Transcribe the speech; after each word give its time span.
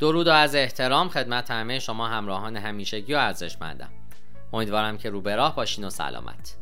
درود 0.00 0.26
و 0.26 0.30
از 0.30 0.54
احترام 0.54 1.08
خدمت 1.08 1.50
همه 1.50 1.78
شما 1.78 2.08
همراهان 2.08 2.56
همیشگی 2.56 3.14
و 3.14 3.16
ارزشمندم. 3.16 3.88
امیدوارم 4.52 4.98
که 4.98 5.10
رو 5.10 5.20
به 5.20 5.36
راه 5.36 5.56
باشین 5.56 5.84
و 5.84 5.90
سلامت. 5.90 6.56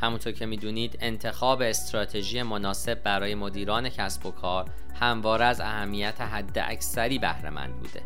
همونطور 0.00 0.32
که 0.32 0.46
می‌دونید 0.46 0.98
انتخاب 1.00 1.62
استراتژی 1.62 2.42
مناسب 2.42 3.02
برای 3.02 3.34
مدیران 3.34 3.88
کسب 3.88 4.26
و 4.26 4.30
کار 4.30 4.70
همواره 5.00 5.44
از 5.44 5.60
اهمیت 5.60 6.20
حد 6.20 6.58
اکثری 6.58 7.18
بهرهمند 7.18 7.76
بوده. 7.76 8.02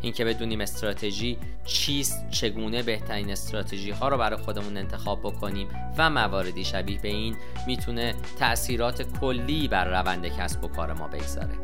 اینکه 0.00 0.24
بدونیم 0.24 0.60
استراتژی 0.60 1.38
چیست 1.64 2.30
چگونه 2.30 2.82
بهترین 2.82 3.30
استراتژی 3.30 3.90
ها 3.90 4.08
رو 4.08 4.18
برای 4.18 4.42
خودمون 4.42 4.76
انتخاب 4.76 5.20
بکنیم 5.20 5.68
و 5.98 6.10
مواردی 6.10 6.64
شبیه 6.64 7.00
به 7.00 7.08
این 7.08 7.36
می‌تونه 7.66 8.14
تأثیرات 8.38 9.18
کلی 9.20 9.68
بر 9.68 9.84
روند 9.84 10.28
کسب 10.28 10.64
و 10.64 10.68
کار 10.68 10.92
ما 10.92 11.08
بگذاره. 11.08 11.58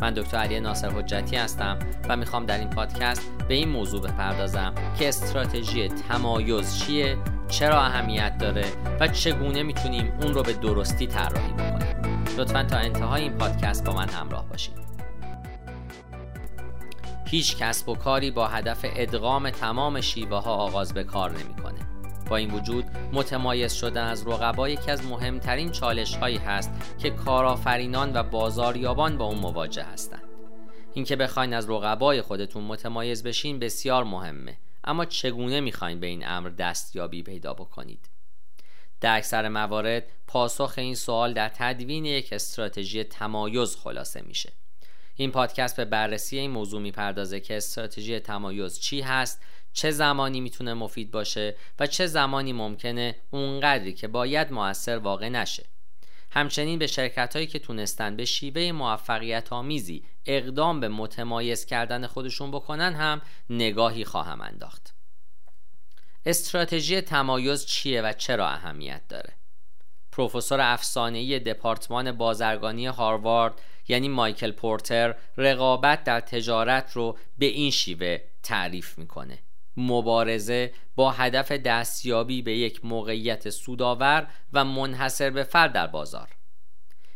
من 0.00 0.14
دکتر 0.14 0.36
علی 0.36 0.60
ناصر 0.60 0.90
حجتی 0.90 1.36
هستم 1.36 1.78
و 2.08 2.16
می‌خوام 2.16 2.46
در 2.46 2.58
این 2.58 2.70
پادکست 2.70 3.32
به 3.48 3.54
این 3.54 3.68
موضوع 3.68 4.00
بپردازم 4.00 4.74
که 4.98 5.08
استراتژی 5.08 5.88
تمایز 5.88 6.78
چیه 6.78 7.16
چرا 7.48 7.80
اهمیت 7.80 8.38
داره 8.38 8.64
و 9.00 9.08
چگونه 9.08 9.62
می‌تونیم 9.62 10.12
اون 10.22 10.34
رو 10.34 10.42
به 10.42 10.52
درستی 10.52 11.06
طراحی 11.06 11.52
بکنیم 11.52 12.24
لطفا 12.38 12.62
تا 12.62 12.76
انتهای 12.76 13.22
این 13.22 13.32
پادکست 13.32 13.84
با 13.84 13.92
من 13.92 14.08
همراه 14.08 14.48
باشید 14.48 14.78
هیچ 17.26 17.56
کسب 17.56 17.88
و 17.88 17.94
کاری 17.94 18.30
با 18.30 18.46
هدف 18.46 18.84
ادغام 18.84 19.50
تمام 19.50 20.00
شیوه 20.00 20.42
ها 20.42 20.54
آغاز 20.54 20.94
به 20.94 21.04
کار 21.04 21.30
نمی‌کنه. 21.30 21.87
با 22.28 22.36
این 22.36 22.50
وجود 22.50 22.84
متمایز 23.12 23.72
شدن 23.72 24.04
از 24.04 24.26
رقبا 24.26 24.68
یکی 24.68 24.90
از 24.90 25.04
مهمترین 25.04 25.70
چالش 25.70 26.16
هایی 26.16 26.36
هست 26.36 26.70
که 26.98 27.10
کارآفرینان 27.10 28.12
و 28.14 28.22
بازاریابان 28.22 29.18
با 29.18 29.24
اون 29.24 29.38
مواجه 29.38 29.82
هستند. 29.82 30.22
اینکه 30.94 31.16
بخواین 31.16 31.54
از 31.54 31.70
رقبای 31.70 32.22
خودتون 32.22 32.64
متمایز 32.64 33.22
بشین 33.22 33.58
بسیار 33.58 34.04
مهمه 34.04 34.56
اما 34.84 35.04
چگونه 35.04 35.60
می‌خواین 35.60 36.00
به 36.00 36.06
این 36.06 36.28
امر 36.28 36.48
دستیابی 36.48 37.22
پیدا 37.22 37.54
بکنید 37.54 38.08
در 39.00 39.16
اکثر 39.16 39.48
موارد 39.48 40.04
پاسخ 40.26 40.74
این 40.76 40.94
سوال 40.94 41.32
در 41.32 41.48
تدوین 41.48 42.04
یک 42.04 42.32
استراتژی 42.32 43.04
تمایز 43.04 43.76
خلاصه 43.76 44.22
میشه 44.22 44.52
این 45.16 45.30
پادکست 45.30 45.76
به 45.76 45.84
بررسی 45.84 46.38
این 46.38 46.50
موضوع 46.50 46.80
می‌پردازه 46.80 47.40
که 47.40 47.56
استراتژی 47.56 48.20
تمایز 48.20 48.80
چی 48.80 49.00
هست 49.00 49.40
چه 49.78 49.90
زمانی 49.90 50.40
می‌تونه 50.40 50.74
مفید 50.74 51.10
باشه 51.10 51.56
و 51.78 51.86
چه 51.86 52.06
زمانی 52.06 52.52
ممکنه 52.52 53.16
اونقدری 53.30 53.92
که 53.92 54.08
باید 54.08 54.52
موثر 54.52 54.98
واقع 54.98 55.28
نشه. 55.28 55.64
همچنین 56.30 56.78
به 56.78 56.86
شرکت 56.86 57.36
هایی 57.36 57.46
که 57.46 57.58
تونستن 57.58 58.16
به 58.16 58.24
شیوه 58.24 58.72
موفقیت 58.72 59.52
آمیزی 59.52 60.04
اقدام 60.26 60.80
به 60.80 60.88
متمایز 60.88 61.66
کردن 61.66 62.06
خودشون 62.06 62.50
بکنن 62.50 62.94
هم 62.94 63.20
نگاهی 63.50 64.04
خواهم 64.04 64.40
انداخت. 64.40 64.94
استراتژی 66.26 67.00
تمایز 67.00 67.66
چیه 67.66 68.02
و 68.02 68.12
چرا 68.12 68.48
اهمیت 68.48 69.02
داره؟ 69.08 69.32
پروفسور 70.12 70.60
افسانه‌ای 70.60 71.38
دپارتمان 71.38 72.12
بازرگانی 72.12 72.86
هاروارد 72.86 73.60
یعنی 73.88 74.08
مایکل 74.08 74.52
پورتر 74.52 75.14
رقابت 75.36 76.04
در 76.04 76.20
تجارت 76.20 76.92
رو 76.92 77.18
به 77.38 77.46
این 77.46 77.70
شیوه 77.70 78.18
تعریف 78.42 78.98
می‌کنه. 78.98 79.38
مبارزه 79.78 80.72
با 80.96 81.10
هدف 81.10 81.52
دستیابی 81.52 82.42
به 82.42 82.56
یک 82.56 82.84
موقعیت 82.84 83.50
سودآور 83.50 84.26
و 84.52 84.64
منحصر 84.64 85.30
به 85.30 85.42
فرد 85.42 85.72
در 85.72 85.86
بازار. 85.86 86.28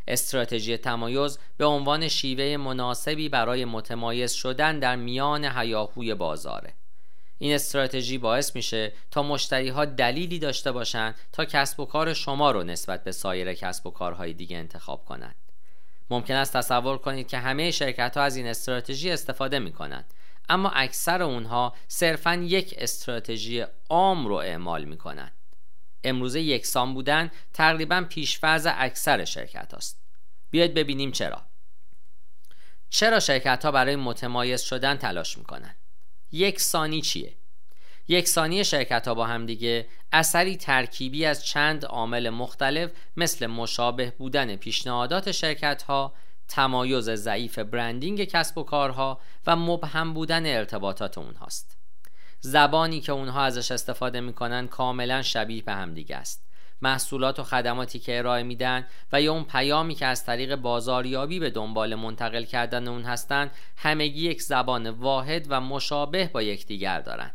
استراتژی 0.08 0.76
تمایز 0.76 1.38
به 1.56 1.64
عنوان 1.64 2.08
شیوه 2.08 2.56
مناسبی 2.56 3.28
برای 3.28 3.64
متمایز 3.64 4.32
شدن 4.32 4.78
در 4.78 4.96
میان 4.96 5.44
هیاهوی 5.44 6.14
بازاره. 6.14 6.74
این 7.38 7.54
استراتژی 7.54 8.18
باعث 8.18 8.56
میشه 8.56 8.92
تا 9.10 9.22
مشتری 9.22 9.68
ها 9.68 9.84
دلیلی 9.84 10.38
داشته 10.38 10.72
باشند 10.72 11.14
تا 11.32 11.44
کسب 11.44 11.80
و 11.80 11.84
کار 11.84 12.14
شما 12.14 12.50
رو 12.50 12.62
نسبت 12.62 13.04
به 13.04 13.12
سایر 13.12 13.54
کسب 13.54 13.86
و 13.86 13.90
کارهای 13.90 14.32
دیگه 14.32 14.56
انتخاب 14.56 15.04
کنند. 15.04 15.34
ممکن 16.10 16.34
است 16.34 16.56
تصور 16.56 16.98
کنید 16.98 17.28
که 17.28 17.38
همه 17.38 17.70
شرکت 17.70 18.16
ها 18.16 18.22
از 18.22 18.36
این 18.36 18.46
استراتژی 18.46 19.10
استفاده 19.10 19.58
می 19.58 19.72
کنند 19.72 20.14
اما 20.48 20.70
اکثر 20.70 21.22
اونها 21.22 21.74
صرفا 21.88 22.34
یک 22.34 22.74
استراتژی 22.78 23.64
عام 23.88 24.26
رو 24.26 24.34
اعمال 24.34 24.84
می 24.84 24.96
کنند 24.96 25.32
امروزه 26.04 26.40
یکسان 26.40 26.94
بودن 26.94 27.30
تقریبا 27.52 28.06
پیشفرض 28.08 28.66
اکثر 28.70 29.24
شرکت 29.24 29.72
هاست. 29.74 30.02
بیاید 30.50 30.74
ببینیم 30.74 31.12
چرا. 31.12 31.42
چرا 32.90 33.20
شرکت 33.20 33.64
ها 33.64 33.70
برای 33.70 33.96
متمایز 33.96 34.62
شدن 34.62 34.96
تلاش 34.96 35.38
می 35.38 35.44
کنند 35.44 35.76
یکسانی 36.32 37.00
چیه؟ 37.00 37.34
یکسانی 38.08 38.64
شرکت 38.64 39.08
ها 39.08 39.14
با 39.14 39.26
هم 39.26 39.46
دیگه 39.46 39.88
اثری 40.12 40.56
ترکیبی 40.56 41.24
از 41.24 41.44
چند 41.46 41.84
عامل 41.84 42.30
مختلف 42.30 42.90
مثل 43.16 43.46
مشابه 43.46 44.10
بودن 44.18 44.56
پیشنهادات 44.56 45.32
شرکت 45.32 45.82
ها 45.82 46.14
تمایز 46.52 47.10
ضعیف 47.10 47.58
برندینگ 47.58 48.24
کسب 48.24 48.58
و 48.58 48.62
کارها 48.62 49.20
و 49.46 49.56
مبهم 49.56 50.14
بودن 50.14 50.46
ارتباطات 50.46 51.18
اونهاست. 51.18 51.76
زبانی 52.40 53.00
که 53.00 53.12
اونها 53.12 53.42
ازش 53.42 53.70
استفاده 53.70 54.20
می‌کنن 54.20 54.68
کاملا 54.68 55.22
شبیه 55.22 55.62
به 55.62 55.72
همدیگه 55.72 56.16
است. 56.16 56.44
محصولات 56.82 57.38
و 57.38 57.42
خدماتی 57.42 57.98
که 57.98 58.18
ارائه 58.18 58.42
میدن 58.42 58.86
و 59.12 59.22
یا 59.22 59.32
اون 59.32 59.44
پیامی 59.44 59.94
که 59.94 60.06
از 60.06 60.24
طریق 60.24 60.56
بازاریابی 60.56 61.40
به 61.40 61.50
دنبال 61.50 61.94
منتقل 61.94 62.44
کردن 62.44 62.88
اون 62.88 63.02
هستند 63.02 63.50
همگی 63.76 64.30
یک 64.30 64.42
زبان 64.42 64.90
واحد 64.90 65.46
و 65.48 65.60
مشابه 65.60 66.30
با 66.32 66.42
یکدیگر 66.42 67.00
دارند 67.00 67.34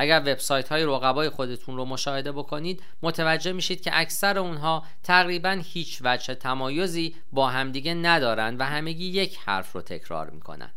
اگر 0.00 0.20
وبسایت 0.20 0.68
های 0.68 0.84
رقبای 0.84 1.28
خودتون 1.28 1.76
رو 1.76 1.84
مشاهده 1.84 2.32
بکنید 2.32 2.82
متوجه 3.02 3.52
میشید 3.52 3.80
که 3.80 3.90
اکثر 3.94 4.38
اونها 4.38 4.84
تقریبا 5.02 5.62
هیچ 5.64 5.98
وجه 6.04 6.34
تمایزی 6.34 7.14
با 7.32 7.48
همدیگه 7.48 7.94
ندارند 7.94 8.60
و 8.60 8.64
همگی 8.64 9.04
یک 9.04 9.38
حرف 9.44 9.72
رو 9.72 9.82
تکرار 9.82 10.30
می‌کنند 10.30 10.74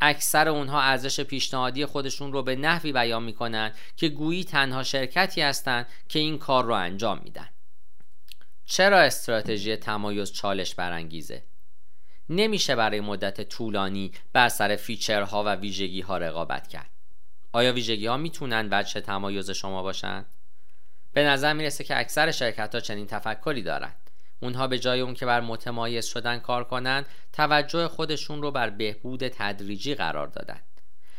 اکثر 0.00 0.48
اونها 0.48 0.80
ارزش 0.80 1.20
پیشنهادی 1.20 1.86
خودشون 1.86 2.32
رو 2.32 2.42
به 2.42 2.56
نحوی 2.56 2.92
بیان 2.92 3.22
می‌کنن 3.22 3.72
که 3.96 4.08
گویی 4.08 4.44
تنها 4.44 4.82
شرکتی 4.82 5.40
هستند 5.40 5.86
که 6.08 6.18
این 6.18 6.38
کار 6.38 6.64
رو 6.64 6.74
انجام 6.74 7.20
میدن. 7.24 7.48
چرا 8.66 8.98
استراتژی 8.98 9.76
تمایز 9.76 10.32
چالش 10.32 10.74
برانگیزه؟ 10.74 11.42
نمیشه 12.28 12.76
برای 12.76 13.00
مدت 13.00 13.48
طولانی 13.48 14.12
بر 14.32 14.48
سر 14.48 14.76
فیچرها 14.76 15.44
و 15.44 15.54
ویژگی 15.54 16.00
ها 16.00 16.18
رقابت 16.18 16.68
کرد. 16.68 16.93
آیا 17.54 17.72
ویژگی 17.72 18.06
ها 18.06 18.16
می‌تونن 18.16 18.68
وجه 18.70 19.00
تمایز 19.00 19.50
شما 19.50 19.82
باشن؟ 19.82 20.24
به 21.12 21.24
نظر 21.24 21.52
می‌رسه 21.52 21.84
که 21.84 21.98
اکثر 21.98 22.30
شرکت 22.30 22.74
ها 22.74 22.80
چنین 22.80 23.06
تفکری 23.06 23.62
دارند. 23.62 24.10
اونها 24.40 24.66
به 24.66 24.78
جای 24.78 25.00
اون 25.00 25.14
که 25.14 25.26
بر 25.26 25.40
متمایز 25.40 26.06
شدن 26.06 26.38
کار 26.38 26.64
کنند 26.64 27.06
توجه 27.32 27.88
خودشون 27.88 28.42
رو 28.42 28.50
بر 28.50 28.70
بهبود 28.70 29.28
تدریجی 29.28 29.94
قرار 29.94 30.26
دادن 30.26 30.60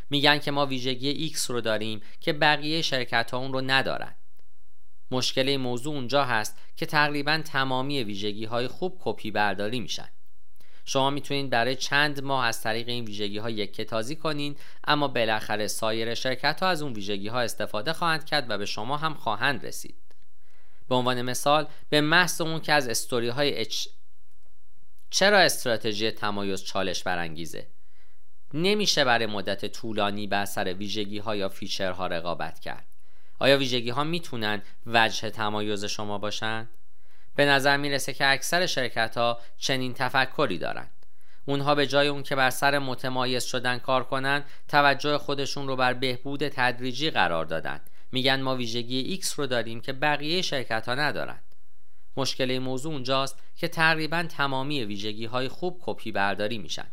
میگن 0.10 0.40
که 0.40 0.52
ما 0.52 0.66
ویژگی 0.66 1.30
X 1.30 1.42
رو 1.42 1.62
داریم 1.62 2.02
که 2.20 2.34
بقیه 2.34 2.82
شرکت 2.82 3.32
ها 3.32 3.38
اون 3.38 3.54
رو 3.54 3.62
ندارن 3.62 4.16
مشکل 5.12 5.58
موضوع 5.58 5.96
اونجا 5.96 6.24
هست 6.24 6.58
که 6.76 6.86
تقریبا 6.86 7.42
تمامی 7.46 8.04
ویژگی 8.04 8.46
های 8.46 8.68
خوب 8.68 8.98
کپی 9.04 9.32
برداری 9.32 9.80
میشن 9.80 10.10
شما 10.86 11.10
می‌تونید 11.10 11.50
برای 11.50 11.76
چند 11.76 12.24
ماه 12.24 12.46
از 12.46 12.62
طریق 12.62 12.90
این 12.90 13.06
ویژگی 13.06 13.38
ها 13.38 13.50
یک 13.50 13.82
تازی 13.82 14.16
کنین 14.16 14.56
اما 14.84 15.08
بالاخره 15.08 15.68
سایر 15.68 16.14
شرکت 16.14 16.64
ها 16.64 16.70
از 16.70 16.82
اون 16.82 16.94
ویژگی 16.94 17.28
ها 17.28 17.42
استفاده 17.42 17.94
خواهند 17.94 18.26
کرد 18.26 18.50
و 18.50 18.58
به 18.58 18.66
شما 18.66 18.98
هم 18.98 19.14
خواهند 19.14 19.66
رسید. 19.66 19.96
به 20.90 20.96
عنوان 20.96 21.22
مثال 21.22 21.68
به 21.90 22.02
محض 22.02 22.42
اون 22.42 22.60
که 22.60 22.74
از 22.74 22.88
استوری 22.88 23.28
های 23.30 23.58
اچ 23.58 23.88
چرا 25.10 25.40
استراتژی 25.40 26.12
تمایز 26.12 26.64
چالش 26.64 27.04
برانگیزه؟ 27.04 27.68
نمیشه 28.54 29.04
برای 29.04 29.26
مدت 29.26 29.66
طولانی 29.66 30.28
بر 30.28 30.46
سر 30.46 30.74
ویژگی 30.74 31.18
ها 31.18 31.36
یا 31.36 31.50
فیچرها 31.50 32.08
رقابت 32.08 32.60
کرد. 32.60 32.86
آیا 33.40 33.58
ویژگی 33.58 33.90
ها 33.90 34.04
می‌تونن 34.04 34.62
وجه 34.86 35.30
تمایز 35.30 35.86
شما 35.86 36.18
باشند 36.18 36.70
به 37.36 37.46
نظر 37.46 37.78
می‌رسه 37.78 38.14
که 38.14 38.28
اکثر 38.28 38.66
شرکت 38.66 39.18
ها 39.18 39.40
چنین 39.58 39.94
تفکری 39.94 40.58
دارند 40.58 40.92
اونها 41.46 41.76
به 41.76 41.88
جای 41.88 42.08
اون 42.08 42.24
که 42.24 42.36
بر 42.36 42.50
سر 42.50 42.80
متمایز 42.80 43.44
شدن 43.44 43.78
کار 43.78 44.04
کنن 44.04 44.44
توجه 44.68 45.18
خودشون 45.18 45.68
رو 45.68 45.76
بر 45.76 45.94
بهبود 45.94 46.48
تدریجی 46.48 47.10
قرار 47.10 47.46
دادن. 47.46 47.82
میگن 48.12 48.42
ما 48.42 48.56
ویژگی 48.56 49.20
X 49.22 49.28
رو 49.28 49.48
داریم 49.48 49.82
که 49.82 49.94
بقیه 49.94 50.42
شرکت 50.42 50.88
ها 50.88 50.96
ندارن. 50.96 51.40
مشکل 52.18 52.60
موضوع 52.60 52.94
اونجاست 52.94 53.40
که 53.56 53.68
تقریبا 53.68 54.24
تمامی 54.24 54.84
ویژگی 54.84 55.26
های 55.26 55.48
خوب 55.48 55.82
کپی 55.86 56.12
برداری 56.12 56.58
میشن. 56.58 56.88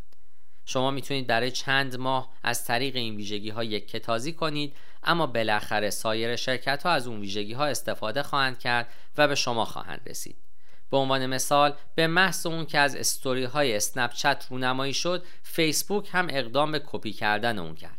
شما 0.65 0.91
می‌تونید 0.91 1.27
برای 1.27 1.51
چند 1.51 1.97
ماه 1.97 2.33
از 2.43 2.65
طریق 2.65 2.97
این 2.97 3.17
ویژگی 3.17 3.51
ها 3.51 3.65
یک 3.65 3.89
کتازی 3.89 4.33
کنید 4.33 4.77
اما 5.05 5.27
بالاخره 5.27 5.91
سایر 5.91 6.37
شرکت 6.37 6.83
ها 6.83 6.91
از 6.91 7.07
اون 7.07 7.21
ویژگی 7.21 7.53
ها 7.53 7.67
استفاده 7.67 8.23
خواهند 8.23 8.59
کرد 8.59 8.89
و 9.19 9.29
به 9.29 9.35
شما 9.35 9.65
خواهند 9.65 10.01
رسید. 10.07 10.37
به 10.91 10.97
عنوان 10.97 11.27
مثال 11.27 11.75
به 11.95 12.07
محض 12.07 12.47
اون 12.47 12.67
که 12.67 12.79
از 12.79 12.97
استوری 12.97 13.45
های 13.45 13.77
اسنپ 13.77 14.13
چت 14.13 14.47
رونمایی 14.51 14.95
شد 14.95 15.25
فیسبوک 15.43 16.09
هم 16.13 16.27
اقدام 16.31 16.73
به 16.73 16.83
کپی 16.87 17.13
کردن 17.13 17.59
اون 17.59 17.75
کرد. 17.75 17.99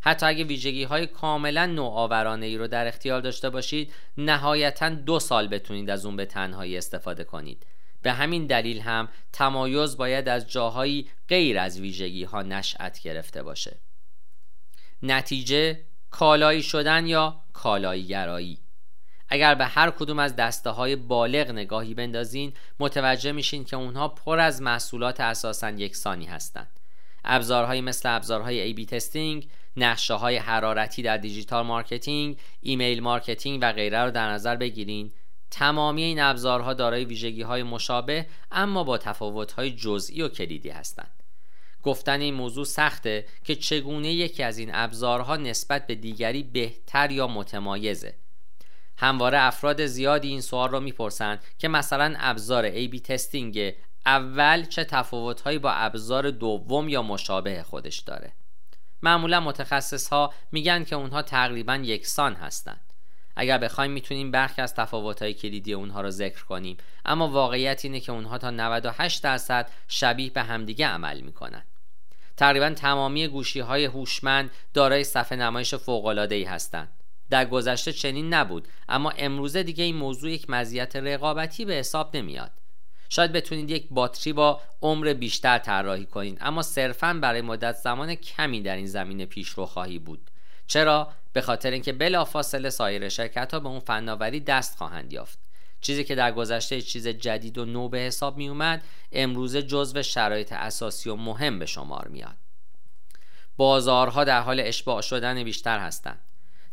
حتی 0.00 0.26
اگه 0.26 0.44
ویژگی 0.44 0.84
های 0.84 1.06
کاملا 1.06 1.66
نوآورانه 1.66 2.46
ای 2.46 2.58
رو 2.58 2.66
در 2.66 2.86
اختیار 2.86 3.20
داشته 3.20 3.50
باشید 3.50 3.92
نهایتا 4.18 4.88
دو 4.88 5.20
سال 5.20 5.48
بتونید 5.48 5.90
از 5.90 6.06
اون 6.06 6.16
به 6.16 6.26
تنهایی 6.26 6.78
استفاده 6.78 7.24
کنید. 7.24 7.66
به 8.02 8.12
همین 8.12 8.46
دلیل 8.46 8.80
هم 8.80 9.08
تمایز 9.32 9.96
باید 9.96 10.28
از 10.28 10.50
جاهایی 10.50 11.10
غیر 11.28 11.58
از 11.58 11.80
ویژگی 11.80 12.24
ها 12.24 12.42
نشأت 12.42 13.00
گرفته 13.00 13.42
باشه. 13.42 13.76
نتیجه 15.02 15.80
کالایی 16.10 16.62
شدن 16.62 17.06
یا 17.06 17.40
کالایی 17.52 18.06
گرایی 18.06 18.58
اگر 19.28 19.54
به 19.54 19.64
هر 19.64 19.90
کدوم 19.90 20.18
از 20.18 20.36
دسته 20.36 20.70
های 20.70 20.96
بالغ 20.96 21.50
نگاهی 21.50 21.94
بندازین 21.94 22.52
متوجه 22.80 23.32
میشین 23.32 23.64
که 23.64 23.76
اونها 23.76 24.08
پر 24.08 24.38
از 24.38 24.62
محصولات 24.62 25.20
اساسا 25.20 25.70
یکسانی 25.70 26.26
هستند. 26.26 26.70
ابزارهایی 27.24 27.80
مثل 27.80 28.16
ابزارهای 28.16 28.74
A-B 28.74 28.86
تستینگ، 28.86 29.48
نقشه 29.76 30.14
های 30.14 30.36
حرارتی 30.36 31.02
در 31.02 31.16
digital 31.16 31.66
marketing، 31.66 32.38
email 32.60 33.00
marketing 33.00 33.58
و 33.62 33.72
غیره 33.72 34.04
رو 34.04 34.10
در 34.10 34.30
نظر 34.30 34.56
بگیرین. 34.56 35.12
تمامی 35.50 36.02
این 36.02 36.20
ابزارها 36.20 36.74
دارای 36.74 37.04
ویژگی 37.04 37.42
های 37.42 37.62
مشابه 37.62 38.26
اما 38.52 38.84
با 38.84 38.98
تفاوت 38.98 39.52
های 39.52 39.70
جزئی 39.70 40.22
و 40.22 40.28
کلیدی 40.28 40.68
هستند. 40.68 41.17
گفتن 41.88 42.20
این 42.20 42.34
موضوع 42.34 42.64
سخته 42.64 43.26
که 43.44 43.54
چگونه 43.54 44.12
یکی 44.12 44.42
از 44.42 44.58
این 44.58 44.70
ابزارها 44.74 45.36
نسبت 45.36 45.86
به 45.86 45.94
دیگری 45.94 46.42
بهتر 46.42 47.10
یا 47.10 47.26
متمایزه. 47.26 48.14
همواره 48.96 49.38
افراد 49.38 49.86
زیادی 49.86 50.28
این 50.28 50.40
سوال 50.40 50.70
را 50.70 50.80
می‌پرسند 50.80 51.44
که 51.58 51.68
مثلا 51.68 52.14
ابزار 52.18 52.70
A-B 52.70 53.00
testing 53.00 53.74
اول 54.06 54.64
چه 54.64 54.84
تفاوتهایی 54.84 55.58
با 55.58 55.70
ابزار 55.70 56.30
دوم 56.30 56.88
یا 56.88 57.02
مشابه 57.02 57.62
خودش 57.62 57.98
داره. 57.98 58.32
معمولا 59.02 59.40
متخصص 59.40 60.08
ها 60.08 60.32
میگن 60.52 60.84
که 60.84 60.96
اونها 60.96 61.22
تقریبا 61.22 61.76
یکسان 61.76 62.34
هستند. 62.34 62.92
اگر 63.36 63.58
بخوایم 63.58 63.90
می‌تونیم 63.90 64.30
برخی 64.30 64.62
از 64.62 64.74
تفاوت‌های 64.74 65.34
کلیدی 65.34 65.72
اونها 65.72 66.00
رو 66.00 66.10
ذکر 66.10 66.44
کنیم 66.44 66.76
اما 67.04 67.28
واقعیت 67.28 67.84
اینه 67.84 68.00
که 68.00 68.12
اونها 68.12 68.38
تا 68.38 68.50
98 68.50 69.22
درصد 69.22 69.70
شبیه 69.88 70.30
به 70.30 70.42
همدیگه 70.42 70.86
عمل 70.86 71.20
می‌کنن. 71.20 71.64
تقریبا 72.38 72.70
تمامی 72.70 73.28
گوشی 73.28 73.60
های 73.60 73.84
هوشمند 73.84 74.50
دارای 74.74 75.04
صفحه 75.04 75.38
نمایش 75.38 75.74
ای 76.30 76.44
هستند. 76.44 76.88
در 77.30 77.44
گذشته 77.44 77.92
چنین 77.92 78.34
نبود 78.34 78.68
اما 78.88 79.10
امروزه 79.10 79.62
دیگه 79.62 79.84
این 79.84 79.96
موضوع 79.96 80.30
یک 80.30 80.50
مزیت 80.50 80.96
رقابتی 80.96 81.64
به 81.64 81.74
حساب 81.74 82.16
نمیاد. 82.16 82.50
شاید 83.08 83.32
بتونید 83.32 83.70
یک 83.70 83.86
باتری 83.90 84.32
با 84.32 84.60
عمر 84.82 85.12
بیشتر 85.12 85.58
طراحی 85.58 86.06
کنید 86.06 86.38
اما 86.40 86.62
صرفا 86.62 87.18
برای 87.22 87.40
مدت 87.40 87.76
زمان 87.76 88.14
کمی 88.14 88.60
در 88.60 88.76
این 88.76 88.86
زمینه 88.86 89.26
پیشرو 89.26 89.66
خواهی 89.66 89.98
بود. 89.98 90.30
چرا؟ 90.66 91.08
به 91.32 91.40
خاطر 91.40 91.70
اینکه 91.70 91.92
بلافاصله 91.92 92.70
سایر 92.70 93.08
شرکت 93.08 93.54
ها 93.54 93.60
به 93.60 93.68
اون 93.68 93.80
فناوری 93.80 94.40
دست 94.40 94.78
خواهند 94.78 95.12
یافت. 95.12 95.47
چیزی 95.80 96.04
که 96.04 96.14
در 96.14 96.32
گذشته 96.32 96.82
چیز 96.82 97.08
جدید 97.08 97.58
و 97.58 97.64
نو 97.64 97.88
به 97.88 97.98
حساب 97.98 98.36
می 98.36 98.48
اومد 98.48 98.84
امروزه 99.12 99.62
جزو 99.62 100.02
شرایط 100.02 100.52
اساسی 100.52 101.10
و 101.10 101.16
مهم 101.16 101.58
به 101.58 101.66
شمار 101.66 102.08
میاد. 102.08 102.36
بازارها 103.56 104.24
در 104.24 104.40
حال 104.40 104.60
اشباع 104.60 105.00
شدن 105.00 105.44
بیشتر 105.44 105.78
هستند. 105.78 106.20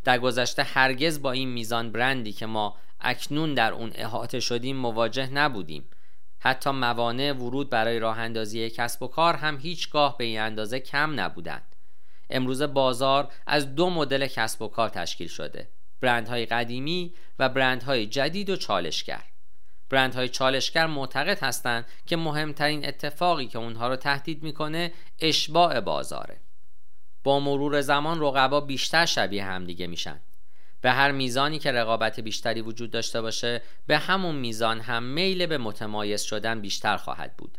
در 0.04 0.19
گذشته 0.19 0.63
هرگز 0.63 1.22
با 1.22 1.31
این 1.31 1.50
میزان 1.50 1.92
برندی 1.92 2.34
که 2.34 2.46
ما 2.46 2.78
اکنون 3.00 3.54
در 3.54 3.74
اون 3.74 3.92
احاطه 3.96 4.40
شدیم 4.40 4.75
مواجه 4.75 5.30
نبودیم. 5.34 5.90
حتی 6.40 6.69
موانع 6.69 7.34
ورود 7.34 7.69
برای 7.69 8.00
راه 8.00 8.19
اندازی 8.19 8.69
کسب 8.69 9.04
و 9.04 9.08
کار 9.08 9.36
هم 9.36 9.58
هیچگاه 9.58 10.18
به 10.18 10.24
این 10.24 10.40
اندازه 10.40 10.80
کم 10.80 11.19
نبودند. 11.19 11.75
امروز 12.30 12.62
بازار 12.62 13.31
از 13.48 13.75
دو 13.75 13.90
مدل 13.90 14.28
کسب 14.28 14.62
و 14.62 14.68
کار 14.68 14.90
تشکیل 14.90 15.28
شده. 15.28 15.68
برندهای 16.06 16.46
قدیمی 16.46 17.13
و 17.40 17.50
برندهای 17.50 18.06
جدید 18.06 18.50
و 18.50 18.56
چالشگر. 18.56 19.24
برندهای 19.90 20.30
چالشگر 20.30 20.88
معتقد 20.88 21.44
هستند 21.44 21.86
که 22.06 22.18
مهمترین 22.18 22.88
اتفاقی 22.88 23.48
که 23.48 23.57
اونها 23.57 23.88
رو 23.88 23.96
تهدید 23.96 24.44
می‌کنه 24.44 24.92
اشباع 25.19 25.80
بازاره. 25.80 26.38
با 27.24 27.40
مرور 27.40 27.81
زمان 27.81 28.22
رقبا 28.22 28.62
بیشتر 28.62 29.06
شبیه 29.06 29.44
همدیگه 29.44 29.88
میشن. 29.88 30.22
به 30.81 30.92
هر 30.92 31.12
میزانی 31.12 31.60
که 31.60 31.72
رقابت 31.72 32.19
بیشتری 32.19 32.62
وجود 32.62 32.92
داشته 32.92 33.22
باشه 33.22 33.62
به 33.88 33.98
همون 33.98 34.36
میزان 34.36 34.80
هم 34.80 35.04
میل 35.04 35.46
به 35.46 35.58
متمایز 35.58 36.22
شدن 36.22 36.62
بیشتر 36.62 36.98
خواهد 36.98 37.38
بود. 37.38 37.58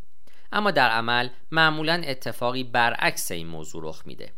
اما 0.52 0.70
در 0.70 0.88
عمل 0.88 1.28
معمولا 1.50 2.02
اتفاقی 2.06 2.64
برعکس 2.64 3.30
این 3.30 3.46
موضوع 3.46 3.82
رخ 3.84 4.02
میده. 4.06 4.32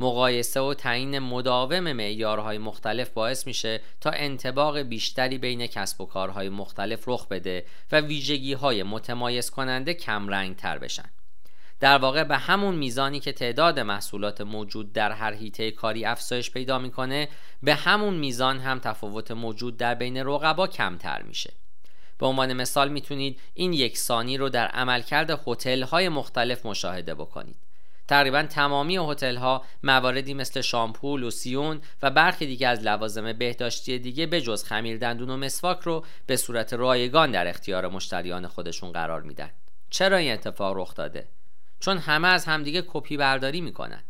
مقایسه 0.00 0.60
و 0.60 0.74
تعیین 0.74 1.18
مداوم 1.18 1.92
معیارهای 1.92 2.58
مختلف 2.58 3.10
باعث 3.10 3.46
میشه 3.46 3.80
تا 4.00 4.10
انتباق 4.10 4.78
بیشتری 4.78 5.38
بین 5.38 5.66
کسب 5.66 6.00
و 6.00 6.06
کارهای 6.06 6.48
مختلف 6.48 7.04
رخ 7.06 7.28
بده 7.28 7.64
و 7.92 8.00
ویژگی 8.00 8.52
های 8.52 8.82
متمایز 8.82 9.50
کننده 9.50 9.94
کم 9.94 10.54
تر 10.54 10.78
بشن. 10.78 11.10
در 11.80 11.98
واقع 11.98 12.24
به 12.24 12.36
همون 12.36 12.74
میزانی 12.74 13.20
که 13.20 13.32
تعداد 13.32 13.78
محصولات 13.78 14.40
موجود 14.40 14.92
در 14.92 15.12
هر 15.12 15.34
حیطه 15.34 15.70
کاری 15.70 16.04
افزایش 16.04 16.50
پیدا 16.50 16.78
می‌کنه 16.78 17.28
به 17.62 17.74
همون 17.74 18.14
میزان 18.14 18.58
هم 18.58 18.78
تفاوت 18.78 19.30
موجود 19.30 19.76
در 19.76 19.94
بین 19.94 20.16
رقبا 20.16 20.66
کمتر 20.66 21.22
میشه. 21.22 21.52
به 22.18 22.26
عنوان 22.26 22.52
مثال 22.52 22.88
می‌تونید 22.88 23.40
این 23.54 23.72
یکسانی 23.72 24.36
رو 24.36 24.48
در 24.48 24.66
عملکرد 24.66 25.42
هتل 25.46 25.82
های 25.82 26.08
مختلف 26.08 26.66
مشاهده 26.66 27.14
بکنید. 27.14 27.67
تقریبا 28.08 28.42
تمامی 28.42 28.96
هتل 28.96 29.36
ها 29.36 29.64
مواردی 29.82 30.34
مثل 30.34 30.60
شامپو، 30.60 31.16
لوسیون 31.16 31.80
و 32.02 32.10
برخی 32.10 32.46
دیگه 32.46 32.68
از 32.68 32.82
لوازم 32.82 33.32
بهداشتی 33.32 33.98
دیگه 33.98 34.26
به 34.26 34.40
جز 34.40 34.64
خمیر 34.64 34.98
دندون 34.98 35.30
و 35.30 35.36
مسواک 35.36 35.80
رو 35.80 36.04
به 36.26 36.36
صورت 36.36 36.72
رایگان 36.72 37.30
در 37.30 37.48
اختیار 37.48 37.88
مشتریان 37.88 38.46
خودشون 38.46 38.92
قرار 38.92 39.22
میدن. 39.22 39.50
چرا 39.90 40.16
این 40.16 40.32
اتفاق 40.32 40.76
رخ 40.76 40.94
داده؟ 40.94 41.28
چون 41.80 41.98
همه 41.98 42.28
از 42.28 42.44
همدیگه 42.44 42.84
کپی 42.86 43.16
برداری 43.16 43.60
می‌کنن. 43.60 44.02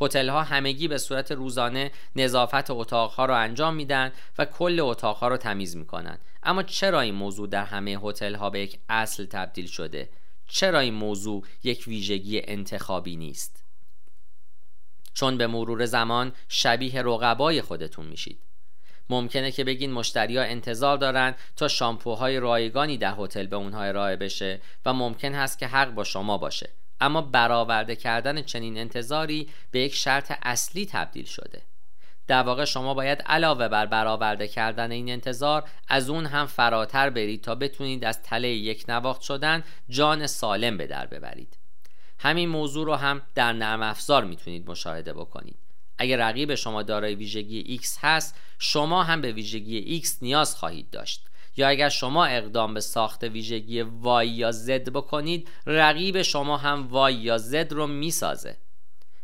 هتل 0.00 0.28
ها 0.28 0.42
همگی 0.42 0.88
به 0.88 0.98
صورت 0.98 1.32
روزانه 1.32 1.90
نظافت 2.16 2.70
اتاق 2.70 3.10
ها 3.10 3.24
رو 3.24 3.34
انجام 3.34 3.74
میدن 3.74 4.12
و 4.38 4.44
کل 4.44 4.80
اتاق 4.80 5.16
ها 5.16 5.28
رو 5.28 5.36
تمیز 5.36 5.76
می‌کنن. 5.76 6.18
اما 6.42 6.62
چرا 6.62 7.00
این 7.00 7.14
موضوع 7.14 7.48
در 7.48 7.64
همه 7.64 7.98
هتل 8.02 8.34
ها 8.34 8.50
به 8.50 8.60
یک 8.60 8.78
اصل 8.88 9.26
تبدیل 9.26 9.66
شده؟ 9.66 10.08
چرا 10.50 10.78
این 10.78 10.94
موضوع 10.94 11.44
یک 11.62 11.84
ویژگی 11.86 12.42
انتخابی 12.44 13.16
نیست؟ 13.16 13.64
چون 15.14 15.38
به 15.38 15.46
مرور 15.46 15.86
زمان 15.86 16.32
شبیه 16.48 17.02
رقبای 17.02 17.62
خودتون 17.62 18.06
میشید. 18.06 18.40
ممکنه 19.10 19.52
که 19.52 19.64
بگین 19.64 19.92
مشتری 19.92 20.36
ها 20.36 20.42
انتظار 20.42 20.96
دارن 20.96 21.34
تا 21.56 21.68
شامپوهای 21.68 22.40
رایگانی 22.40 22.98
در 22.98 23.14
هتل 23.18 23.46
به 23.46 23.56
اونها 23.56 23.82
ارائه 23.82 24.16
بشه 24.16 24.60
و 24.84 24.92
ممکن 24.92 25.34
هست 25.34 25.58
که 25.58 25.66
حق 25.66 25.90
با 25.90 26.04
شما 26.04 26.38
باشه. 26.38 26.70
اما 27.00 27.22
برآورده 27.22 27.96
کردن 27.96 28.42
چنین 28.42 28.78
انتظاری 28.78 29.48
به 29.70 29.80
یک 29.80 29.94
شرط 29.94 30.32
اصلی 30.42 30.86
تبدیل 30.86 31.24
شده. 31.24 31.62
در 32.30 32.42
واقع 32.42 32.64
شما 32.64 32.94
باید 32.94 33.22
علاوه 33.22 33.68
بر 33.68 33.86
برآورده 33.86 34.48
کردن 34.48 34.90
این 34.90 35.10
انتظار 35.10 35.64
از 35.88 36.10
اون 36.10 36.26
هم 36.26 36.46
فراتر 36.46 37.10
برید 37.10 37.42
تا 37.42 37.54
بتونید 37.54 38.04
از 38.04 38.22
تله 38.22 38.48
یک 38.48 38.84
نواخت 38.88 39.20
شدن 39.22 39.64
جان 39.88 40.26
سالم 40.26 40.76
به 40.76 40.86
در 40.86 41.06
ببرید. 41.06 41.58
همین 42.18 42.48
موضوع 42.48 42.86
رو 42.86 42.94
هم 42.94 43.22
در 43.34 43.52
نرم 43.52 43.82
افزار 43.82 44.24
می‌تونید 44.24 44.70
مشاهده 44.70 45.12
بکنید. 45.12 45.56
اگر 45.98 46.16
رقیب 46.16 46.54
شما 46.54 46.82
دارای 46.82 47.14
ویژگی 47.14 47.80
X 47.82 47.86
هست 48.00 48.34
شما 48.58 49.02
هم 49.02 49.20
به 49.20 49.32
ویژگی 49.32 50.02
X 50.02 50.08
نیاز 50.22 50.56
خواهید 50.56 50.90
داشت. 50.90 51.26
یا 51.56 51.68
اگر 51.68 51.88
شما 51.88 52.24
اقدام 52.24 52.74
به 52.74 52.80
ساخت 52.80 53.24
ویژگی 53.24 53.84
Y 53.84 54.24
یا 54.24 54.52
Z 54.52 54.70
بکنید 54.70 55.48
رقیب 55.66 56.22
شما 56.22 56.56
هم 56.56 57.08
Y 57.08 57.12
یا 57.12 57.38
Z 57.38 57.54
رو 57.70 57.86
می‌سازه. 57.86 58.56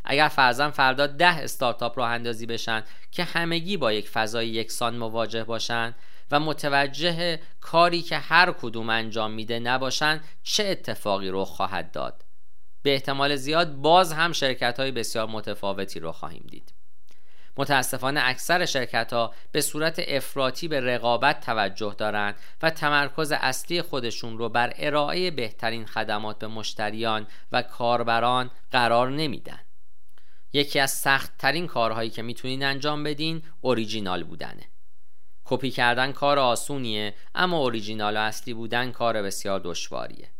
اگر 0.06 0.28
فرزن 0.28 0.70
فردا 0.70 1.06
ده 1.06 1.26
استارتاپ 1.26 1.98
راه 1.98 2.10
اندازی 2.10 2.46
بشن 2.46 2.84
که 3.10 3.24
همگی 3.24 3.76
با 3.76 3.92
یک 3.92 4.08
فضای 4.08 4.48
یکسان 4.48 4.96
مواجه 4.96 5.44
باشن 5.44 5.94
و 6.30 6.40
متوجه 6.40 7.40
کاری 7.60 8.02
که 8.02 8.18
هر 8.18 8.52
کدوم 8.52 8.90
انجام 8.90 9.30
میده 9.30 9.58
نباشن 9.58 10.20
چه 10.42 10.64
اتفاقی 10.64 11.28
رخ 11.30 11.48
خواهد 11.48 11.92
داد؟ 11.92 12.24
به 12.82 12.92
احتمال 12.92 13.36
زیاد 13.36 13.74
باز 13.74 14.12
هم 14.12 14.32
شرکت 14.32 14.80
های 14.80 14.90
بسیار 14.90 15.26
متفاوتی 15.26 16.00
رو 16.00 16.12
خواهیم 16.12 16.46
دید. 16.50 16.72
متاسفانه 17.56 18.20
اکثر 18.24 18.64
شرکت 18.64 19.12
ها 19.12 19.34
به 19.52 19.60
صورت 19.60 20.02
افراطی 20.08 20.68
به 20.68 20.80
رقابت 20.80 21.40
توجه 21.40 21.94
دارند 21.98 22.34
و 22.62 22.70
تمرکز 22.70 23.32
اصلی 23.32 23.82
خودشون 23.82 24.38
رو 24.38 24.48
بر 24.48 24.72
ارائه 24.76 25.30
بهترین 25.30 25.86
خدمات 25.86 26.38
به 26.38 26.46
مشتریان 26.46 27.26
و 27.52 27.62
کاربران 27.62 28.50
قرار 28.70 29.10
نمیدن. 29.10 29.60
یکی 30.52 30.80
از 30.80 30.90
سخت 30.90 31.38
ترین 31.38 31.66
کارهایی 31.66 32.10
که 32.10 32.22
می‌تونین 32.22 32.64
انجام 32.64 33.04
بدین 33.04 33.42
اوریجینال 33.60 34.24
بودنه. 34.24 34.62
کپی 35.44 35.70
کردن 35.70 36.12
کار 36.12 36.38
آسونیه 36.38 37.14
اما 37.34 37.58
اوریجینال 37.58 38.16
و 38.16 38.20
اصلی 38.20 38.54
بودن 38.54 38.92
کار 38.92 39.22
بسیار 39.22 39.60
دشواریه. 39.64 40.30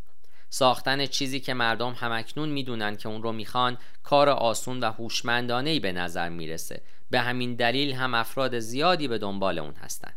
ساختن 0.49 1.07
چیزی 1.07 1.41
که 1.41 1.55
مردم 1.55 1.93
همکنون 1.93 2.49
می‌دونن 2.49 2.97
که 2.97 3.09
اون 3.09 3.23
رو 3.23 3.33
می‌خوان 3.33 3.79
کار 4.03 4.29
آسون 4.29 4.81
و 4.81 4.93
هوشمندانه 4.93 5.81
به 5.81 5.93
نظر 5.93 6.29
می‌رسه. 6.29 6.83
به 7.11 7.21
همین 7.21 7.55
دلیل 7.55 7.93
هم 7.93 8.15
افراد 8.15 8.59
زیادی 8.59 9.09
به 9.09 9.19
دنبال 9.19 9.59
اون 9.59 9.75
هستن. 9.75 10.13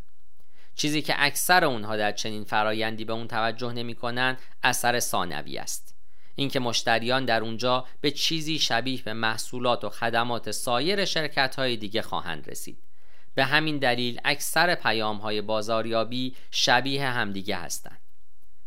چیزی 0.76 1.02
که 1.02 1.16
اکثر 1.18 1.66
اونها 1.66 1.98
در 1.98 2.12
چنین 2.12 2.44
فرایندی 2.44 3.06
به 3.06 3.14
اون 3.14 3.28
توجه 3.28 3.74
نمی‌کنن 3.74 4.38
اثر 4.64 5.00
ثانوی 5.00 5.58
است. 5.58 5.96
اینکه 6.40 6.60
مشتریان 6.60 7.26
در 7.26 7.42
اونجا 7.42 7.86
به 8.02 8.12
چیزی 8.12 8.60
شبیه 8.60 9.04
به 9.04 9.14
محصولات 9.14 9.84
و 9.84 9.90
خدمات 9.90 10.52
سایر 10.52 11.06
شرکت 11.06 11.56
های 11.56 11.78
دیگه 11.78 12.02
خواهند 12.02 12.50
رسید. 12.50 12.78
به 13.36 13.46
همین 13.46 13.78
دلیل 13.78 14.20
اکثر 14.26 14.76
پیام 14.76 15.18
های 15.18 15.42
بازاریابی 15.42 16.36
شبیه 16.52 17.06
همدیگه 17.06 17.56
هستند. 17.56 18.00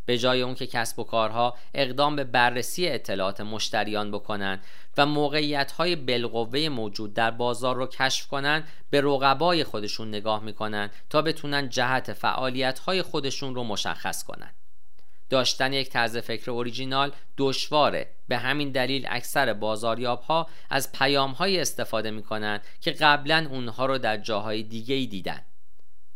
به 0.07 0.19
جای 0.19 0.43
اون 0.43 0.55
که 0.55 0.67
کسب 0.67 0.99
و 0.99 1.05
کارها 1.05 1.57
اقدام 1.75 2.17
به 2.17 2.25
بررسی 2.25 2.89
اطلاعات 2.89 3.41
مشتریان 3.41 4.11
بکنند 4.11 4.65
و 4.97 5.07
موقعیت 5.07 5.73
های 5.73 5.97
بالقوه 5.97 6.69
موجود 6.69 7.15
در 7.15 7.31
بازار 7.31 7.77
رو 7.77 7.87
کشف 7.87 8.27
کنند 8.27 8.69
به 8.91 9.01
رقبای 9.01 9.65
خودشون 9.65 10.09
نگاه 10.09 10.43
می‌کنن 10.43 10.91
تا 11.11 11.23
بتونن 11.23 11.69
جهت 11.69 12.13
فعالیت 12.13 12.79
های 12.79 13.03
خودشون 13.03 13.55
رو 13.55 13.65
مشخص 13.65 14.25
کنند. 14.25 14.55
داشتن 15.33 15.73
یک 15.73 15.89
طرز 15.89 16.17
فکر 16.17 16.51
اوریجینال 16.51 17.13
دشواره. 17.39 18.11
به 18.29 18.39
همین 18.39 18.71
دلیل 18.71 19.07
اکثر 19.09 19.53
بازاریاب 19.53 20.21
ها 20.23 20.47
از 20.71 20.93
پیام 20.93 21.31
هایی 21.31 21.61
استفاده 21.61 22.11
می 22.11 22.23
کنند 22.23 22.61
که 22.81 22.91
قبلا 22.91 23.47
اونها 23.51 23.87
رو 23.87 23.99
در 23.99 24.17
جاهای 24.17 24.63
دیگه 24.63 24.95
ای 24.95 25.07
دیدن. 25.07 25.41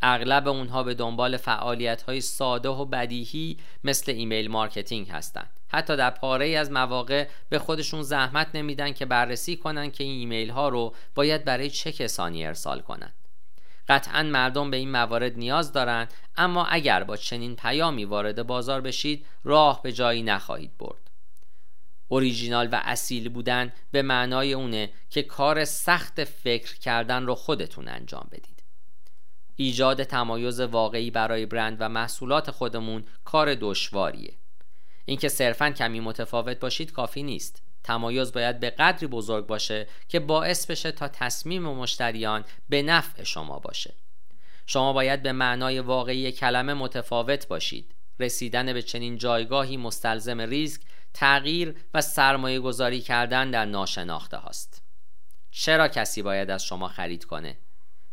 اغلب 0.02 0.48
اونها 0.48 0.82
به 0.82 0.94
دنبال 0.94 1.36
فعالیت 1.36 2.02
های 2.02 2.20
ساده 2.20 2.68
و 2.68 2.84
بدیهی 2.84 3.56
مثل 3.84 4.12
email 4.12 4.48
marketing 4.50 5.08
هستند. 5.10 5.50
حتی 5.68 5.96
در 5.96 6.10
پاره‌ای 6.10 6.48
از 6.48 6.70
مواقع 6.70 7.28
به 7.48 7.58
خودشون 7.58 8.02
زحمت 8.02 8.48
نمیدن 8.54 8.92
که 8.92 9.06
بررسی 9.06 9.56
کنن 9.56 9.90
که 9.90 10.04
این 10.04 10.18
ایمیل 10.18 10.50
ها 10.50 10.68
رو 10.68 10.94
باید 11.14 11.44
برای 11.44 11.70
چه 11.70 11.92
کسانی 11.92 12.46
ارسال 12.46 12.80
کنند 12.80 13.14
قطعا 13.88 14.22
مردم 14.22 14.70
به 14.70 14.76
این 14.76 14.90
موارد 14.90 15.38
نیاز 15.38 15.72
دارند 15.72 16.14
اما 16.36 16.64
اگر 16.64 17.04
با 17.04 17.16
چنین 17.16 17.56
پیامی 17.56 18.04
وارد 18.04 18.46
بازار 18.46 18.80
بشید 18.80 19.26
راه 19.44 19.82
به 19.82 19.92
جایی 19.92 20.22
نخواهید 20.22 20.78
برد. 20.78 21.10
اوریجینال 22.08 22.68
و 22.72 22.80
اصیل 22.84 23.28
بودن 23.28 23.72
به 23.90 24.02
معنای 24.02 24.52
اونه 24.52 24.90
که 25.10 25.22
کار 25.22 25.64
سخت 25.64 26.24
فکر 26.24 26.78
کردن 26.78 27.26
رو 27.26 27.34
خودتون 27.34 27.88
انجام 27.88 28.28
بدید. 28.32 28.62
ایجاد 29.56 30.02
تمایز 30.02 30.60
واقعی 30.60 31.10
برای 31.10 31.46
برند 31.46 31.76
و 31.80 31.88
محصولات 31.88 32.50
خودمون 32.50 33.04
کار 33.24 33.54
دشواریه. 33.54 34.34
اینکه 35.04 35.28
صرفا 35.28 35.70
کمی 35.70 36.00
متفاوت 36.00 36.60
باشید 36.60 36.92
کافی 36.92 37.22
نیست. 37.22 37.62
تمایز 37.86 38.32
باید 38.32 38.60
به 38.60 38.70
قدری 38.70 39.06
بزرگ 39.06 39.46
باشه 39.46 39.86
که 40.08 40.20
باعث 40.20 40.66
بشه 40.66 40.92
تا 40.92 41.08
تصمیم 41.08 41.62
مشتریان 41.62 42.44
به 42.68 42.82
نفع 42.82 43.22
شما 43.22 43.58
باشه. 43.58 43.94
شما 44.66 44.92
باید 44.92 45.22
به 45.22 45.32
معنای 45.32 45.80
واقعی 45.80 46.32
کلمه 46.32 46.74
متفاوت 46.74 47.48
باشید. 47.48 47.94
رسیدن 48.20 48.72
به 48.72 48.82
چنین 48.82 49.18
جایگاهی 49.18 49.76
مستلزم 49.76 50.40
ریسک 50.40 50.80
تغییر 51.14 51.74
و 51.94 52.00
سرمایه 52.00 52.60
گذاری 52.60 53.00
کردن 53.00 53.50
در 53.50 53.64
ناشناخته 53.64 54.36
هاست. 54.36 54.82
چرا 55.50 55.88
کسی 55.88 56.22
باید 56.22 56.50
از 56.50 56.64
شما 56.64 56.88
خرید 56.88 57.24
کنه؟ 57.24 57.56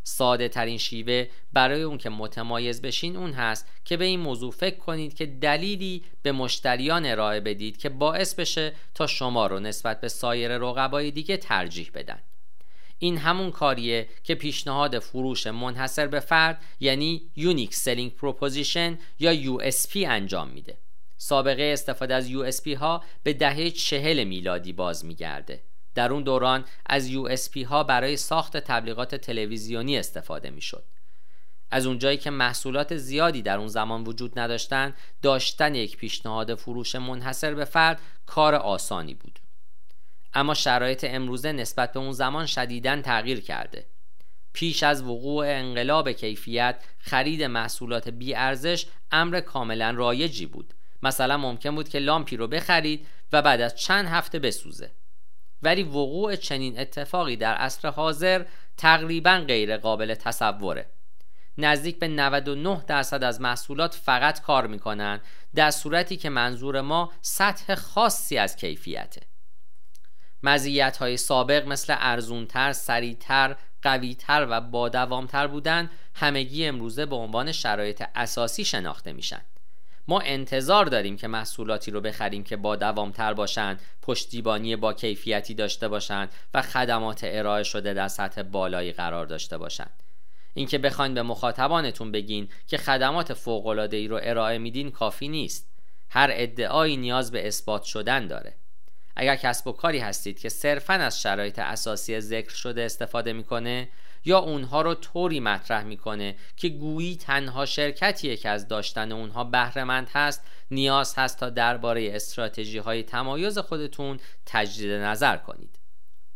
ساده 0.03 0.49
ترین 0.49 0.77
شیوه 0.77 1.27
برای 1.53 1.81
اون 1.81 1.97
که 1.97 2.09
متمایز 2.09 2.81
بشین 2.81 3.15
اون 3.15 3.31
هست 3.31 3.67
که 3.85 3.97
به 3.97 4.05
این 4.05 4.19
موضوع 4.19 4.51
فکر 4.51 4.77
کنید 4.77 5.13
که 5.13 5.25
دلیلی 5.25 6.03
به 6.21 6.31
مشتریان 6.31 7.05
ارائه 7.05 7.39
بدید 7.39 7.77
که 7.77 7.89
باعث 7.89 8.35
بشه 8.35 8.73
تا 8.93 9.07
شما 9.07 9.47
رو 9.47 9.59
نسبت 9.59 10.01
به 10.01 10.07
سایر 10.07 10.57
رقبای 10.57 11.11
دیگه 11.11 11.37
ترجیح 11.37 11.91
بدن. 11.93 12.19
این 12.99 13.17
همون 13.17 13.51
کاریه 13.51 14.07
که 14.23 14.35
پیشنهاد 14.35 14.99
فروش 14.99 15.47
منحصر 15.47 16.07
به 16.07 16.19
فرد 16.19 16.61
یعنی 16.79 17.21
Unique 17.37 17.73
Selling 17.73 18.11
Proposition 18.21 18.97
یا 19.19 19.59
USP 19.59 19.95
انجام 19.95 20.49
میده. 20.49 20.77
سابقه 21.17 21.63
استفاده 21.63 22.15
از 22.15 22.29
USP 22.29 22.67
ها 22.67 23.03
به 23.23 23.33
دهه 23.33 23.69
چهل 23.69 24.23
میلادی 24.23 24.73
باز 24.73 25.05
میگرده. 25.05 25.61
در 25.95 26.13
اون 26.13 26.23
دوران 26.23 26.65
از 26.85 27.11
USP 27.11 27.57
ها 27.65 27.83
برای 27.83 28.17
ساخت 28.17 28.57
تبلیغات 28.57 29.15
تلویزیونی 29.15 29.97
استفاده 29.97 30.49
می‌شد. 30.49 30.83
از 31.71 31.85
اونجایی 31.85 32.17
که 32.17 32.29
محصولات 32.29 32.97
زیادی 32.97 33.41
در 33.41 33.57
اون 33.57 33.67
زمان 33.67 34.03
وجود 34.03 34.39
نداشتن 34.39 34.93
داشتن 35.21 35.75
یک 35.75 35.97
پیشنهاد 35.97 36.55
فروش 36.55 36.95
منحصر 36.95 37.53
به 37.53 37.65
فرد 37.65 38.01
کار 38.25 38.55
آسانی 38.55 39.13
بود. 39.13 39.39
اما 40.33 40.53
شرایط 40.53 41.05
امروزه 41.09 41.51
نسبت 41.51 41.93
به 41.93 41.99
اون 41.99 42.11
زمان 42.11 42.45
شدیداً 42.45 43.01
تغییر 43.01 43.39
کرده. 43.39 43.85
پیش 44.53 44.83
از 44.83 45.03
وقوع 45.03 45.45
انقلاب 45.47 46.11
کیفیت 46.11 46.83
خرید 46.99 47.43
محصولات 47.43 48.09
بی 48.09 48.35
ارزش 48.35 48.85
امر 49.11 49.39
کاملا 49.39 49.91
رایجی 49.91 50.45
بود. 50.45 50.73
مثلا 51.03 51.37
ممکن 51.37 51.75
بود 51.75 51.89
که 51.89 51.99
لامپی 51.99 52.37
رو 52.37 52.47
بخرید 52.47 53.07
و 53.31 53.41
بعد 53.41 53.61
از 53.61 53.75
چند 53.75 54.07
هفته 54.07 54.39
بسوزه. 54.39 54.91
ولی 55.63 55.83
وقوع 55.83 56.35
چنین 56.35 56.79
اتفاقی 56.79 57.35
در 57.35 57.53
عصر 57.53 57.89
حاضر 57.89 58.45
تقریبا 58.77 59.43
غیر 59.47 59.77
قابل 59.77 60.15
تصوره. 60.15 60.89
نزدیک 61.57 61.99
به 61.99 62.07
99 62.07 62.83
درصد 62.87 63.23
از 63.23 63.41
محصولات 63.41 63.95
فقط 63.95 64.41
کار 64.41 64.67
می‌کنن 64.67 65.21
در 65.55 65.71
صورتی 65.71 66.17
که 66.17 66.29
منظور 66.29 66.81
ما 66.81 67.11
سطح 67.21 67.75
خاصی 67.75 68.37
از 68.37 68.55
کیفیته. 68.55 69.21
مزیت 70.43 70.97
های 70.97 71.17
سابق 71.17 71.67
مثل 71.67 71.95
ارزونتر، 71.99 72.73
سریعتر، 72.73 73.55
قویتر 73.81 74.47
و 74.49 74.61
با 74.61 74.89
دوامتر 74.89 75.47
بودن 75.47 75.89
همگی 76.15 76.65
امروزه 76.65 77.05
به 77.05 77.15
عنوان 77.15 77.51
شرایط 77.51 78.03
اساسی 78.15 78.65
شناخته 78.65 79.13
میشن. 79.13 79.41
ما 80.07 80.19
انتظار 80.19 80.85
داریم 80.85 81.17
که 81.17 81.27
محصولاتی 81.27 81.91
رو 81.91 82.01
بخریم 82.01 82.43
که 82.43 82.57
با 82.57 82.75
دوامتر 82.75 83.33
باشند 83.33 83.81
پشتیبانی 84.01 84.75
با 84.75 84.93
کیفیتی 84.93 85.53
داشته 85.53 85.87
باشند 85.87 86.29
و 86.53 86.61
خدمات 86.61 87.21
ارائه 87.23 87.63
شده 87.63 87.93
در 87.93 88.07
سطح 88.07 88.41
بالایی 88.41 88.91
قرار 88.91 89.25
داشته 89.25 89.57
باشند 89.57 90.03
اینکه 90.53 90.77
بخواین 90.77 91.13
به 91.13 91.21
مخاطبانتون 91.21 92.11
بگین 92.11 92.49
که 92.67 92.77
خدمات 92.77 93.33
فوق‌العاده 93.33 93.97
ای 93.97 94.07
رو 94.07 94.19
ارائه 94.23 94.57
میدین 94.57 94.91
کافی 94.91 95.27
نیست. 95.27 95.69
هر 96.09 96.29
ادعایی 96.33 96.97
نیاز 96.97 97.31
به 97.31 97.47
اثبات 97.47 97.83
شدن 97.83 98.27
داره. 98.27 98.55
اگر 99.15 99.35
کسب 99.35 99.67
و 99.67 99.71
کاری 99.71 99.99
هستید 99.99 100.39
که 100.39 100.49
صرفا 100.49 100.93
از 100.93 101.21
شرایط 101.21 101.59
اساسی 101.59 102.19
ذکر 102.19 102.53
شده 102.55 102.81
استفاده 102.81 103.33
می‌کنه 103.33 103.89
یا 104.25 104.39
اونها 104.39 104.81
رو 104.81 104.93
طوری 104.93 105.39
مطرح 105.39 105.83
می‌کنه 105.83 106.35
که 106.57 106.69
گویی 106.69 107.15
تنها 107.15 107.65
شرکتیه 107.65 108.37
که 108.37 108.49
از 108.49 108.67
داشتن 108.67 109.11
اونها 109.11 109.43
بهرهمند 109.43 110.09
هست 110.13 110.41
نیاز 110.71 111.13
هست 111.17 111.39
تا 111.39 111.49
درباره 111.49 112.15
استراتژی 112.15 112.77
های 112.77 113.03
تمایز 113.03 113.57
خودتون 113.57 114.19
تجدید 114.45 114.91
نظر 114.91 115.37
کنید. 115.37 115.79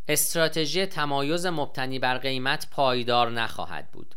استراتژی 0.07 0.85
تمایز 0.85 1.45
مبتنی 1.45 1.99
بر 1.99 2.17
قیمت 2.17 2.67
پایدار 2.71 3.31
نخواهد 3.31 3.91
بود. 3.91 4.15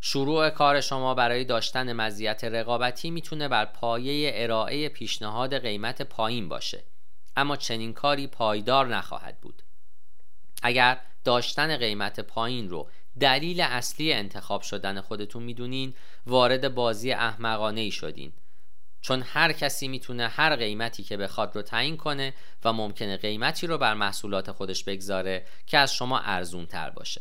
شروع 0.00 0.50
کار 0.50 0.80
شما 0.80 1.14
برای 1.14 1.44
داشتن 1.44 1.92
مزیت 1.92 2.44
رقابتی 2.44 3.10
می‌تونه 3.10 3.48
بر 3.48 3.64
پایه 3.64 4.32
ارائه 4.34 4.88
پیشنهاد 4.88 5.58
قیمت 5.58 6.02
پایین 6.02 6.48
باشه. 6.48 6.84
اما 7.36 7.56
چنین 7.56 7.92
کاری 7.92 8.26
پایدار 8.26 8.86
نخواهد 8.86 9.40
بود. 9.40 9.62
اگر 10.62 11.00
داشتن 11.24 11.76
قیمت 11.76 12.20
پایین 12.20 12.70
رو 12.70 12.90
دلیل 13.20 13.60
اصلی 13.60 14.12
انتخاب 14.12 14.62
شدن 14.62 15.00
خودتون 15.00 15.42
می‌دونین 15.42 15.94
وارد 16.26 16.74
بازی 16.74 17.12
احمقانه 17.12 17.80
ای 17.80 17.90
شدین. 17.90 18.32
چون 19.00 19.22
هر 19.22 19.52
کسی 19.52 19.88
می‌تونه 19.88 20.28
هر 20.28 20.56
قیمتی 20.56 21.02
که 21.02 21.16
بخواد 21.16 21.56
رو 21.56 21.62
تعیین 21.62 21.96
کنه 21.96 22.34
و 22.64 22.72
ممکنه 22.72 23.16
قیمتی 23.16 23.66
رو 23.66 23.78
بر 23.78 23.94
محصولات 23.94 24.52
خودش 24.52 24.84
بگذاره 24.84 25.46
که 25.66 25.78
از 25.78 25.94
شما 25.94 26.18
ارزون 26.18 26.66
تر 26.66 26.90
باشه. 26.90 27.20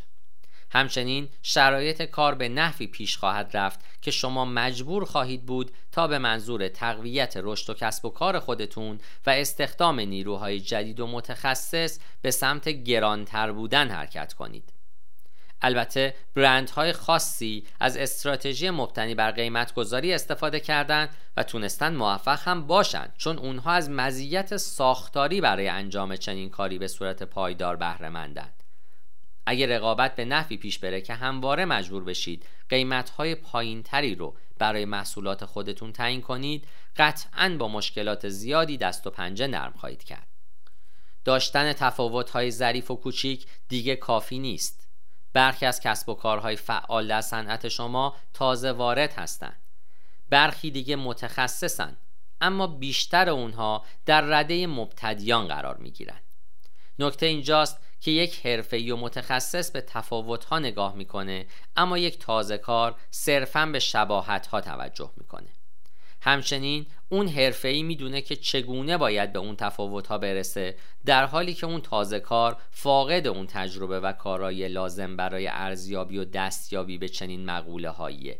همچنین 0.71 1.29
شرایط 1.41 2.01
کار 2.01 2.35
به 2.35 2.49
نحوی 2.49 2.87
پیش 2.87 3.17
خواهد 3.17 3.57
رفت 3.57 3.79
که 4.01 4.11
شما 4.11 4.45
مجبور 4.45 5.05
خواهید 5.05 5.45
بود 5.45 5.71
تا 5.91 6.07
به 6.07 6.17
منظور 6.17 6.67
تقویت 6.67 7.37
رشد 7.37 7.69
و 7.69 7.73
کسب 7.73 8.05
و 8.05 8.09
کار 8.09 8.39
خودتون 8.39 8.99
و 9.25 9.29
استخدام 9.29 9.99
نیروهای 9.99 10.59
جدید 10.59 10.99
و 10.99 11.07
متخصص 11.07 11.99
به 12.21 12.31
سمت 12.31 12.69
گرانتر 12.69 13.51
بودن 13.51 13.89
حرکت 13.89 14.33
کنید. 14.33 14.73
البته 15.61 16.15
برندهای 16.35 16.93
خاصی 16.93 17.67
از 17.79 17.97
استراتژی 17.97 18.69
مبتنی 18.69 19.15
بر 19.15 19.31
قیمت 19.31 19.73
گذاری 19.73 20.13
استفاده 20.13 20.59
کردند 20.59 21.09
و 21.37 21.43
تونستن 21.43 21.95
موفق 21.95 22.39
هم 22.43 22.67
باشند 22.67 23.13
چون 23.17 23.37
اونها 23.37 23.71
از 23.71 23.89
مزیت 23.89 24.57
ساختاری 24.57 25.41
برای 25.41 25.67
انجام 25.67 26.15
چنین 26.15 26.49
کاری 26.49 26.79
به 26.79 26.87
صورت 26.87 27.23
پایدار 27.23 27.75
بهره 27.75 28.09
مندند. 28.09 28.58
اگه 29.49 29.67
رقابت 29.67 30.15
به 30.15 30.25
نحوی 30.25 30.57
پیش 30.57 30.79
بره 30.79 31.01
که 31.01 31.13
همواره 31.13 31.65
مجبور 31.65 32.03
بشید 32.03 32.45
قیمتهای 32.69 33.35
پایین 33.35 33.83
تری 33.83 34.15
رو 34.15 34.35
برای 34.57 34.85
محصولات 34.85 35.45
خودتون 35.45 35.93
تعیین 35.93 36.21
کنید 36.21 36.67
قطعا 36.97 37.55
با 37.59 37.67
مشکلات 37.67 38.29
زیادی 38.29 38.77
دست 38.77 39.07
و 39.07 39.09
پنجه 39.09 39.47
نرم 39.47 39.73
خواهید 39.77 40.03
کرد. 40.03 40.27
داشتن 41.25 41.73
تفاوت‌های 41.73 42.51
ظریف 42.51 42.91
و 42.91 42.95
کوچیک 42.95 43.45
دیگه 43.67 43.95
کافی 43.95 44.39
نیست. 44.39 44.87
برخی 45.33 45.65
از 45.65 45.79
کسب 45.79 46.09
و 46.09 46.13
کارهای 46.13 46.55
فعال 46.55 47.07
در 47.07 47.21
صنعت 47.21 47.67
شما 47.67 48.15
تازه 48.33 48.71
وارد 48.71 49.13
هستند. 49.13 49.61
برخی 50.29 50.71
دیگه 50.71 50.95
متخصصن 50.95 51.97
اما 52.41 52.67
بیشتر 52.67 53.29
اونها 53.29 53.85
در 54.05 54.21
رده 54.21 54.67
مبتدیان 54.67 55.47
قرار 55.47 55.77
می 55.77 55.91
گیرن. 55.91 56.19
نکته 56.99 57.25
اینجاست 57.25 57.88
که 58.01 58.11
یک 58.11 58.45
حرفه‌ای 58.45 58.91
و 58.91 58.97
متخصص 58.97 59.71
به 59.71 59.81
تفاوت‌ها 59.81 60.59
نگاه 60.59 60.95
می‌کنه 60.95 61.45
اما 61.75 61.97
یک 61.97 62.19
تازه 62.19 62.57
کار 62.57 62.95
صرفاً 63.11 63.65
به 63.65 63.79
شباهت‌ها 63.79 64.61
توجه 64.61 65.11
می‌کنه. 65.17 65.49
همچنین 66.21 66.85
اون 67.09 67.27
حرفه‌ای 67.27 67.83
می‌دونه 67.83 68.21
که 68.21 68.35
چگونه 68.35 68.97
باید 68.97 69.33
به 69.33 69.39
اون 69.39 69.55
تفاوت‌ها 69.55 70.17
برسه 70.17 70.75
در 71.05 71.25
حالی 71.25 71.53
که 71.53 71.65
اون 71.65 71.81
تازه 71.81 72.19
کار 72.19 72.57
فاقد 72.71 73.27
اون 73.27 73.47
تجربه 73.47 73.99
و 73.99 74.11
کارایی 74.11 74.67
لازم 74.67 75.15
برای 75.15 75.47
ارزیابی 75.47 76.17
و 76.17 76.25
دستیابی 76.25 76.97
به 76.97 77.09
چنین 77.09 77.45
مقوله 77.45 77.89
هاییه 77.89 78.39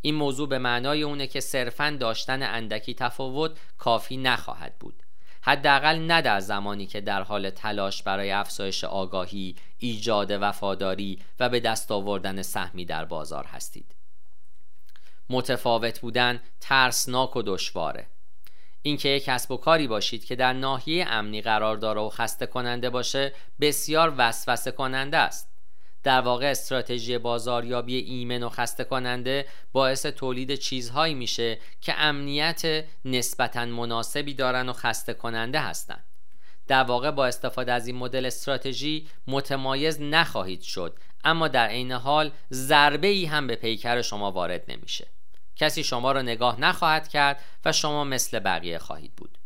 این 0.00 0.14
موضوع 0.14 0.48
به 0.48 0.58
معنای 0.58 1.02
اونه 1.02 1.26
که 1.26 1.40
صرفا 1.40 1.96
داشتن 2.00 2.42
اندکی 2.42 2.94
تفاوت 2.94 3.58
کافی 3.78 4.16
نخواهد 4.16 4.78
بود. 4.78 5.03
حداقل 5.46 5.98
نه 5.98 6.22
در 6.22 6.40
زمانی 6.40 6.86
که 6.86 7.00
در 7.00 7.22
حال 7.22 7.50
تلاش 7.50 8.02
برای 8.02 8.30
افزایش 8.30 8.84
آگاهی، 8.84 9.56
ایجاد 9.78 10.30
وفاداری 10.30 11.18
و 11.40 11.48
به 11.48 11.60
دست 11.60 11.92
آوردن 11.92 12.42
سهمی 12.42 12.84
در 12.84 13.04
بازار 13.04 13.44
هستید. 13.44 13.94
متفاوت 15.30 16.00
بودن 16.00 16.40
ترسناک 16.60 17.36
و 17.36 17.42
دشواره. 17.42 18.06
اینکه 18.82 19.08
یک 19.08 19.24
کسب 19.24 19.50
و 19.50 19.56
کاری 19.56 19.86
باشید 19.86 20.24
که 20.24 20.36
در 20.36 20.52
ناحیه 20.52 21.06
امنی 21.08 21.42
قرار 21.42 21.76
داره 21.76 22.00
و 22.00 22.08
خسته 22.08 22.46
کننده 22.46 22.90
باشه 22.90 23.32
بسیار 23.60 24.14
وسوسه 24.18 24.70
کننده 24.70 25.16
است. 25.16 25.53
در 26.04 26.20
واقع 26.20 26.50
استراتژی 26.50 27.18
بازاریابی 27.18 27.96
ایمن 27.96 28.42
و 28.42 28.48
خسته 28.48 28.84
کننده 28.84 29.46
باعث 29.72 30.06
تولید 30.06 30.54
چیزهایی 30.54 31.14
میشه 31.14 31.58
که 31.80 31.94
امنیت 31.98 32.84
نسبتا 33.04 33.66
مناسبی 33.66 34.34
دارن 34.34 34.68
و 34.68 34.72
خسته 34.72 35.14
کننده 35.14 35.60
هستند. 35.60 36.04
در 36.66 36.82
واقع 36.82 37.10
با 37.10 37.26
استفاده 37.26 37.72
از 37.72 37.86
این 37.86 37.96
مدل 37.96 38.26
استراتژی 38.26 39.08
متمایز 39.26 40.00
نخواهید 40.00 40.62
شد 40.62 40.98
اما 41.24 41.48
در 41.48 41.66
عین 41.66 41.92
حال 41.92 42.30
ضربه 42.52 43.06
ای 43.06 43.24
هم 43.24 43.46
به 43.46 43.56
پیکر 43.56 44.02
شما 44.02 44.32
وارد 44.32 44.64
نمیشه. 44.68 45.06
کسی 45.56 45.84
شما 45.84 46.12
را 46.12 46.22
نگاه 46.22 46.60
نخواهد 46.60 47.08
کرد 47.08 47.40
و 47.64 47.72
شما 47.72 48.04
مثل 48.04 48.38
بقیه 48.38 48.78
خواهید 48.78 49.16
بود. 49.16 49.38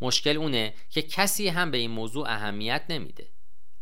مشکل 0.00 0.36
اونه 0.36 0.74
که 0.90 1.02
کسی 1.02 1.48
هم 1.48 1.70
به 1.70 1.78
این 1.78 1.90
موضوع 1.90 2.28
اهمیت 2.28 2.82
نمیده. 2.88 3.26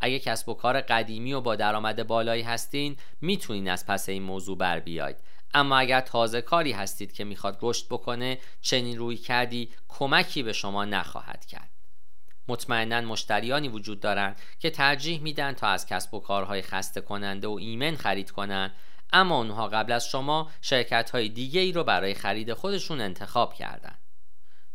اگه 0.01 0.19
کسب 0.19 0.49
و 0.49 0.55
کار 0.55 0.81
قدیمی 0.81 1.33
و 1.33 1.41
با 1.41 1.57
درآمد 1.57 2.07
بالایی 2.07 2.43
هستین 2.43 2.97
می‌تونین 3.21 3.71
از 3.71 3.87
پس 3.87 4.09
این 4.09 4.23
موضوع 4.23 4.59
بر 4.59 4.81
بیاید. 4.81 5.17
اما 5.55 5.79
اگر 5.79 6.01
تازه 6.01 6.41
کاری 6.41 6.73
هستید 6.73 7.13
که 7.13 7.25
می‌خواد 7.25 7.59
رشد 7.63 7.87
بکنه 7.91 8.39
چنین 8.61 8.99
روی 8.99 9.17
کردی 9.17 9.71
کمکی 9.89 10.43
به 10.43 10.53
شما 10.53 10.85
نخواهد 10.85 11.47
کرد. 11.47 11.71
مطمئنا 12.49 13.01
مشتریانی 13.01 13.69
وجود 13.69 14.01
دارند 14.01 14.41
که 14.59 14.71
ترجیح 14.71 15.23
میدن 15.23 15.53
تا 15.53 15.67
از 15.67 15.87
کسب 15.87 16.15
و 16.15 16.21
کارهای 16.21 16.63
خسته 16.63 17.01
کننده 17.01 17.49
و 17.49 17.57
ایمن 17.61 17.97
خرید 17.97 18.31
کنند 18.31 18.75
اما 19.13 19.39
اونها 19.39 19.69
قبل 19.69 19.93
از 19.93 20.07
شما 20.07 20.51
شرکت 20.61 21.11
های 21.11 21.29
دیگه 21.29 21.61
ای 21.61 21.73
رو 21.73 21.85
برای 21.85 22.15
خرید 22.15 22.53
خودشون 22.53 23.01
انتخاب 23.01 23.55
کردن. 23.55 23.99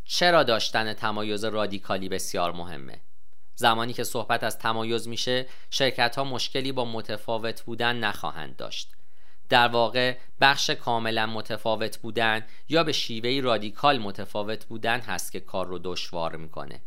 چرا 0.05 0.43
داشتن 0.43 0.93
تمایز 0.93 1.45
رادیکالی 1.45 2.09
بسیار 2.09 2.51
مهمه؟ 2.51 3.01
زمانی 3.55 3.93
که 3.93 4.03
صحبت 4.03 4.43
از 4.43 4.59
تمایز 4.59 5.07
میشه 5.07 5.45
شرکت 5.69 6.15
ها 6.15 6.23
مشکلی 6.23 6.71
با 6.71 6.85
متفاوت 6.85 7.61
بودن 7.61 7.95
نخواهند 7.95 8.55
داشت. 8.55 8.91
در 9.49 9.67
واقع 9.67 10.17
بخش 10.41 10.69
کاملا 10.69 11.25
متفاوت 11.25 11.97
بودن 11.97 12.45
یا 12.69 12.83
به 12.83 12.91
شیوهی 12.91 13.41
رادیکال 13.41 13.99
متفاوت 13.99 14.65
بودن 14.65 14.99
هست 14.99 15.31
که 15.31 15.39
کار 15.39 15.67
رو 15.67 15.79
دشوار 15.83 16.35
می‌کنه. 16.35 16.81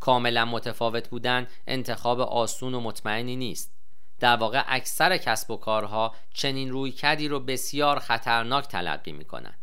کاملا 0.00 0.44
متفاوت 0.44 1.08
بودن 1.08 1.46
انتخاب 1.66 2.20
آسون 2.20 2.74
و 2.74 2.80
مطمئنی 2.80 3.36
نیست. 3.36 3.72
در 4.20 4.36
واقع 4.36 4.62
اکثر 4.66 5.16
کسب 5.16 5.50
و 5.50 5.56
کارها 5.56 6.14
چنین 6.34 6.70
روی 6.70 6.92
کدی 6.92 7.28
رو 7.28 7.40
بسیار 7.40 7.98
خطرناک 7.98 8.68
تلقی 8.68 9.12
می‌کنن 9.12 9.54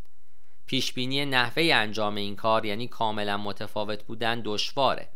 پیشبینی 0.66 1.26
نحوه 1.26 1.64
انجام 1.74 2.16
این 2.16 2.36
کار 2.36 2.66
یعنی 2.66 2.88
کاملا 2.88 3.38
متفاوت 3.38 4.04
بودن 4.04 4.42
دشواره. 4.46 5.10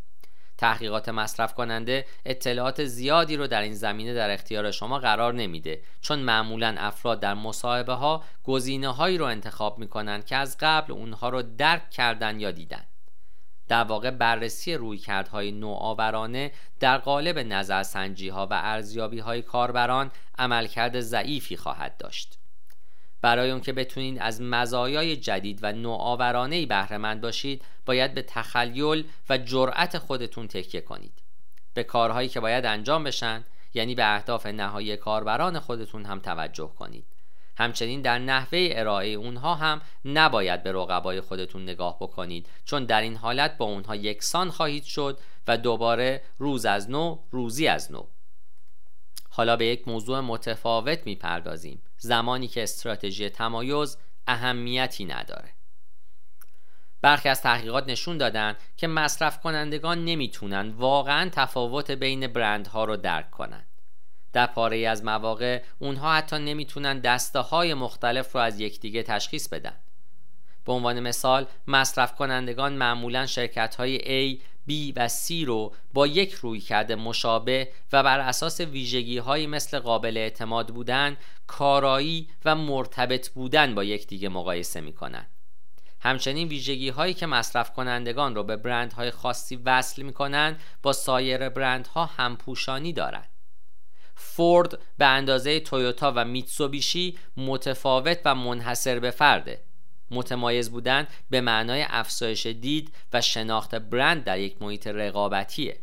تحقیقات 0.58 1.10
مصرف 1.10 1.54
کننده 1.54 2.06
اطلاعات 2.26 2.86
زیادی 2.86 3.36
رو 3.36 3.48
در 3.48 3.62
این 3.62 3.74
زمینه 3.74 4.14
در 4.14 4.32
اختیار 4.32 4.72
شما 4.72 5.00
قرار 5.00 5.34
نمیده 5.34 5.82
چون 6.02 6.20
معمولا 6.20 6.76
افراد 6.78 7.20
در 7.20 7.34
مصاحبه 7.34 7.94
ها 7.94 8.24
گزینه 8.44 8.88
هایی 8.88 9.18
رو 9.18 9.26
انتخاب 9.26 9.80
می 9.80 9.88
کنند 9.88 10.26
که 10.26 10.36
از 10.36 10.58
قبل 10.60 10.94
اونها 10.94 11.30
رو 11.30 11.42
درک 11.42 11.90
کردن 11.90 12.40
یا 12.40 12.52
دیدن. 12.52 12.84
در 13.68 13.84
واقع 13.84 14.12
بررسی 14.12 14.74
رویکردهای 14.74 15.52
نوآورانه 15.52 16.52
در 16.80 16.98
قالب 16.98 17.40
نظرسنجی 17.40 18.30
ها 18.30 18.48
و 18.48 18.54
ارزیابی 18.54 19.20
های 19.20 19.42
کاربران 19.42 20.12
عملکرد 20.38 21.00
ضعیفی 21.00 21.58
خواهد 21.58 21.98
داشت. 21.98 22.40
برای 23.22 23.52
اون 23.52 23.62
که 23.62 23.74
بتونید 23.74 24.18
از 24.20 24.42
مزایای 24.42 25.16
جدید 25.16 25.60
و 25.62 25.72
نوآورانه 25.72 26.66
بهره 26.66 26.98
مند 26.98 27.22
باشید 27.22 27.62
باید 27.86 28.14
به 28.14 28.22
تخیل 28.22 29.04
و 29.30 29.38
جرأت 29.38 29.98
خودتون 29.98 30.48
تکیه 30.48 30.82
کنید. 30.82 31.14
به 31.74 31.84
کارهایی 31.84 32.30
که 32.30 32.40
باید 32.40 32.66
انجام 32.66 33.04
بشن 33.04 33.44
یعنی 33.74 33.96
به 33.96 34.16
اهداف 34.16 34.46
نهایی 34.46 34.98
کاربران 34.98 35.60
خودتون 35.60 36.06
هم 36.06 36.20
توجه 36.20 36.72
کنید. 36.80 37.06
همچنین 37.58 38.02
در 38.02 38.20
نحوه 38.20 38.70
ارائه 38.72 39.10
اونها 39.10 39.56
هم 39.56 39.82
نباید 40.06 40.64
به 40.64 40.72
رقبای 40.72 41.22
خودتون 41.22 41.64
نگاه 41.64 41.98
بکنید 42.00 42.50
چون 42.66 42.86
در 42.86 43.02
این 43.02 43.16
حالت 43.16 43.58
با 43.58 43.66
اونها 43.66 43.96
یکسان 43.96 44.50
خواهید 44.50 44.84
شد 44.84 45.20
و 45.48 45.58
دوباره 45.58 46.22
روز 46.38 46.66
از 46.66 46.90
نو 46.90 47.20
روزی 47.32 47.68
از 47.68 47.92
نو. 47.92 48.04
حالا 49.30 49.56
به 49.56 49.66
یک 49.66 49.88
موضوع 49.88 50.20
متفاوت 50.20 51.00
می‌پردازیم. 51.06 51.82
زمانی 51.98 52.48
که 52.48 52.64
استراتژی 52.64 53.30
تمایز 53.30 53.98
اهمیتی 54.28 55.06
نداره. 55.06 55.50
برخی 57.02 57.30
از 57.30 57.42
تحقیقات 57.42 57.90
نشون 57.90 58.18
دادن 58.18 58.56
که 58.78 58.88
مصرف 58.88 59.40
کنندگان 59.40 60.06
نمی‌تونن 60.06 60.70
واقعا 60.70 61.30
تفاوت 61.30 61.92
بین 61.92 62.28
برندها 62.28 62.86
رو 62.86 62.98
درک 62.98 63.32
کنن. 63.32 63.66
در 64.34 64.46
پاره 64.46 64.78
از 64.78 65.04
مواقع 65.04 65.64
اونها 65.80 66.14
حتی 66.14 66.40
نمی‌تونن 66.40 67.00
دسته 67.00 67.40
های 67.40 67.74
مختلف 67.74 68.36
رو 68.36 68.42
از 68.42 68.60
یکدیگه 68.60 69.04
تشخیص 69.04 69.50
بدن. 69.50 69.76
به 70.66 70.72
عنوان 70.74 71.00
مثال 71.00 71.48
مصرف 71.68 72.16
کنندگان 72.16 72.74
معمولا 72.74 73.26
شرکت 73.26 73.76
های 73.76 74.00
A, 74.00 74.42
B 74.70 74.94
و 74.96 75.08
C 75.08 75.46
رو 75.46 75.74
با 75.94 76.08
یک 76.08 76.34
روی 76.34 76.60
کرده 76.60 76.96
مشابه 76.96 77.70
و 77.94 78.04
بر 78.04 78.20
اساس 78.20 78.60
ویژگی 78.60 79.18
های 79.18 79.48
مثل 79.48 79.80
قابل 79.80 80.18
اعتماد 80.18 80.68
بودن، 80.68 81.18
کارایی 81.48 82.30
و 82.46 82.56
مرتبط 82.56 83.30
بودن 83.30 83.76
با 83.76 83.84
یکدیگه 83.84 84.30
مقایسه 84.30 84.82
می 84.82 84.94
همچنین 86.00 86.48
ویژگی 86.48 86.90
هایی 86.90 87.14
که 87.14 87.26
مصرف 87.26 87.74
کنندگان 87.74 88.36
رو 88.36 88.44
به 88.44 88.56
برندهای 88.56 89.12
خاصی 89.12 89.56
وصل 89.56 90.02
می 90.02 90.14
کنند 90.14 90.60
با 90.84 90.94
سایر 90.94 91.50
برندها 91.50 92.06
همپوشانی 92.06 92.94
دارند. 92.94 93.30
فورد 94.16 94.80
به 94.98 95.06
اندازه 95.06 95.60
تویوتا 95.60 96.14
و 96.16 96.26
میتسوبیشی 96.26 97.18
متفاوت 97.38 98.20
و 98.26 98.36
منحصر 98.36 99.00
به 99.00 99.12
فرده 99.12 99.67
متمایز 100.12 100.72
بودن 100.72 101.08
به 101.30 101.42
معنای 101.42 101.86
افزایش 101.90 102.46
دید 102.46 102.96
و 103.14 103.22
شناخت 103.22 103.76
برند 103.76 104.24
در 104.24 104.40
یک 104.40 104.62
محیط 104.62 104.88
رقابتیه. 104.88 105.80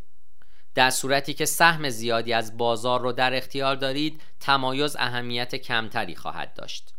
در 0.74 0.90
صورتی 0.90 1.34
که 1.34 1.44
سهم 1.44 1.88
زیادی 1.88 2.32
از 2.32 2.56
بازار 2.56 3.00
رو 3.00 3.12
در 3.12 3.34
اختیار 3.34 3.76
دارید 3.76 4.20
تمایز 4.40 4.96
اهمیت 4.96 5.54
کمتری 5.54 6.14
خواهد 6.14 6.54
داشت. 6.54 6.94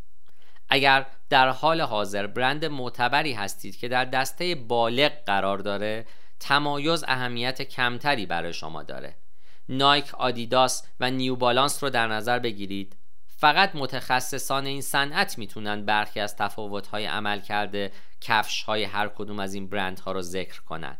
اگر 0.70 1.06
در 1.30 1.50
حال 1.50 1.82
حاضر 1.82 2.28
برند 2.28 2.66
معتبری 2.66 3.34
هستید 3.34 3.78
که 3.78 3.88
در 3.88 4.06
دسته 4.06 4.56
بالغ 4.56 5.12
قرار 5.26 5.58
داره 5.58 6.06
تمایز 6.40 7.04
اهمیت 7.08 7.62
کمتری 7.62 8.26
برای 8.26 8.54
شما 8.54 8.84
داره. 8.84 9.16
نایک، 9.70 10.16
آدیداس 10.16 10.84
و 11.00 11.12
نیو 11.12 11.36
بالانس 11.36 11.84
رو 11.84 11.90
در 11.90 12.08
نظر 12.08 12.40
بگیرید. 12.40 12.96
فقط 13.38 13.76
متخصصان 13.76 14.66
این 14.66 14.82
صنعت 14.82 15.38
می‌تونن 15.38 15.86
برخی 15.86 16.20
از 16.20 16.36
تفاوت‌های 16.36 17.06
عملکرد 17.06 17.92
کفش 18.22 18.64
های 18.64 18.84
هر 18.84 19.08
کدوم 19.08 19.40
از 19.40 19.54
این 19.54 19.68
برندها 19.68 20.12
رو 20.12 20.22
ذکر 20.22 20.62
کنند 20.62 21.00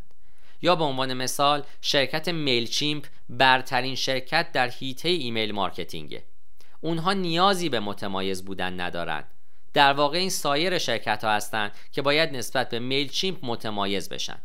یا 0.62 0.76
به 0.76 0.84
عنوان 0.84 1.14
مثال 1.14 1.64
شرکت 1.82 2.30
Mailchimp 2.30 3.06
برترین 3.30 3.96
شرکت 3.96 4.52
در 4.52 4.70
حیطه 4.70 5.10
email 5.10 5.52
marketing 5.52 6.11
ه. 6.11 6.24
اونها 6.82 7.14
نیازی 7.14 7.70
به 7.70 7.80
متمایز 7.80 8.46
بودن 8.46 8.80
ندارند 8.80 9.28
در 9.74 9.94
واقع 9.94 10.18
این 10.18 10.30
سایر 10.30 10.78
شرکت 10.78 11.24
ها 11.24 11.32
هستند 11.32 11.72
که 11.92 12.02
باید 12.02 12.36
نسبت 12.36 12.70
به 12.70 12.80
Mailchimp 12.80 13.40
متمایز 13.44 14.10
بشن. 14.10 14.42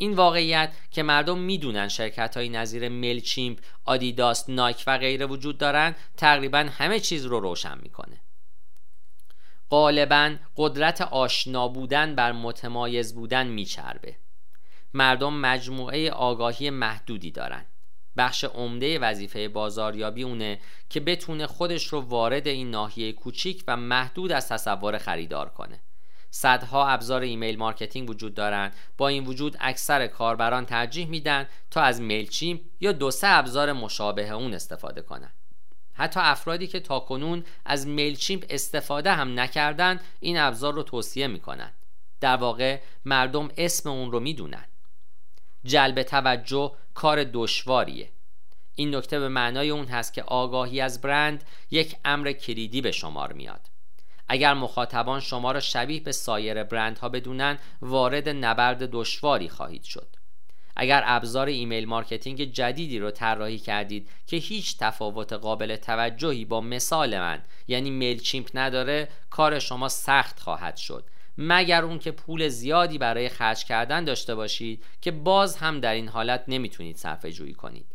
این 0.00 0.12
واقعیت 0.12 0.72
که 0.90 1.02
مردم 1.02 1.38
می‌دونن 1.38 1.88
شرکت 1.88 2.36
های 2.36 2.48
نظیر 2.48 2.88
Mailchimp، 2.88 3.58
آدیداس، 3.84 4.50
نایک 4.50 4.84
و 4.86 4.98
غیره 4.98 5.26
وجود 5.26 5.58
دارن 5.58 5.94
تقریبا 6.16 6.58
همه 6.58 7.00
چیز 7.00 7.24
رو 7.24 7.40
روشن 7.40 7.78
می‌کنه. 7.82 8.20
غالبا 9.70 10.36
قدرت 10.56 11.00
آشنا 11.00 11.68
بودن 11.68 12.14
بر 12.14 12.32
متمایز 12.32 13.14
بودن 13.14 13.46
میچربه. 13.46 14.16
مردم 14.94 15.34
مجموعه 15.34 16.10
آگاهی 16.10 16.70
محدودی 16.70 17.30
دارن. 17.30 17.66
بخش 18.16 18.44
عمده 18.44 18.98
وظیفه 18.98 19.48
بازاریابی 19.48 20.22
اونه 20.22 20.60
که 20.90 21.00
بتونه 21.00 21.46
خودش 21.46 21.86
رو 21.86 22.00
وارد 22.00 22.48
این 22.48 22.70
ناحیه 22.70 23.12
کوچیک 23.12 23.64
و 23.68 23.76
محدود 23.76 24.32
از 24.32 24.48
تصور 24.48 24.98
خریدار 24.98 25.48
کنه. 25.48 25.80
صدها 26.30 26.88
ابزار 26.88 27.20
email 27.20 27.58
marketing 27.58 28.10
وجود 28.10 28.34
دارند. 28.34 28.74
با 28.96 29.08
این 29.08 29.26
وجود 29.26 29.56
اکثر 29.60 30.06
کاربران 30.06 30.66
ترجیح 30.66 31.08
میدن 31.08 31.48
تا 31.70 31.80
از 31.80 32.00
Mailchimp 32.00 32.60
یا 32.80 32.92
دو 32.92 33.10
سه 33.10 33.26
ابزار 33.26 33.72
مشابه 33.72 34.30
اون 34.30 34.54
استفاده 34.54 35.02
کنند 35.02 35.32
حتی 35.92 36.20
افرادی 36.22 36.66
که 36.66 36.80
تاکنون 36.80 37.44
از 37.64 37.86
Mailchimp 37.86 38.44
استفاده 38.50 39.12
هم 39.12 39.40
نکردن 39.40 40.00
این 40.20 40.38
ابزار 40.38 40.74
رو 40.74 40.82
توصیه 40.82 41.26
می‌کنن. 41.26 41.72
در 42.20 42.36
واقع 42.36 42.80
مردم 43.04 43.50
اسم 43.56 43.90
اون 43.90 44.12
رو 44.12 44.20
می‌دونن. 44.20 44.64
جلب 45.64 46.02
توجه 46.02 46.72
کار 46.94 47.24
دشواریه. 47.24 48.10
این 48.74 48.94
نکته 48.94 49.20
به 49.20 49.28
معنای 49.28 49.70
اون 49.70 49.86
هست 49.86 50.12
که 50.12 50.22
آگاهی 50.22 50.80
از 50.80 51.00
برند 51.00 51.44
یک 51.70 51.96
امر 52.04 52.32
کلیدی 52.32 52.80
به 52.80 52.92
شمار 52.92 53.32
میاد. 53.32 53.60
اگر 54.32 54.54
مخاطبان 54.54 55.20
شما 55.20 55.52
را 55.52 55.60
شبیه 55.60 56.00
به 56.00 56.12
سایر 56.12 56.64
برندها 56.64 57.08
بدونن 57.08 57.58
وارد 57.82 58.28
نبرد 58.28 58.90
دشواری 58.90 59.48
خواهید 59.48 59.82
شد. 59.82 60.16
اگر 60.76 61.02
ابزار 61.06 61.46
email 61.46 61.86
marketing 61.86 62.44
جدیدی 62.44 62.98
رو 62.98 63.10
طراحی 63.10 63.58
کردید 63.58 64.08
که 64.26 64.36
هیچ 64.36 64.78
تفاوت 64.78 65.32
قابل 65.32 65.76
توجهی 65.76 66.44
با 66.44 66.60
مثال 66.60 67.18
من 67.18 67.42
یعنی 67.68 67.90
میل 67.90 68.18
چیمپ 68.18 68.50
نداره 68.54 69.08
کار 69.30 69.58
شما 69.58 69.88
سخت 69.88 70.40
خواهد 70.40 70.76
شد. 70.76 71.04
مگر 71.38 71.84
اون 71.84 71.98
که 71.98 72.10
پول 72.10 72.48
زیادی 72.48 72.98
برای 72.98 73.28
خرج 73.28 73.64
کردن 73.64 74.04
داشته 74.04 74.34
باشید 74.34 74.84
که 75.00 75.10
باز 75.10 75.56
هم 75.56 75.80
در 75.80 75.92
این 75.92 76.08
حالت 76.08 76.44
نمی‌تونید 76.48 76.96
صرفه 76.96 77.32
جویی 77.32 77.54
کنید. 77.54 77.89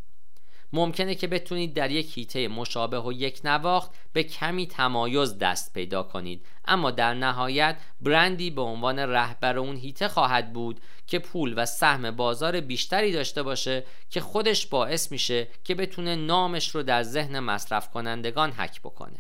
ممکنه 0.75 1.15
که 1.15 1.27
بتونید 1.27 1.73
در 1.73 1.91
یک 1.91 2.17
هیته 2.17 2.47
مشابه 2.47 2.99
و 2.99 3.13
یک 3.13 3.41
نواخت 3.43 3.91
به 4.13 4.23
کمی 4.23 4.67
تمایز 4.67 5.37
دست 5.37 5.73
پیدا 5.73 6.03
کنید. 6.03 6.45
اما 6.65 6.91
در 6.91 7.13
نهایت 7.13 7.77
برندی 8.01 8.49
به 8.49 8.61
عنوان 8.61 8.99
رهبر 8.99 9.57
اون 9.57 9.75
هیته 9.75 10.07
خواهد 10.07 10.53
بود 10.53 10.81
که 11.07 11.19
پول 11.19 11.53
و 11.57 11.65
سهم 11.65 12.11
بازار 12.11 12.59
بیشتری 12.59 13.11
داشته 13.11 13.43
باشه 13.43 13.83
که 14.09 14.21
خودش 14.21 14.67
باعث 14.67 15.11
میشه 15.11 15.47
که 15.63 15.75
بتونه 15.75 16.15
نامش 16.15 16.69
رو 16.75 16.83
در 16.83 17.03
ذهن 17.03 17.39
مصرف 17.39 17.89
کنندگان 17.89 18.51
حک 18.51 18.81
بکنه. 18.81 19.19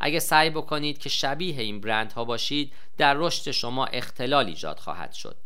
اگه 0.00 0.18
سعی 0.18 0.50
بکنید 0.50 0.98
که 0.98 1.08
شبیه 1.08 1.60
این 1.60 1.80
برندها 1.80 2.24
باشید 2.24 2.72
در 2.98 3.14
رشد 3.14 3.50
شما 3.50 3.86
اختلال 3.86 4.46
ایجاد 4.46 4.78
خواهد 4.78 5.12
شد. 5.12 5.36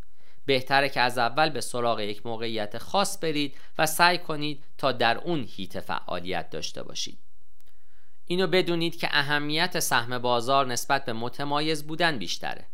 بهتره 0.47 0.89
که 0.89 1.01
از 1.01 1.17
اول 1.17 1.49
به 1.49 1.61
سراغ 1.61 1.99
یک 1.99 2.25
موقعیت 2.25 2.77
خاص 2.77 3.17
برید 3.21 3.55
و 3.77 3.85
سعی 3.85 4.17
کنید 4.17 4.63
تا 4.77 4.91
در 4.91 5.17
اون 5.17 5.47
هیت 5.49 5.79
فعالیت 5.79 6.49
داشته 6.49 6.83
باشید. 6.83 7.17
اینو 8.25 8.47
بدونید 8.47 8.99
که 8.99 9.09
اهمیت 9.11 9.79
سهم 9.79 10.17
بازار 10.17 10.65
نسبت 10.65 11.05
به 11.05 11.13
متمایز 11.13 11.87
بودن 11.87 12.17
بیشتره. 12.17 12.65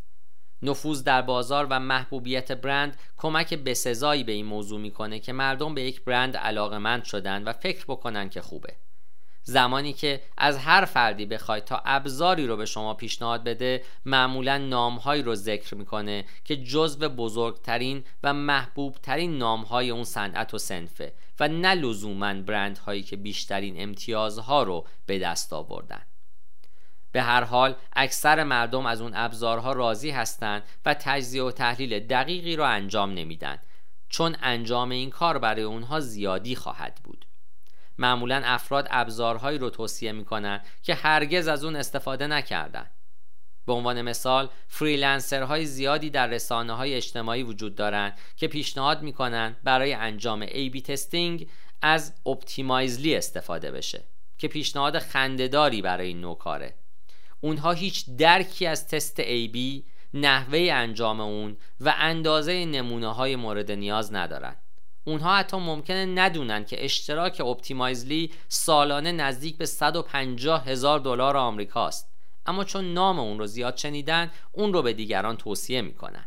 نفوذ 0.61 1.03
در 1.03 1.21
بازار 1.21 1.67
و 1.69 1.79
محبوبیت 1.79 2.51
برند 2.51 2.97
کمک 3.17 3.53
بسزایی 3.53 4.23
به 4.23 4.31
این 4.31 4.45
موضوع 4.45 4.79
می‌کنه 4.79 5.19
که 5.19 5.33
مردم 5.33 5.75
به 5.75 5.81
یک 5.81 6.03
برند 6.03 6.37
علاقمند 6.37 7.03
شدن 7.03 7.43
و 7.43 7.53
فکر 7.53 7.85
بکنن 7.87 8.29
که 8.29 8.41
خوبه. 8.41 8.75
زمانی 9.43 9.93
که 9.93 10.21
از 10.37 10.57
هر 10.57 10.85
فردی 10.85 11.25
بخواید 11.25 11.63
تا 11.63 11.81
ابزاری 11.85 12.47
رو 12.47 12.57
به 12.57 12.65
شما 12.65 12.93
پیشنهاد 12.93 13.43
بده 13.43 13.83
معمولا 14.05 14.57
نامهایی 14.57 15.23
رو 15.23 15.35
ذکر 15.35 15.75
می‌کنه 15.75 16.25
که 16.43 16.57
جزو 16.57 17.09
بزرگترین 17.09 18.03
و 18.23 18.33
محبوبترین 18.33 19.37
نامهای 19.37 19.89
اون 19.89 20.03
صنعت 20.03 20.53
و 20.53 20.57
سنفه 20.57 21.13
و 21.39 21.47
نه 21.47 21.73
لزوما 21.73 22.33
برندهایی 22.33 23.03
که 23.03 23.15
بیشترین 23.15 23.81
امتیازها 23.81 24.63
رو 24.63 24.85
به 25.05 25.19
دست 25.19 25.53
آوردن. 25.53 26.01
به 27.11 27.21
هر 27.21 27.43
حال 27.43 27.75
اکثر 27.93 28.43
مردم 28.43 28.85
از 28.85 29.01
اون 29.01 29.11
ابزارها 29.15 29.73
راضی 29.73 30.09
هستند 30.09 30.63
و 30.85 30.93
تجزیه 30.93 31.43
و 31.43 31.51
تحلیل 31.51 31.99
دقیقی 31.99 32.55
رو 32.55 32.63
انجام 32.63 33.13
نمیدن 33.13 33.57
چون 34.09 34.35
انجام 34.41 34.89
این 34.89 35.09
کار 35.09 35.37
برای 35.37 35.63
اونها 35.63 35.99
زیادی 35.99 36.55
خواهد 36.55 36.99
بود. 37.03 37.25
معمولا 37.97 38.41
افراد 38.45 38.87
ابزارهایی 38.91 39.57
رو 39.57 39.69
توصیه 39.69 40.11
می‌کنن 40.11 40.61
که 40.81 40.95
هرگز 40.95 41.47
از 41.47 41.63
اون 41.63 41.75
استفاده 41.75 42.27
نکردن. 42.27 42.89
به 43.65 43.73
عنوان 43.73 44.01
مثال 44.01 44.49
freelancer 44.67 45.49
های 45.49 45.65
زیادی 45.65 46.09
در 46.09 46.27
رسانه 46.27 46.73
های 46.73 46.93
اجتماعی 46.93 47.43
وجود 47.43 47.75
دارند 47.75 48.17
که 48.35 48.47
پیشنهاد 48.47 49.01
می‌کنن 49.01 49.55
برای 49.63 49.93
انجام 49.93 50.45
A-B 50.45 50.81
testing 50.81 51.49
از 51.81 52.13
Optimizely 52.25 53.15
استفاده 53.15 53.71
بشه 53.71 54.03
که 54.37 54.47
پیشنهاد 54.47 54.99
خنده‌داری 54.99 55.81
برای 55.81 56.07
این 56.07 56.21
نوع 56.21 56.37
کاره. 56.37 56.75
اونها 57.41 57.71
هیچ 57.71 58.05
درکی 58.17 58.65
از 58.65 58.87
تست 58.87 59.21
A-B 59.21 59.57
نحوه 60.13 60.69
انجام 60.73 61.21
اون 61.21 61.57
و 61.79 61.93
اندازه 61.97 62.65
نمونه 62.65 63.13
های 63.13 63.35
مورد 63.35 63.71
نیاز 63.71 64.13
ندارند 64.13 64.62
اونها 65.05 65.35
حتی 65.35 65.57
ممکنه 65.57 66.05
ندونن 66.05 66.65
که 66.65 66.85
اشتراک 66.85 67.41
اپتیمایزلی 67.41 68.31
سالانه 68.47 69.11
نزدیک 69.11 69.57
به 69.57 69.65
150 69.65 70.67
هزار 70.67 70.99
دلار 70.99 71.37
آمریکاست. 71.37 72.13
اما 72.45 72.63
چون 72.63 72.93
نام 72.93 73.19
اون 73.19 73.39
رو 73.39 73.47
زیاد 73.47 73.77
شنیدن 73.77 74.31
اون 74.51 74.73
رو 74.73 74.81
به 74.81 74.93
دیگران 74.93 75.37
توصیه 75.37 75.81
می‌کنن. 75.81 76.25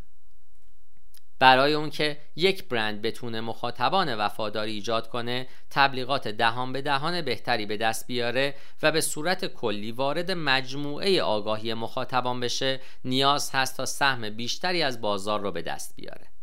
برای 1.39 1.75
اون 1.75 1.91
که 1.91 2.19
یک 2.37 2.69
برند 2.69 3.03
بتونه 3.03 3.41
مخاطبان 3.41 4.15
وفاداری 4.15 4.73
ایجاد 4.73 5.09
کنه 5.09 5.49
تبلیغات 5.71 6.29
دهان 6.29 6.73
به 6.73 6.83
دهان 6.83 7.23
بهتری 7.23 7.67
به 7.67 7.77
دست 7.77 8.07
بیاره 8.07 8.55
و 8.83 8.93
به 8.93 9.01
صورت 9.01 9.47
کلی 9.47 9.93
وارد 9.93 10.31
مجموعه 10.31 11.23
آگاهی 11.23 11.75
مخاطبان 11.75 12.41
بشه 12.41 12.81
نیاز 13.05 13.51
هست 13.51 13.77
تا 13.77 13.87
سهم 13.87 14.31
بیشتری 14.31 14.83
از 14.83 15.01
بازار 15.01 15.41
رو 15.41 15.53
به 15.53 15.63
دست 15.63 15.97
بیاره. 15.97 16.36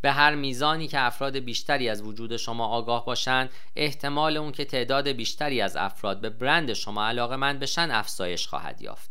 به 0.00 0.12
هر 0.12 0.34
میزانی 0.34 0.88
که 0.88 1.00
افراد 1.00 1.36
بیشتری 1.36 1.88
از 1.88 2.02
وجود 2.02 2.36
شما 2.36 2.66
آگاه 2.66 3.04
باشند 3.04 3.50
احتمال 3.76 4.36
اون 4.36 4.52
که 4.52 4.64
تعداد 4.64 5.08
بیشتری 5.08 5.60
از 5.60 5.76
افراد 5.76 6.20
به 6.20 6.30
برند 6.30 6.72
شما 6.72 7.06
علاقه 7.06 7.36
من 7.36 7.58
بشن 7.58 7.90
افزایش 7.90 8.46
خواهد 8.46 8.82
یافت. 8.82 9.10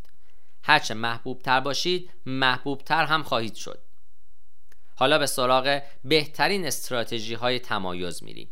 هرچه 0.64 0.94
محبوب 0.94 1.42
تر 1.42 1.60
باشید 1.60 2.10
محبوب 2.26 2.82
تر 2.82 3.06
هم 3.06 3.24
خواهید 3.24 3.56
شد. 3.56 3.84
حالا 4.96 5.18
به 5.18 5.26
سراغ 5.26 5.82
بهترین 6.04 6.66
استراتژی 6.66 7.34
های 7.34 7.60
تمایز 7.60 8.24
میریم. 8.24 8.50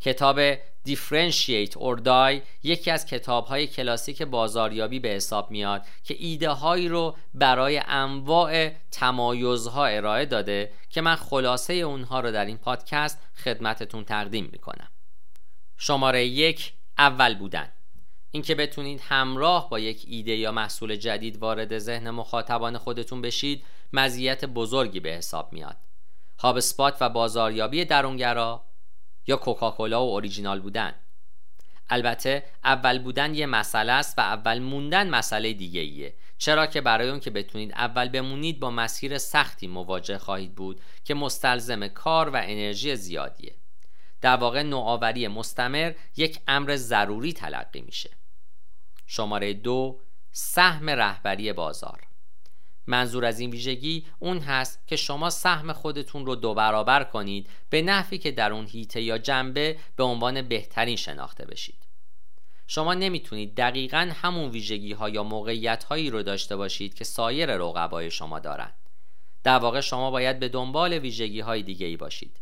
کتاب 0.00 0.54
Differentiate 0.88 1.76
or 1.76 2.00
Die 2.04 2.42
یکی 2.62 2.90
از 2.90 3.06
کتاب 3.06 3.46
های 3.46 3.66
کلاسیک 3.66 4.22
بازاریابی 4.22 5.00
به 5.00 5.08
حساب 5.08 5.50
میاد 5.50 5.86
که 6.04 6.16
ایده 6.18 6.50
هایی 6.50 6.88
رو 6.88 7.16
برای 7.34 7.82
انواع 7.86 8.68
تمایزها 8.90 9.86
ارائه 9.86 10.26
داده 10.26 10.72
که 10.90 11.00
من 11.00 11.14
خلاصه 11.14 11.74
اونها 11.74 12.20
رو 12.20 12.30
در 12.30 12.44
این 12.44 12.56
پادکست 12.56 13.18
خدمتتون 13.44 14.04
تقدیم 14.04 14.48
می‌کنم. 14.52 14.88
شماره 15.76 16.26
یک 16.26 16.72
اول 16.98 17.34
بودن. 17.34 17.68
اینکه 18.30 18.54
بتونید 18.54 19.00
همراه 19.04 19.70
با 19.70 19.78
یک 19.78 20.04
ایده 20.08 20.36
یا 20.36 20.52
محصول 20.52 20.96
جدید 20.96 21.36
وارد 21.36 21.78
ذهن 21.78 22.10
مخاطبان 22.10 22.78
خودتون 22.78 23.22
بشید 23.22 23.64
مزیت 23.92 24.44
بزرگی 24.44 25.00
به 25.00 25.10
حساب 25.10 25.52
میاد. 25.52 25.76
هاب 26.38 26.58
و 27.00 27.08
بازاریابی 27.08 27.84
درونگرا 27.84 28.62
یا 29.30 29.36
کوکاکولا 29.36 30.06
و 30.06 30.10
اوریجینال 30.10 30.60
بودن. 30.60 30.94
البته 31.90 32.44
اول 32.64 32.98
بودن 32.98 33.34
یه 33.34 33.46
مسئله 33.46 33.92
است 33.92 34.18
و 34.18 34.20
اول 34.20 34.58
موندن 34.58 35.10
مسئله 35.10 35.52
دیگه 35.52 35.80
ایه. 35.80 36.14
چرا 36.38 36.66
که 36.66 36.80
برای 36.80 37.08
اون 37.08 37.20
که 37.20 37.30
بتونید 37.30 37.72
اول 37.72 38.08
بمونید 38.08 38.60
با 38.60 38.70
مسیر 38.70 39.18
سختی 39.18 39.66
مواجه 39.66 40.18
خواهید 40.18 40.54
بود 40.54 40.80
که 41.04 41.14
مستلزم 41.14 41.88
کار 41.88 42.28
و 42.28 42.36
انرژی 42.36 42.96
زیادیه. 42.96 43.54
در 44.20 44.36
واقع 44.36 44.62
نوآوری 44.62 45.28
مستمر 45.28 45.92
یک 46.16 46.40
امر 46.48 46.76
ضروری 46.76 47.32
تلقی 47.32 47.80
میشه. 47.80 48.10
شماره 49.06 49.52
دو 49.52 50.00
سهم 50.32 50.90
رهبری 50.90 51.52
بازار. 51.52 52.09
منظور 52.90 53.24
از 53.24 53.40
این 53.40 53.50
ویژگی 53.50 54.06
اون 54.18 54.38
هست 54.38 54.86
که 54.86 54.96
شما 54.96 55.30
سهم 55.30 55.72
خودتون 55.72 56.26
رو 56.26 56.36
دو 56.36 56.54
برابر 56.54 57.04
کنید 57.04 57.46
به 57.70 57.82
نحوی 57.82 58.18
که 58.18 58.30
در 58.30 58.52
اون 58.52 58.66
هیته 58.66 59.02
یا 59.02 59.18
جنبه 59.18 59.76
به 59.96 60.02
عنوان 60.02 60.42
بهترین 60.42 60.96
شناخته 60.96 61.46
بشید. 61.46 61.86
شما 62.66 62.94
نمی‌تونید 62.94 63.54
دقیقا 63.54 64.12
همون 64.22 64.50
ویژگی 64.50 64.92
ها 64.92 65.08
یا 65.08 65.22
موقعیت 65.22 65.84
هایی 65.84 66.10
رو 66.10 66.22
داشته 66.22 66.56
باشید 66.56 66.94
که 66.94 67.04
سایر 67.04 67.56
رقبای 67.56 68.10
شما 68.10 68.38
دارند 68.38 68.74
در 69.44 69.58
واقع 69.58 69.80
شما 69.80 70.10
باید 70.10 70.38
به 70.38 70.48
دنبال 70.48 70.92
ویژگی 70.92 71.40
های 71.40 71.62
دیگه 71.62 71.86
ای 71.86 71.96
باشید. 71.96 72.40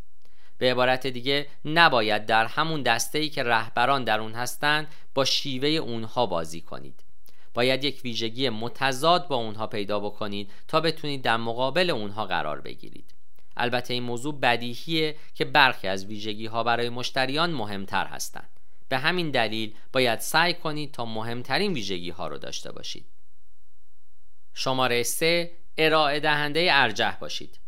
به 0.58 0.70
عبارت 0.70 1.06
دیگه 1.06 1.46
نباید 1.64 2.26
در 2.26 2.46
همون 2.46 2.82
دسته 2.82 3.18
ای 3.18 3.28
که 3.28 3.42
رهبران 3.42 4.04
در 4.04 4.20
اون 4.20 4.32
هستند 4.32 4.88
با 5.14 5.24
شیوه 5.24 5.68
اونها 5.68 6.26
بازی 6.26 6.61
کنید. 6.61 7.04
باید 7.54 7.84
یک 7.84 8.00
ویژگی 8.04 8.48
متضاد 8.48 9.28
با 9.28 9.37
اونها 9.37 9.66
پیدا 9.66 10.00
بکنید 10.00 10.50
تا 10.68 10.80
بتونید 10.80 11.22
در 11.22 11.37
مقابل 11.37 11.90
اونها 11.90 12.26
قرار 12.26 12.61
بگیرید. 12.61 13.14
البته 13.56 13.94
این 13.94 14.02
موضوع 14.02 14.40
بدیهیه 14.40 15.16
که 15.34 15.44
برخی 15.44 15.88
از 15.88 16.06
ویژگی 16.06 16.46
ها 16.46 16.62
برای 16.62 16.88
مشتریان 16.88 17.50
مهمتر 17.50 18.06
هستند. 18.06 18.48
به 18.88 18.98
همین 18.98 19.30
دلیل 19.30 19.74
باید 19.92 20.18
سعی 20.18 20.54
کنید 20.54 20.92
تا 20.92 21.04
مهمترین 21.04 21.72
ویژگی 21.72 22.11
ها 22.11 22.28
رو 22.28 22.38
داشته 22.38 22.72
باشید. 22.72 23.06
شماره 24.54 25.02
3 25.02 25.50
ارائه 25.78 26.20
دهنده 26.20 26.68
ارجح 26.72 27.16
باشید. 27.16 27.58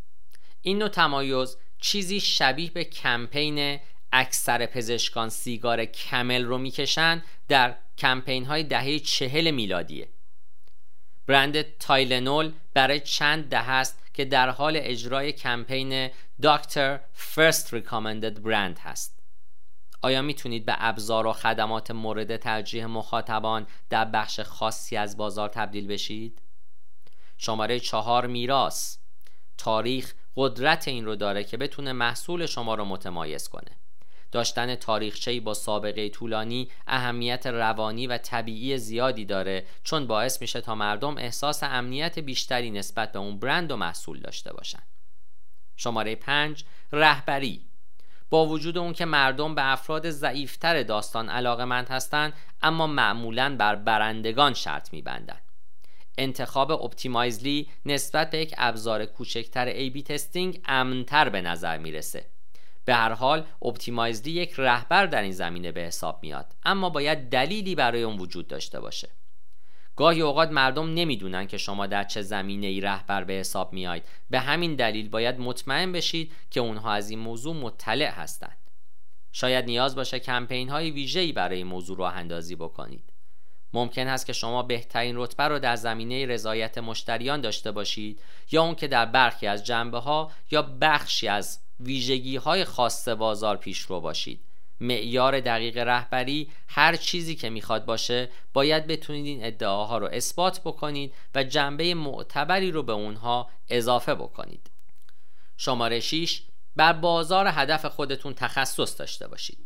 این 0.63 0.79
نوع 0.79 0.89
تمایز 0.89 1.57
چیزی 1.81 2.21
شبیه 2.21 2.71
به 2.71 2.85
کمپین 2.85 3.79
اکثر 4.13 4.67
پزشکان 4.67 5.29
سیگار 5.29 5.85
Camel 5.85 6.45
رو 6.45 6.59
می‌کشن 6.59 7.23
در 7.49 7.77
کمپین 8.01 8.45
های 8.45 8.63
دهه 8.63 8.99
چهل 8.99 9.51
میلادیه. 9.51 10.09
برند 11.27 11.79
Tylenol 11.79 12.53
برای 12.75 13.01
چند 13.01 13.49
دهه 13.49 13.71
است 13.71 14.01
که 14.15 14.25
در 14.25 14.49
حال 14.49 14.75
اجرای 14.77 15.33
کمپین 15.33 16.11
doctor 16.43 17.01
first 17.13 17.75
recommended 17.75 18.43
brand 18.43 18.79
هست. 18.79 19.21
آیا 20.03 20.23
می‌تونید 20.23 20.67
به 20.67 20.75
ابزار 20.79 21.27
و 21.27 21.33
خدمات 21.33 21.91
مورد 21.91 22.37
ترجیح 22.37 22.87
مخاطبان 22.87 23.67
در 23.91 24.05
بخش 24.05 24.41
خاصی 24.41 24.97
از 24.97 25.17
بازار 25.17 25.49
تبدیل 25.49 25.87
بشید؟ 25.87 26.43
شماره 27.39 27.81
چهار 27.81 28.27
میراث. 28.27 28.97
تاریخ 29.59 30.15
قدرت 30.37 30.89
این 30.89 31.05
رو 31.05 31.17
داره 31.17 31.45
که 31.45 31.57
بتونه 31.57 31.93
محصول 31.93 32.47
شما 32.47 32.75
رو 32.75 32.85
متمایز 32.85 33.49
کنه. 33.49 33.80
داشتن 34.33 34.75
تاریخچه‌ای 34.75 35.41
با 35.41 35.55
سابقه 35.55 36.09
طولانی 36.09 36.71
اهمیت 36.87 37.47
روانی 37.47 38.07
و 38.07 38.19
طبیعی 38.19 38.79
زیادی 38.79 39.25
داره 39.25 39.67
چون 39.85 40.07
باعث 40.07 40.41
میشه 40.41 40.61
تا 40.61 40.75
مردم 40.75 41.19
احساس 41.19 41.63
امنیت 41.63 42.19
بیشتری 42.19 42.71
نسبت 42.71 43.13
به 43.13 43.19
اون 43.19 43.39
برند 43.39 43.71
و 43.71 43.77
محصول 43.77 44.21
داشته 44.21 44.53
باشن. 44.53 44.83
شماره 45.77 46.15
5 46.15 46.65
رهبری. 46.93 47.61
با 48.31 48.47
وجود 48.47 48.79
اون 48.79 48.93
که 48.93 49.05
مردم 49.05 49.55
به 49.55 49.73
افراد 49.73 50.11
ضعیفتر 50.11 50.83
داستان 50.83 51.29
علاقه 51.29 51.65
مند 51.65 51.89
هستند 51.89 52.33
اما 52.63 52.87
معمولا 52.87 53.57
بر 53.59 53.75
برندگان 53.75 54.55
شرط 54.55 54.93
میبندند. 54.93 55.43
انتخاب 56.19 56.71
Optimizely 56.71 57.69
نسبت 57.87 58.31
به 58.31 58.39
یک 58.39 58.55
ابزار 58.59 59.07
کوچکتر 59.07 59.67
A-B 59.67 60.03
testing 60.03 60.61
امن‌تر 60.65 61.29
به 61.29 61.41
نظر 61.41 61.79
می‌رسه. 61.79 62.27
به 62.85 62.95
هر 62.95 63.13
حال 63.13 63.47
Optimizely 63.63 64.33
یک 64.33 64.55
رهبر 64.59 65.07
در 65.07 65.23
این 65.23 65.33
زمینه 65.33 65.73
به 65.73 65.81
حساب 65.81 66.19
میاد 66.23 66.55
اما 66.65 66.91
باید 66.91 67.29
دلیلی 67.29 67.75
برای 67.75 68.03
اون 68.03 68.19
وجود 68.19 68.49
داشته 68.49 68.81
باشه. 68.81 69.09
گاهی 69.97 70.21
اوقات 70.21 70.51
مردم 70.51 70.95
نمی‌دونن 70.95 71.47
که 71.47 71.59
شما 71.59 71.87
در 71.87 72.05
چه 72.05 72.23
زمینه 72.23 72.67
ای 72.67 72.81
رهبر 72.81 73.25
به 73.25 73.33
حساب 73.33 73.73
میاید 73.73 74.05
به 74.31 74.41
همین 74.41 74.77
دلیل 74.77 75.09
باید 75.09 75.39
مطمئن 75.39 75.93
بشید 75.93 76.33
که 76.51 76.61
اونها 76.61 76.93
از 76.93 77.11
این 77.11 77.19
موضوع 77.19 77.57
مطلع 77.57 78.11
هستند. 78.11 78.59
شاید 79.33 79.65
نیاز 79.65 79.95
باشه 79.95 80.19
کمپین 80.19 80.69
های 80.69 80.91
ویژه‌ای 80.91 81.33
برای 81.33 81.57
این 81.57 81.67
موضوع 81.67 81.99
راه 81.99 82.17
اندازی 82.17 82.57
بکنید. 82.57 83.13
ممکن 83.73 84.07
است 84.07 84.27
که 84.27 84.33
شما 84.33 84.63
بهترین 84.63 85.17
رتبه 85.17 85.49
را 85.49 85.59
در 85.59 85.77
زمینه 85.77 86.27
رضایت 86.27 86.79
مشتریان 86.79 87.41
داشته 87.41 87.73
باشید 87.73 88.21
یا 88.51 88.63
اون 88.63 88.75
که 88.75 88.89
در 88.89 89.07
برخی 89.07 89.47
از 89.47 89.67
جنبه 89.67 89.99
ها 89.99 90.31
یا 90.51 90.63
بخشی 90.63 91.29
از 91.29 91.61
ویژگی 91.81 92.37
های 92.37 92.65
خاص 92.65 93.09
بازار 93.09 93.57
پیشرو 93.57 94.01
باشید. 94.01 94.41
معیار 94.81 95.41
دقیق 95.41 95.79
رهبری 95.79 96.51
هر 96.69 96.97
چیزی 96.97 97.35
که 97.35 97.51
می‌خواد 97.51 97.85
باشه 97.85 98.29
باید 98.53 98.87
بتونید 98.87 99.27
این 99.27 99.45
ادعاها 99.45 99.99
رو 99.99 100.09
اثبات 100.13 100.61
بکنید 100.61 101.15
و 101.35 101.45
جنبه 101.45 101.95
معتبری 101.95 102.71
رو 102.71 102.83
به 102.83 102.93
اونها 102.93 103.51
اضافه 103.69 104.15
بکنید. 104.15 104.71
شماره 105.57 106.01
6 106.01 106.43
بر 106.77 106.93
بازار 106.93 107.47
هدف 107.49 107.87
خودتون 107.87 108.35
تخصص 108.35 108.99
داشته 108.99 109.29
باشید. 109.29 109.59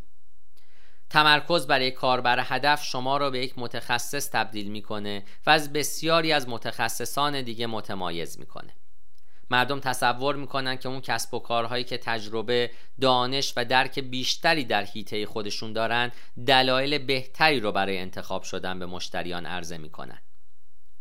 تمرکز 1.11 1.66
برای 1.66 1.90
کاربر 1.90 2.38
هدف 2.42 2.85
شما 2.85 3.16
را 3.16 3.31
به 3.31 3.38
یک 3.38 3.55
متخصص 3.57 4.31
تبدیل 4.31 4.70
می‌کنه 4.70 5.24
و 5.46 5.50
از 5.50 5.72
بسیاری 5.72 6.33
از 6.33 6.48
متخصصان 6.48 7.42
دیگه 7.42 7.66
متمایز 7.66 8.38
می‌کنه. 8.38 8.74
مردم 9.50 9.80
تصور 9.80 10.37
می‌کنن 10.37 10.76
که 10.76 10.88
اون 10.88 11.00
کسب 11.00 11.35
و 11.35 11.38
کارهایی 11.38 11.85
که 11.85 11.98
تجربه 11.98 12.70
دانش 13.00 13.52
و 13.57 13.64
درک 13.64 13.98
بیشتری 13.98 14.64
در 14.64 14.85
حیطه 14.85 15.26
خودشون 15.26 15.72
دارن 15.72 16.12
دلایل 16.46 16.98
بهتری 16.98 17.61
رو 17.61 17.72
برای 17.72 17.98
انتخاب 17.98 18.42
شدن 18.42 18.78
به 18.78 18.87
مشتریان 18.87 19.46
عرضه 19.46 19.78
می‌کنن. 19.78 20.18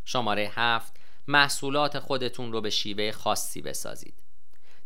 شماره 0.05 0.51
هفت 0.55 0.93
محصولات 1.27 1.99
خودتون 1.99 2.51
رو 2.51 2.61
به 2.61 2.69
شیوه 2.69 3.11
خاصی 3.11 3.61
بسازید. 3.61 4.13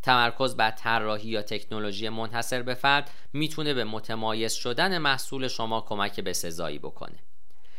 تمرکز 0.02 0.56
بر 0.56 0.72
طراحی 0.72 1.30
یا 1.30 1.42
تکنولوژی 1.42 2.10
منحصر 2.10 2.62
به 2.62 2.74
فرد 2.74 3.12
می‌تونه 3.34 3.74
به 3.74 3.84
متمایز 3.84 4.54
شدن 4.54 4.98
محصول 4.98 5.48
شما 5.48 5.82
کمک 5.82 6.20
به 6.20 6.34
سزایی 6.34 6.80
بکنه. 6.80 7.20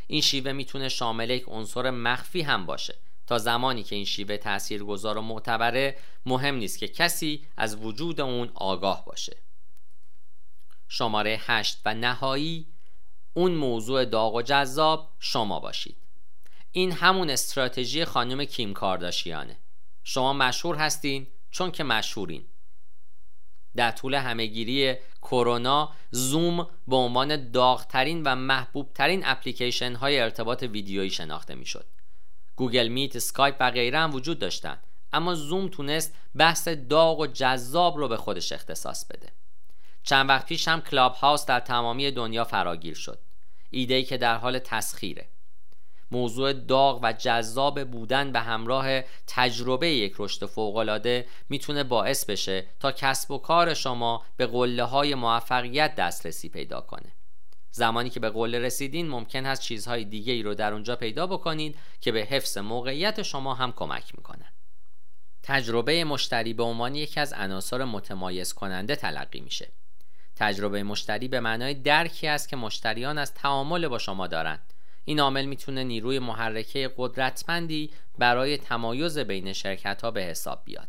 این 0.06 0.20
شیوه 0.20 0.52
می‌تونه 0.52 0.88
شامل 0.88 1.30
یک 1.30 1.44
عنصر 1.46 1.90
مخفی 1.90 2.42
هم 2.42 2.66
باشه. 2.66 2.94
تا 3.28 3.38
زمانی 3.38 3.82
که 3.82 3.96
این 3.96 4.04
شیوه 4.04 4.36
تاثیرگذار 4.36 5.18
و 5.18 5.22
معتبره 5.22 5.96
مهم 6.26 6.54
نیست 6.54 6.78
که 6.78 6.88
کسی 6.88 7.46
از 7.56 7.76
وجود 7.76 8.20
اون 8.20 8.50
آگاه 8.54 9.04
باشه. 9.04 9.36
شماره 10.88 11.40
هشت 11.40 11.80
و 11.84 11.94
نهایی 11.94 12.66
اون 13.34 13.54
موضوع 13.54 14.04
داغ 14.04 14.34
و 14.34 14.42
جذاب 14.42 15.10
شما 15.18 15.60
باشید. 15.60 15.96
این 16.72 16.92
همون 16.92 17.30
استراتژی 17.30 18.04
خانم 18.04 18.44
کیم 18.44 18.74
کارداشیانه. 18.74 19.58
شما 20.04 20.32
مشهور 20.32 20.76
هستین 20.76 21.26
چون 21.50 21.70
که 21.70 21.84
مشهورین. 21.84 22.44
در 23.76 23.90
طول 23.90 24.14
همهگیری 24.14 24.94
کرونا 25.22 25.92
زوم 26.10 26.68
به 26.88 26.96
عنوان 26.96 27.50
داغترین 27.50 28.22
و 28.22 28.34
محبوبترین 28.34 29.22
اپلیکیشن 29.24 29.94
های 29.94 30.20
ارتباط 30.20 30.62
ویدیویی 30.62 31.10
شناخته 31.10 31.54
می‌شد. 31.54 31.86
گوگل 32.59 32.88
میت، 32.88 33.16
اسکایپ 33.16 33.57
و 33.61 33.71
غیره 33.71 33.99
هم 33.99 34.14
وجود 34.14 34.38
داشتند 34.38 34.83
اما 35.12 35.35
زوم 35.35 35.68
تونست 35.68 36.14
بحث 36.37 36.68
داغ 36.68 37.21
و 37.21 37.27
جذاب 37.27 37.97
رو 37.97 38.09
به 38.09 38.16
خودش 38.16 38.53
اختصاص 38.53 39.05
بده. 39.05 39.29
چند 40.03 40.29
وقت 40.29 40.47
پیش 40.47 40.68
هم 40.68 40.81
کلاب 40.81 41.14
هاوس 41.14 41.47
در 41.47 41.61
تمامی 41.61 42.11
دنیا 42.11 42.44
فراگیر 42.44 42.94
شد. 42.94 43.18
ایده 43.71 44.03
که 44.03 44.16
در 44.16 44.37
حال 44.37 44.59
تسخیره. 44.59 45.29
موضوع 46.11 46.53
داغ 46.53 47.01
و 47.03 47.12
جذاب 47.12 47.85
بودن 47.85 48.33
به 48.33 48.40
همراه 48.40 49.01
تجربه 49.27 49.88
یک 49.88 50.14
رشد 50.18 50.47
فوقالعاده 50.47 51.27
می‌تونه 51.49 51.85
باعث 51.85 52.25
بشه 52.25 52.66
تا 52.81 52.92
کسب 52.92 53.31
و 53.31 53.38
کار 53.38 53.75
شما 53.75 54.23
به 54.37 54.47
قله 54.47 54.85
های 54.85 55.14
موفقیت 55.14 55.94
دسترسی 55.94 56.49
پیدا 56.49 56.81
کنه 56.81 57.12
زمانی 57.78 58.10
که 58.10 58.20
به 58.20 58.30
قله 58.30 58.58
رسیدین 58.58 59.08
ممکن 59.08 59.46
هست 59.46 59.62
چیزهای 59.62 60.04
دیگه 60.04 60.32
ای 60.32 60.42
رو 60.42 60.54
در 60.54 60.72
اونجا 60.72 60.96
پیدا 60.96 61.26
بکنید 61.26 61.76
که 62.00 62.12
به 62.12 62.20
حفظ 62.20 62.58
موقعیت 62.58 63.22
شما 63.22 63.54
هم 63.54 63.72
کمک 63.72 64.12
می‌کنه. 64.16 64.52
تجربه 65.42 66.04
مشتری 66.04 66.54
به 66.54 66.62
عنوان 66.62 66.94
یکی 66.94 67.20
از 67.20 67.32
عناصر 67.32 67.84
متمایز 67.84 68.52
کننده 68.52 68.96
تلقی 68.96 69.40
میشه. 69.40 69.68
تجربه 70.36 70.82
مشتری 70.82 71.28
به 71.28 71.40
معنای 71.40 71.74
درکی 71.74 72.26
است 72.26 72.48
که 72.48 72.56
مشتریان 72.56 73.18
از 73.18 73.34
تعامل 73.34 73.88
با 73.88 73.98
شما 73.98 74.26
دارند. 74.26 74.72
این 75.04 75.20
عامل 75.20 75.44
می‌تونه 75.44 75.84
نیروی 75.84 76.18
محرکه 76.18 76.94
قدرتمندی 76.96 77.90
برای 78.18 78.56
تمایز 78.56 79.18
بین 79.18 79.52
شرکت 79.52 80.02
ها 80.02 80.10
به 80.10 80.22
حساب 80.22 80.62
بیاد. 80.64 80.88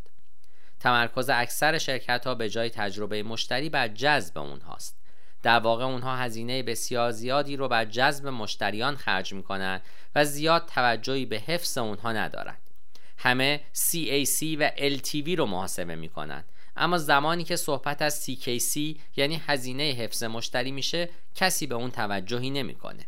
تمرکز 0.79 1.29
اکثر 1.29 1.77
شرکت 1.77 2.27
ها 2.27 2.35
به 2.35 2.49
جای 2.49 2.69
تجربه 2.69 3.23
مشتری 3.23 3.69
بر 3.69 3.87
جذب 3.87 4.37
اونهاست. 4.37 4.98
در 5.43 5.59
واقع 5.59 5.83
اونها 5.83 6.15
هزینه 6.15 6.63
بسیار 6.63 7.11
زیادی 7.11 7.55
رو 7.55 7.67
بر 7.67 7.85
جذب 7.85 8.27
مشتریان 8.27 8.95
خرج 8.95 9.33
می‌کنند 9.33 9.81
و 10.15 10.25
زیاد 10.25 10.65
توجهی 10.65 11.25
به 11.25 11.37
حفظ 11.37 11.77
اونها 11.77 12.11
ندارند. 12.11 12.61
همه 13.17 13.61
CAC 13.73 14.57
و 14.59 14.69
LTV 14.69 15.29
رو 15.37 15.45
محاسبه 15.45 15.95
می‌کنند. 15.95 16.45
اما 16.75 16.97
زمانی 16.97 17.43
که 17.43 17.55
صحبت 17.55 18.01
از 18.01 18.25
CKC 18.25 18.97
یعنی 19.15 19.41
هزینه 19.47 19.83
حفظ 19.83 20.23
مشتری 20.23 20.71
میشه 20.71 21.09
کسی 21.35 21.67
به 21.67 21.75
اون 21.75 21.91
توجهی 21.91 22.49
نمی‌کنه. 22.49 23.07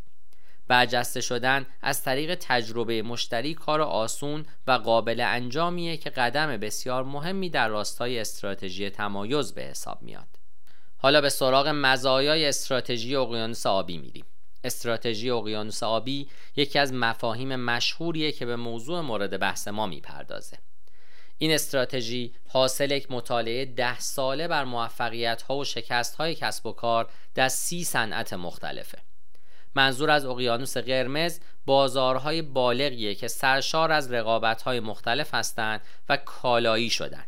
برجسته 0.67 1.21
شدن 1.21 1.65
از 1.81 2.03
طریق 2.03 2.37
تجربه 2.41 3.01
مشتری 3.01 3.53
کار 3.53 3.81
آسون 3.81 4.45
و 4.67 4.71
قابل 4.71 5.21
انجامیه 5.21 5.97
که 5.97 6.09
قدم 6.09 6.57
بسیار 6.57 7.03
مهمی 7.03 7.49
در 7.49 7.67
راستای 7.67 8.19
استراتژی 8.19 8.89
تمایز 8.89 9.53
به 9.53 9.61
حساب 9.61 10.01
میاد. 10.01 10.40
حالا 11.03 11.21
به 11.21 11.29
سراغ 11.29 11.67
مزایای 11.67 12.45
استراتژی 12.45 13.15
اقیانوس 13.15 13.65
آبی 13.65 13.97
میریم. 13.97 14.25
استراتژی 14.63 15.29
اقیانوس 15.29 15.83
آبی 15.83 16.29
یکی 16.55 16.79
از 16.79 16.93
مفاهیم 16.93 17.55
مشهوریه 17.55 18.31
که 18.31 18.45
به 18.45 18.55
موضوع 18.55 19.01
مورد 19.01 19.39
بحث 19.39 19.67
ما 19.67 19.87
می‌پردازه. 19.87 20.57
این 21.37 21.51
استراتژی 21.51 22.33
حاصل 22.47 22.91
یک 22.91 23.11
مطالعه 23.11 23.65
ده 23.65 23.99
ساله 23.99 24.47
بر 24.47 24.63
موفقیت 24.63 25.41
ها 25.41 25.57
و 25.57 25.63
شکست 25.63 26.15
های 26.15 26.35
کسب 26.35 26.65
و 26.65 26.71
کار 26.71 27.09
در 27.35 27.49
سی 27.49 27.83
صنعت 27.83 28.33
مختلفه. 28.33 28.97
منظور 29.75 30.11
از 30.11 30.25
اقیانوس 30.25 30.77
قرمز 30.77 31.39
بازارهای 31.65 32.41
بالغیه 32.41 33.15
که 33.15 33.27
سرشار 33.27 33.91
از 33.91 34.11
رقابتهای 34.11 34.79
مختلف 34.79 35.33
هستند 35.33 35.81
و 36.09 36.17
کالایی 36.17 36.89
شدن 36.89 37.25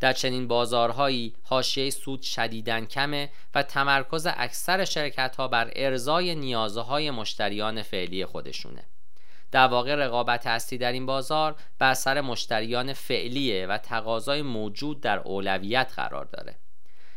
در 0.00 0.12
چنین 0.12 0.48
بازارهایی 0.48 1.34
حاشیه 1.42 1.90
سود 1.90 2.22
شدیدن 2.22 2.84
کمه 2.84 3.30
و 3.54 3.62
تمرکز 3.62 4.26
اکثر 4.36 4.84
شرکت 4.84 5.36
ها 5.36 5.48
بر 5.48 5.70
ارزای 5.76 6.34
نیازهای 6.34 7.10
مشتریان 7.10 7.82
فعلی 7.82 8.26
خودشونه. 8.26 8.84
در 9.50 9.66
واقع 9.66 9.94
رقابت 9.94 10.46
اصلی 10.46 10.78
در 10.78 10.92
این 10.92 11.06
بازار 11.06 11.56
بر 11.78 11.94
سر 11.94 12.20
مشتریان 12.20 12.92
فعلیه 12.92 13.66
و 13.66 13.78
تقاضای 13.78 14.42
موجود 14.42 15.00
در 15.00 15.18
اولویت 15.18 15.92
قرار 15.96 16.24
داره. 16.24 16.56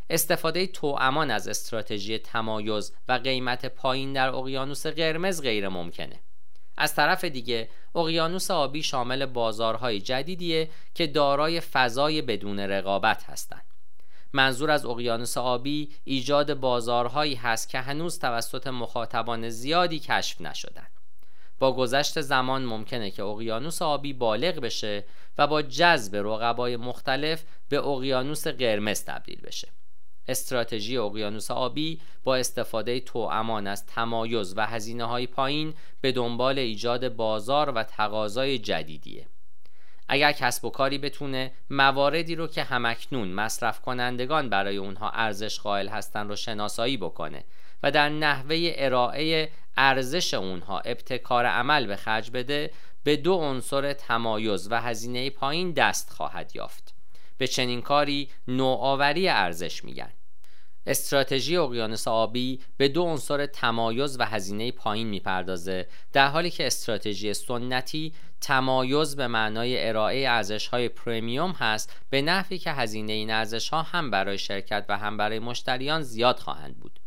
استفاده 0.10 0.68
توامان 0.68 1.32
از 1.32 1.48
استراتژی 1.48 2.18
تمایز 2.18 2.94
و 3.08 3.14
قیمت 3.14 3.66
پایین 3.66 4.14
در 4.14 4.30
اقیانوس 4.30 4.88
قرمز 4.88 5.42
غیر 5.42 5.70
ممکنه 5.70 6.20
از 6.82 6.96
طرف 6.96 7.24
دیگه 7.24 7.70
اقیانوس 7.96 8.52
آبی 8.52 8.84
شامل 8.84 9.26
بازارهای 9.26 10.00
جدیدیه 10.00 10.70
که 10.96 11.08
دارای 11.08 11.60
فضای 11.60 12.22
بدون 12.22 12.60
رقابت 12.60 13.24
هستند 13.24 13.64
منظور 14.34 14.72
از 14.72 14.86
اقیانوس 14.86 15.38
آبی 15.38 15.96
ایجاد 16.04 16.54
بازارهایی 16.54 17.36
هست 17.36 17.70
که 17.70 17.80
هنوز 17.80 18.20
توسط 18.20 18.68
مخاطبان 18.68 19.50
زیادی 19.50 20.00
کشف 20.00 20.42
نشدن. 20.42 20.88
با 21.60 21.74
گذشت 21.76 22.22
زمان 22.22 22.66
ممکنه 22.66 23.12
که 23.12 23.24
اقیانوس 23.24 23.82
آبی 23.82 24.14
بالغ 24.14 24.60
بشه 24.60 25.06
و 25.38 25.48
با 25.48 25.62
جذب 25.62 26.16
رقبای 26.16 26.78
مختلف 26.78 27.44
به 27.70 27.88
اقیانوس 27.88 28.48
قرمز 28.48 29.06
تبدیل 29.06 29.42
بشه. 29.42 29.68
استراتژی 30.28 30.98
اقیانوس 30.98 31.52
آبی 31.52 32.02
با 32.24 32.36
استفاده 32.36 33.00
توامان 33.00 33.68
از 33.68 33.86
تمایز 33.86 34.54
و 34.58 34.66
هزینه 34.66 35.06
های 35.06 35.28
پایین 35.28 35.74
به 36.02 36.12
دنبال 36.12 36.60
ایجاد 36.60 37.16
بازار 37.16 37.70
و 37.70 37.84
تقاضای 37.84 38.60
جدیدیه. 38.60 39.28
اگر 40.10 40.32
کسب 40.32 40.66
و 40.66 40.70
کاری 40.70 40.98
بتونه 40.98 41.52
مواردی 41.70 42.36
رو 42.36 42.48
که 42.48 42.64
همکنون 42.64 43.28
مصرف 43.28 43.82
کنندگان 43.82 44.50
برای 44.50 44.78
اونها 44.78 45.10
ارزش 45.10 45.60
قائل 45.60 45.88
هستن 45.88 46.28
رو 46.28 46.36
شناسایی 46.36 46.98
بکنه 46.98 47.44
و 47.84 47.92
در 47.92 48.10
نحوه 48.10 48.72
ارائه 48.76 49.50
ارزش 49.78 50.34
اونها 50.34 50.80
ابتکار 50.80 51.46
عمل 51.46 51.86
به 51.86 51.96
خرج 51.96 52.32
بده 52.32 52.72
به 53.04 53.18
دو 53.18 53.34
عنصر 53.34 53.94
تمایز 53.94 54.68
و 54.72 54.82
هزینه 54.82 55.30
پایین 55.30 55.72
دست 55.72 56.10
خواهد 56.10 56.56
یافت. 56.56 57.01
به 57.42 57.48
چنین 57.48 57.82
کاری 57.82 58.30
نوآوری 58.48 59.30
ارزش 59.30 59.84
میگن. 59.84 60.12
استراتژی 60.86 61.58
اقیانوس 61.58 62.08
آبی 62.08 62.60
به 62.78 62.88
دو 62.88 63.04
عنصر 63.04 63.46
تمایز 63.46 64.20
و 64.20 64.26
هزینه 64.26 64.72
پایین 64.72 65.08
می‌پردازه 65.08 65.88
در 66.14 66.28
حالی 66.28 66.50
که 66.50 66.68
استراتژی 66.68 67.34
سنتی 67.34 68.14
تمایز 68.42 69.16
به 69.16 69.28
معنای 69.28 69.88
ارائه 69.88 70.30
ارزش 70.30 70.68
های 70.68 70.90
پرمیوم 70.90 71.52
هست 71.52 71.96
به 72.10 72.22
نحوی 72.22 72.58
که 72.58 72.72
هزینه 72.72 73.14
این 73.14 73.32
ارزش 73.32 73.70
ها 73.70 73.82
هم 73.82 74.12
برای 74.12 74.38
شرکت 74.38 74.86
و 74.90 74.98
هم 74.98 75.18
برای 75.18 75.40
مشتریان 75.40 76.02
زیاد 76.02 76.40
خواهند 76.40 76.80
بود. 76.80 77.00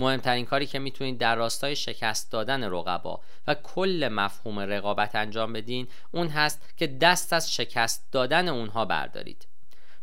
مهمترین 0.00 0.44
کاری 0.44 0.66
که 0.66 0.78
می‌تونید 0.78 1.18
در 1.18 1.36
راستای 1.36 1.76
شکست 1.76 2.32
دادن 2.32 2.64
رقبا 2.64 3.20
و 3.46 3.54
کل 3.54 4.08
مفهوم 4.12 4.58
رقابت 4.58 5.14
انجام 5.14 5.52
بدین 5.52 5.88
اون 6.10 6.28
هست 6.28 6.74
که 6.76 6.86
دست 6.86 7.32
از 7.32 7.54
شکست 7.54 8.12
دادن 8.12 8.48
اونها 8.48 8.84
بردارید. 8.84 9.46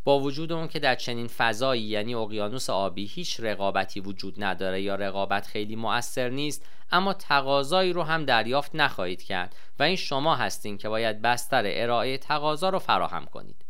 با 0.05 0.19
وجود 0.19 0.51
اون 0.51 0.67
که 0.67 0.79
در 0.79 0.95
چنین 0.95 1.27
فضایی 1.27 1.83
یعنی 1.83 2.15
اقیانوس 2.15 2.69
آبی 2.69 3.05
هیچ 3.05 3.39
رقابتی 3.39 3.99
وجود 3.99 4.43
نداره 4.43 4.81
یا 4.81 4.95
رقابت 4.95 5.47
خیلی 5.47 5.75
مؤثر 5.75 6.29
نیست 6.29 6.65
اما 6.91 7.13
تقاضایی 7.13 7.93
رو 7.93 8.03
هم 8.03 8.25
دریافت 8.25 8.75
نخواهید 8.75 9.23
کرد 9.23 9.55
و 9.79 9.83
این 9.83 9.95
شما 9.95 10.35
هستین 10.35 10.77
که 10.77 10.89
باید 10.89 11.21
بستر 11.21 11.63
ارائه 11.65 12.17
تقاضا 12.17 12.69
رو 12.69 12.79
فراهم 12.79 13.25
کنید. 13.25 13.65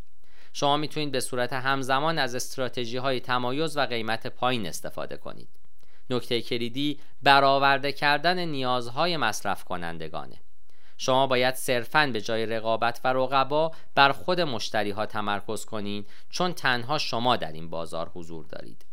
شما 0.54 0.78
می‌تونید 0.78 1.12
به 1.12 1.20
صورت 1.20 1.54
همزمان 1.54 2.20
از 2.20 2.36
استراتژی 2.36 2.98
های 2.98 3.20
تمایز 3.20 3.78
و 3.78 3.82
قیمت 3.82 4.28
پایین 4.28 4.68
استفاده 4.68 5.18
کنید. 5.18 5.50
نکته 6.10 6.42
کلیدی 6.42 7.00
برآورده 7.24 7.92
کردن 7.92 8.40
نیازهای 8.40 9.18
مصرف 9.18 9.64
کنندگانه 9.64 10.38
شما 10.98 11.28
باید 11.28 11.56
صرفا 11.56 12.10
به 12.14 12.22
جای 12.22 12.46
رقابت 12.46 13.02
و 13.04 13.14
رقبا 13.14 13.72
بر 13.96 14.12
خود 14.12 14.42
مشتری 14.42 14.92
ها 14.92 15.06
تمرکز 15.06 15.66
کنید 15.66 16.08
چون 16.30 16.54
تنها 16.54 16.98
شما 16.98 17.36
در 17.36 17.52
این 17.52 17.70
بازار 17.70 18.12
حضور 18.16 18.46
دارید. 18.46 18.86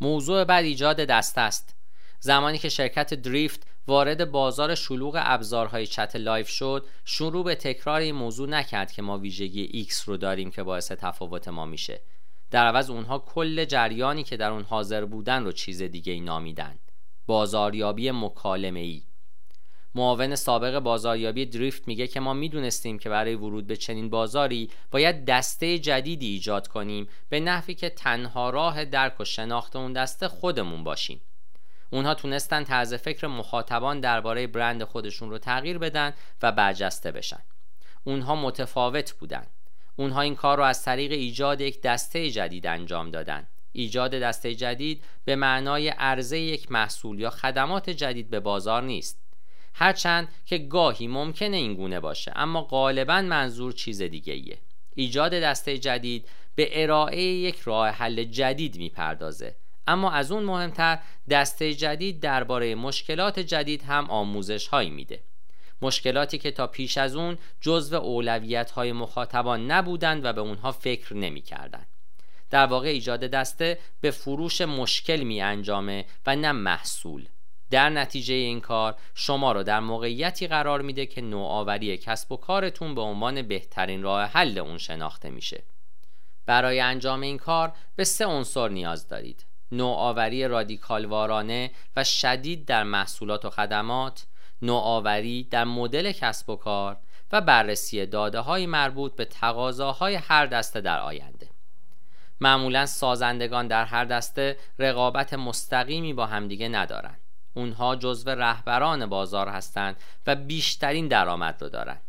موضوع 0.00 0.44
بعد 0.44 0.64
ایجاد 0.64 0.96
دسته 0.96 1.38
است. 1.38 1.76
زمانی 2.20 2.58
که 2.58 2.68
شرکت 2.68 3.14
دریفت 3.14 3.66
وارد 3.86 4.30
بازار 4.30 4.74
شلوغ 4.74 5.18
ابزارهای 5.20 5.86
chat 5.86 6.16
live 6.16 6.48
شد 6.48 6.86
شروع 7.04 7.44
به 7.44 7.54
تکرار 7.54 8.00
این 8.00 8.14
موضوع 8.14 8.48
نکرد 8.48 8.92
که 8.92 9.02
ما 9.02 9.18
ویژگی 9.18 9.86
X 9.90 9.94
رو 9.94 10.16
داریم 10.16 10.50
که 10.50 10.62
باعث 10.62 10.92
تفاوت 10.92 11.48
ما 11.48 11.64
میشه. 11.64 12.00
در 12.50 12.66
عوض 12.66 12.90
اونها 12.90 13.18
کل 13.18 13.64
جریانی 13.64 14.22
که 14.22 14.36
در 14.36 14.50
اون 14.50 14.62
حاضر 14.62 15.04
بودن 15.04 15.44
رو 15.44 15.52
چیز 15.52 15.82
دیگه 15.82 16.12
ای 16.12 16.20
نامیدن. 16.20 16.78
بازاریابی 17.26 18.10
مکالمه 18.10 18.80
ای 18.80 19.02
معاون 19.94 20.34
سابق 20.34 20.78
بازاریابی 20.78 21.46
دریفت 21.46 21.88
میگه 21.88 22.06
که 22.06 22.20
ما 22.20 22.32
می‌دونستیم 22.32 22.98
که 22.98 23.08
برای 23.08 23.34
ورود 23.34 23.66
به 23.66 23.76
چنین 23.76 24.10
بازاری 24.10 24.70
باید 24.90 25.24
دسته 25.24 25.78
جدیدی 25.78 26.26
ایجاد 26.26 26.68
کنیم 26.68 27.08
به 27.28 27.40
نحوی 27.40 27.74
که 27.74 27.90
تنها 27.90 28.50
راه 28.50 28.84
درک 28.84 29.20
و 29.20 29.24
شناخت 29.24 29.76
اون 29.76 29.92
دسته 29.92 30.28
خودمون 30.28 30.84
باشیم. 30.84 31.20
اونها 31.90 32.14
تونستن 32.14 32.64
طرز 32.64 32.94
فکر 32.94 33.26
مخاطبان 33.26 34.00
درباره 34.00 34.46
برند 34.46 34.84
خودشون 34.84 35.30
رو 35.30 35.38
تغییر 35.38 35.78
بدن 35.78 36.14
و 36.42 36.52
برجسته 36.52 37.12
بشن. 37.12 37.40
اونها 38.04 38.34
متفاوت 38.34 39.12
بودن. 39.12 39.46
اونها 39.96 40.20
این 40.20 40.34
کار 40.34 40.58
رو 40.58 40.64
از 40.64 40.82
طریق 40.82 41.12
ایجاد 41.12 41.60
یک 41.60 41.82
دسته 41.82 42.30
جدید 42.30 42.66
انجام 42.66 43.10
دادن. 43.10 43.48
ایجاد 43.72 44.10
دسته 44.10 44.54
جدید 44.54 45.04
به 45.24 45.36
معنای 45.36 45.88
عرضه 45.88 46.38
یک 46.38 46.72
محصول 46.72 47.20
یا 47.20 47.30
خدمات 47.30 47.90
جدید 47.90 48.30
به 48.30 48.40
بازار 48.40 48.82
نیست. 48.82 49.21
هرچند 49.74 50.28
که 50.46 50.58
گاهی 50.58 51.06
ممکنه 51.06 51.56
این 51.56 51.74
گونه 51.74 52.00
باشه 52.00 52.32
اما 52.36 52.62
غالبا 52.62 53.22
منظور 53.22 53.72
چیز 53.72 54.02
دیگه 54.02 54.32
ایه. 54.32 54.58
ایجاد 54.94 55.34
دسته 55.34 55.78
جدید 55.78 56.28
به 56.54 56.82
ارائه 56.82 57.22
یک 57.22 57.60
راه 57.60 57.88
حل 57.88 58.24
جدید 58.24 58.76
می‌پردازه 58.76 59.56
اما 59.86 60.10
از 60.10 60.32
اون 60.32 60.42
مهمتر 60.42 60.98
دسته 61.30 61.74
جدید 61.74 62.20
درباره 62.20 62.74
مشکلات 62.74 63.40
جدید 63.40 63.82
هم 63.82 64.10
آموزش 64.10 64.66
هایی 64.66 64.90
میده 64.90 65.22
مشکلاتی 65.82 66.38
که 66.38 66.50
تا 66.50 66.66
پیش 66.66 66.98
از 66.98 67.16
اون 67.16 67.38
جزو 67.60 67.96
اولویت 67.96 68.70
های 68.70 68.92
مخاطبان 68.92 69.70
نبودند 69.70 70.24
و 70.24 70.32
به 70.32 70.40
اونها 70.40 70.72
فکر 70.72 71.14
نمی‌کردند. 71.14 71.86
در 72.50 72.66
واقع 72.66 72.88
ایجاد 72.88 73.20
دسته 73.20 73.78
به 74.00 74.10
فروش 74.10 74.60
مشکل 74.60 75.20
می 75.20 75.42
انجامه 75.42 76.04
و 76.26 76.36
نه 76.36 76.52
محصول 76.52 77.26
در 77.72 77.90
نتیجه 77.90 78.34
این 78.34 78.60
کار 78.60 78.94
شما 79.14 79.52
رو 79.52 79.62
در 79.62 79.80
موقعیتی 79.80 80.46
قرار 80.46 80.82
میده 80.82 81.06
که 81.06 81.20
نوآوری 81.20 81.96
کسب 81.96 82.32
و 82.32 82.36
کارتون 82.36 82.94
به 82.94 83.00
عنوان 83.00 83.42
بهترین 83.42 84.02
راه 84.02 84.24
حل 84.24 84.58
اون 84.58 84.78
شناخته 84.78 85.30
میشه. 85.30 85.62
برای 86.46 86.80
انجام 86.80 87.20
این 87.20 87.38
کار 87.38 87.72
به 87.96 88.04
سه 88.04 88.26
عنصر 88.26 88.68
نیاز 88.68 89.08
دارید 89.08 89.46
نوآوری 89.72 90.48
رادیکالوارانه 90.48 91.70
و 91.96 92.04
شدید 92.04 92.64
در 92.64 92.82
محصولات 92.82 93.44
و 93.44 93.50
خدمات 93.50 94.26
نوآوری 94.62 95.44
در 95.44 95.64
مدل 95.64 96.12
کسب 96.12 96.50
و 96.50 96.56
کار 96.56 96.96
و 97.32 97.40
بررسی 97.40 98.06
داده 98.06 98.40
های 98.40 98.66
مربوط 98.66 99.16
به 99.16 99.24
تقاضاهای 99.24 100.14
هر 100.14 100.46
دسته 100.46 100.80
در 100.80 101.00
آینده. 101.00 101.48
معمولا 102.40 102.86
سازندگان 102.86 103.68
در 103.68 103.84
هر 103.84 104.04
دسته 104.04 104.56
رقابت 104.78 105.34
مستقیمی 105.34 106.12
با 106.12 106.26
همدیگه 106.26 106.68
ندارند 106.68 107.21
اونها 107.54 107.96
جزو 107.96 108.30
رهبران 108.30 109.06
بازار 109.06 109.48
هستند 109.48 109.96
و 110.26 110.34
بیشترین 110.34 111.08
درآمد 111.08 111.62
رو 111.62 111.68
دارند 111.68 112.00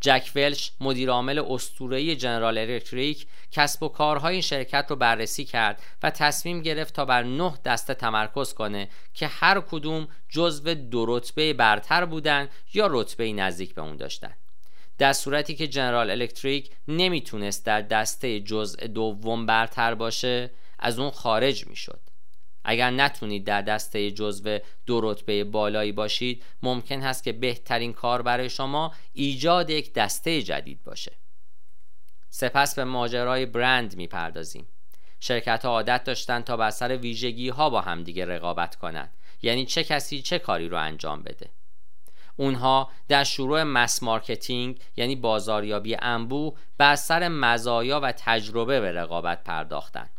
جک 0.00 0.30
ولش 0.36 0.72
مدیرعامل 0.80 1.38
اسطوره‌ای 1.38 2.16
جنرال 2.16 2.58
الکتریک 2.58 3.26
کسب 3.50 3.82
و 3.82 3.88
کارهای 3.88 4.32
این 4.32 4.42
شرکت 4.42 4.86
رو 4.88 4.96
بررسی 4.96 5.44
کرد 5.44 5.82
و 6.02 6.10
تصمیم 6.10 6.62
گرفت 6.62 6.94
تا 6.94 7.04
بر 7.04 7.22
نه 7.22 7.54
دسته 7.64 7.94
تمرکز 7.94 8.54
کنه 8.54 8.88
که 9.14 9.26
هر 9.26 9.60
کدوم 9.60 10.08
جزو 10.28 10.74
دو 10.74 11.04
رتبه 11.08 11.52
برتر 11.52 12.04
بودن 12.04 12.48
یا 12.74 12.88
رتبه 12.90 13.32
نزدیک 13.32 13.74
به 13.74 13.82
اون 13.82 13.96
داشتن. 13.96 14.34
در 14.98 15.12
صورتی 15.12 15.54
که 15.54 15.68
جنرال 15.68 16.10
الکتریک 16.10 16.70
نمی‌تونست 16.88 17.66
در 17.66 17.82
دسته 17.82 18.40
جزء 18.40 18.86
دوم 18.86 19.46
برتر 19.46 19.94
باشه 19.94 20.50
از 20.78 20.98
اون 20.98 21.10
خارج 21.10 21.66
می‌شد. 21.66 22.00
اگر 22.70 22.90
نتونید 22.90 23.44
در 23.44 23.62
دسته 23.62 24.10
جزو 24.10 24.58
دو 24.86 25.00
رتبه 25.00 25.44
بالایی 25.44 25.92
باشید 25.92 26.44
ممکن 26.62 27.00
هست 27.00 27.24
که 27.24 27.32
بهترین 27.32 27.92
کار 27.92 28.22
برای 28.22 28.50
شما 28.50 28.92
ایجاد 29.12 29.70
یک 29.70 29.94
دسته 29.94 30.42
جدید 30.42 30.84
باشه. 30.84 31.12
سپس 32.30 32.74
به 32.74 32.84
ماجرای 32.84 33.46
برند 33.46 33.96
می‌پردازیم. 33.96 34.68
شرکت 35.20 35.64
ها 35.64 35.70
عادت 35.70 36.04
داشتن 36.04 36.40
تا 36.40 36.56
بر 36.56 36.70
سر 36.70 36.96
ویژگی 36.96 37.48
ها 37.48 37.70
با 37.70 37.80
همدیگه 37.80 38.24
رقابت 38.24 38.76
کنند. 38.76 39.12
یعنی 39.42 39.66
چه 39.66 39.84
کسی 39.84 40.22
چه 40.22 40.38
کاری 40.38 40.68
رو 40.68 40.76
انجام 40.76 41.22
بده. 41.22 41.50
اونها 42.36 42.90
در 43.08 43.24
شروع 43.24 43.62
mass 43.62 44.02
marketing 44.02 44.80
یعنی 44.96 45.16
بازاریابی 45.16 45.96
انبوه 46.02 46.58
بر 46.78 46.96
سر 46.96 47.28
مزایا 47.28 48.00
و 48.00 48.12
تجربه 48.12 48.80
به 48.80 48.92
رقابت 48.92 49.44
پرداختند 49.44 50.17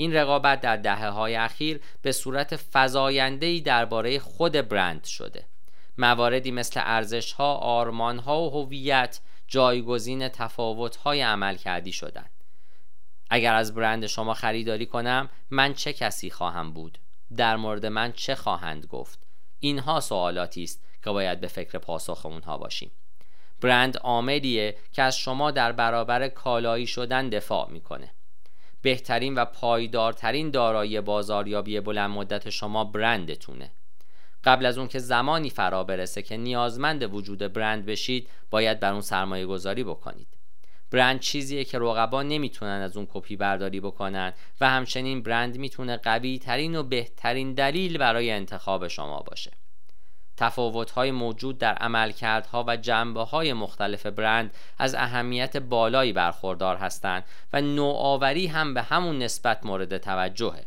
این 0.00 0.14
رقابت 0.14 0.60
در 0.60 0.76
دهه 0.76 1.08
های 1.08 1.36
اخیر 1.36 1.80
به 2.02 2.12
صورت 2.12 2.60
فزاینده‌ای 2.72 3.60
درباره 3.60 4.18
خود 4.18 4.52
برند 4.52 5.04
شده 5.04 5.44
مواردی 5.98 6.50
مثل 6.50 6.80
ارزش 6.84 7.32
ها، 7.32 7.54
آرمان 7.54 8.18
ها 8.18 8.42
و 8.42 8.50
هویت 8.50 9.20
جایگزین 9.48 10.28
تفاوت 10.28 10.96
های 10.96 11.20
عمل 11.20 11.56
کردی 11.56 11.92
شدند. 11.92 12.30
اگر 13.30 13.54
از 13.54 13.74
برند 13.74 14.06
شما 14.06 14.34
خریداری 14.34 14.86
کنم 14.86 15.28
من 15.50 15.74
چه 15.74 15.92
کسی 15.92 16.30
خواهم 16.30 16.72
بود؟ 16.72 16.98
در 17.36 17.56
مورد 17.56 17.86
من 17.86 18.12
چه 18.12 18.34
خواهند 18.34 18.86
گفت؟ 18.86 19.18
اینها 19.58 20.00
سوالاتی 20.00 20.62
است 20.62 20.84
که 21.04 21.10
باید 21.10 21.40
به 21.40 21.46
فکر 21.46 21.78
پاسخ 21.78 22.26
اونها 22.26 22.58
باشیم. 22.58 22.90
برند 23.60 23.96
عاملیه 23.96 24.76
که 24.92 25.02
از 25.02 25.18
شما 25.18 25.50
در 25.50 25.72
برابر 25.72 26.28
کالایی 26.28 26.86
شدن 26.86 27.28
دفاع 27.28 27.70
می‌کنه. 27.70 28.10
بهترین 28.82 29.34
و 29.34 29.44
پایدارترین 29.44 30.50
دارایی 30.50 31.00
بازاریابی 31.00 31.80
بلند 31.80 32.10
مدت 32.10 32.50
شما 32.50 32.84
برندتونه. 32.84 33.70
قبل 34.44 34.66
از 34.66 34.78
اون 34.78 34.88
که 34.88 34.98
زمانی 34.98 35.50
فرا 35.50 35.84
برسه 35.84 36.22
که 36.22 36.36
نیازمند 36.36 37.14
وجود 37.14 37.38
برند 37.38 37.86
بشید 37.86 38.28
باید 38.50 38.80
بر 38.80 38.92
اون 38.92 39.00
سرمایه 39.00 39.46
گذاری 39.46 39.84
بکنید. 39.84 40.28
برند 40.90 41.20
چیزیه 41.20 41.64
که 41.64 41.78
رقبا 41.78 42.22
نمی‌تونن 42.22 42.80
از 42.80 42.96
اون 42.96 43.06
کپی 43.10 43.36
برداری 43.36 43.80
بکنن 43.80 44.32
و 44.60 44.70
همچنین 44.70 45.22
برند 45.22 45.58
می‌تونه 45.58 45.96
قوی 45.96 46.38
ترین 46.38 46.76
و 46.76 46.82
بهترین 46.82 47.54
دلیل 47.54 47.98
برای 47.98 48.30
انتخاب 48.30 48.88
شما 48.88 49.20
باشه. 49.20 49.50
تفاوت‌های 50.40 51.10
موجود 51.10 51.58
در 51.58 51.74
عملکردها 51.74 52.64
و 52.68 52.76
جنبه 52.76 53.22
های 53.22 53.52
مختلف 53.52 54.06
برند 54.06 54.54
از 54.78 54.94
اهمیت 54.94 55.56
بالایی 55.56 56.12
برخوردار 56.12 56.76
هستند 56.76 57.24
و 57.52 57.60
نوآوری 57.60 58.46
هم 58.46 58.74
به 58.74 58.82
همون 58.82 59.18
نسبت 59.18 59.66
مورد 59.66 59.98
توجهه. 59.98 60.66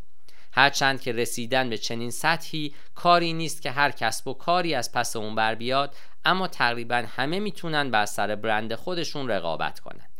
هرچند 0.51 1.01
که 1.01 1.11
رسیدن 1.11 1.69
به 1.69 1.77
چنین 1.77 2.11
سطحی 2.11 2.73
کاری 2.95 3.33
نیست 3.33 3.61
که 3.61 3.71
هر 3.71 3.91
کسب 3.91 4.27
و 4.27 4.33
کاری 4.33 4.75
از 4.75 4.91
پس 4.91 5.15
اون 5.15 5.35
بر 5.35 5.55
بیاد 5.55 5.95
اما 6.25 6.47
تقریبا 6.47 7.03
همه 7.15 7.39
می‌تونن 7.39 7.91
بر 7.91 8.05
سر 8.05 8.35
برند 8.35 8.75
خودشون 8.75 9.27
رقابت 9.27 9.79
کنند 9.79 10.12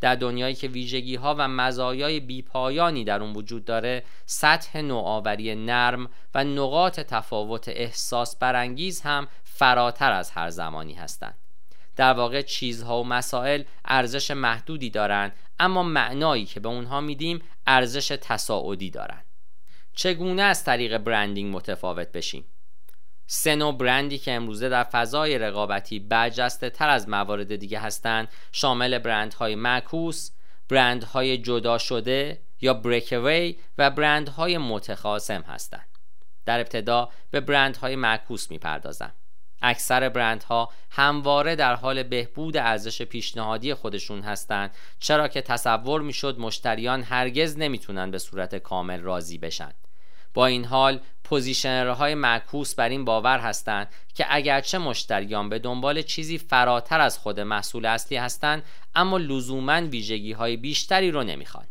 در 0.00 0.14
دنیایی 0.14 0.54
که 0.54 0.68
ویژگی 0.68 1.16
ها 1.16 1.34
و 1.38 1.48
مزایای 1.48 2.20
بیپایانی 2.20 3.04
در 3.04 3.22
اون 3.22 3.32
وجود 3.32 3.64
داره 3.64 4.04
سطح 4.26 4.80
نوآوری 4.80 5.54
نرم 5.54 6.10
و 6.34 6.44
نقاط 6.44 7.00
تفاوت 7.00 7.68
احساس 7.68 8.36
برانگیز 8.36 9.00
هم 9.00 9.28
فراتر 9.44 10.12
از 10.12 10.30
هر 10.30 10.50
زمانی 10.50 10.94
هستند. 10.94 11.38
در 11.96 12.12
واقع 12.12 12.42
چیزها 12.42 13.00
و 13.00 13.06
مسائل 13.06 13.62
ارزش 13.84 14.30
محدودی 14.30 14.90
دارند 14.90 15.32
اما 15.58 15.82
معنایی 15.82 16.44
که 16.44 16.60
به 16.60 16.68
اونها 16.68 17.00
میدیم 17.00 17.42
ارزش 17.66 18.08
تصاعدی 18.08 18.90
دارند. 18.90 19.24
چگونه 19.94 20.42
از 20.42 20.64
طریق 20.64 20.98
برندینگ 20.98 21.56
متفاوت 21.56 22.12
بشیم؟ 22.12 22.44
سه 23.26 23.56
نوع 23.56 23.76
برندی 23.76 24.18
که 24.18 24.32
امروزه 24.32 24.68
در 24.68 24.84
فضای 24.84 25.38
رقابتی 25.38 25.98
برجسته 25.98 26.70
تر 26.70 26.88
از 26.88 27.08
موارد 27.08 27.56
دیگه 27.56 27.78
هستند 27.78 28.28
شامل 28.52 28.98
برندهای 28.98 29.54
معکوس، 29.54 30.30
برندهای 30.68 31.38
جدا 31.38 31.78
شده 31.78 32.40
یا 32.60 32.74
بریکوی 32.74 33.56
و 33.78 33.90
برندهای 33.90 34.58
متخاصم 34.58 35.40
هستند. 35.40 35.88
در 36.46 36.60
ابتدا 36.60 37.08
به 37.30 37.40
برندهای 37.40 37.96
معکوس 37.96 38.50
می‌پردازم. 38.50 39.12
اکثر 39.62 40.08
برندها 40.08 40.68
همواره 40.90 41.56
در 41.56 41.74
حال 41.74 42.02
بهبود 42.02 42.56
ارزش 42.56 43.02
پیشنهادی 43.02 43.74
خودشون 43.74 44.20
هستند 44.20 44.70
چرا 44.98 45.28
که 45.28 45.42
تصور 45.42 46.00
می‌شد 46.00 46.38
مشتریان 46.38 47.02
هرگز 47.02 47.58
نمی‌تونن 47.58 48.10
به 48.10 48.18
صورت 48.18 48.54
کامل 48.54 49.00
راضی 49.00 49.38
بشن 49.38 49.72
با 50.34 50.46
این 50.46 50.64
حال 50.64 51.00
positioner 51.24 51.99
های 51.99 52.14
معکوس 52.14 52.74
بر 52.74 52.88
این 52.88 53.04
باور 53.04 53.38
هستند 53.38 53.88
که 54.14 54.26
اگرچه 54.28 54.78
مشتریان 54.78 55.48
به 55.48 55.58
دنبال 55.58 56.02
چیزی 56.02 56.38
فراتر 56.38 57.00
از 57.00 57.18
خود 57.18 57.40
محصول 57.40 57.86
اصلی 57.86 58.16
هستند 58.16 58.62
اما 58.94 59.18
لزوما 59.18 59.80
ویژگی 59.80 60.32
های 60.32 60.56
بیشتری 60.56 61.10
رو 61.10 61.22
نمی‌خوان. 61.22 61.66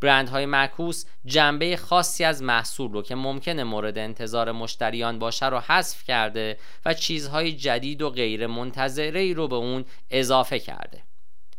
برندهای 0.00 0.46
معکوس 0.46 1.04
جنبه 1.24 1.76
خاصی 1.76 2.24
از 2.24 2.42
محصول 2.42 2.92
رو 2.92 3.02
که 3.02 3.14
ممکنه 3.14 3.64
مورد 3.64 3.98
انتظار 3.98 4.52
مشتریان 4.52 5.18
باشه 5.18 5.46
رو 5.46 5.58
حذف 5.58 6.04
کرده 6.04 6.58
و 6.84 6.94
چیزهای 6.94 7.52
جدید 7.52 8.02
و 8.02 8.10
غیر 8.10 8.46
منتظره 8.46 9.20
ای 9.20 9.34
رو 9.34 9.48
به 9.48 9.56
اون 9.56 9.84
اضافه 10.10 10.58
کرده. 10.58 11.02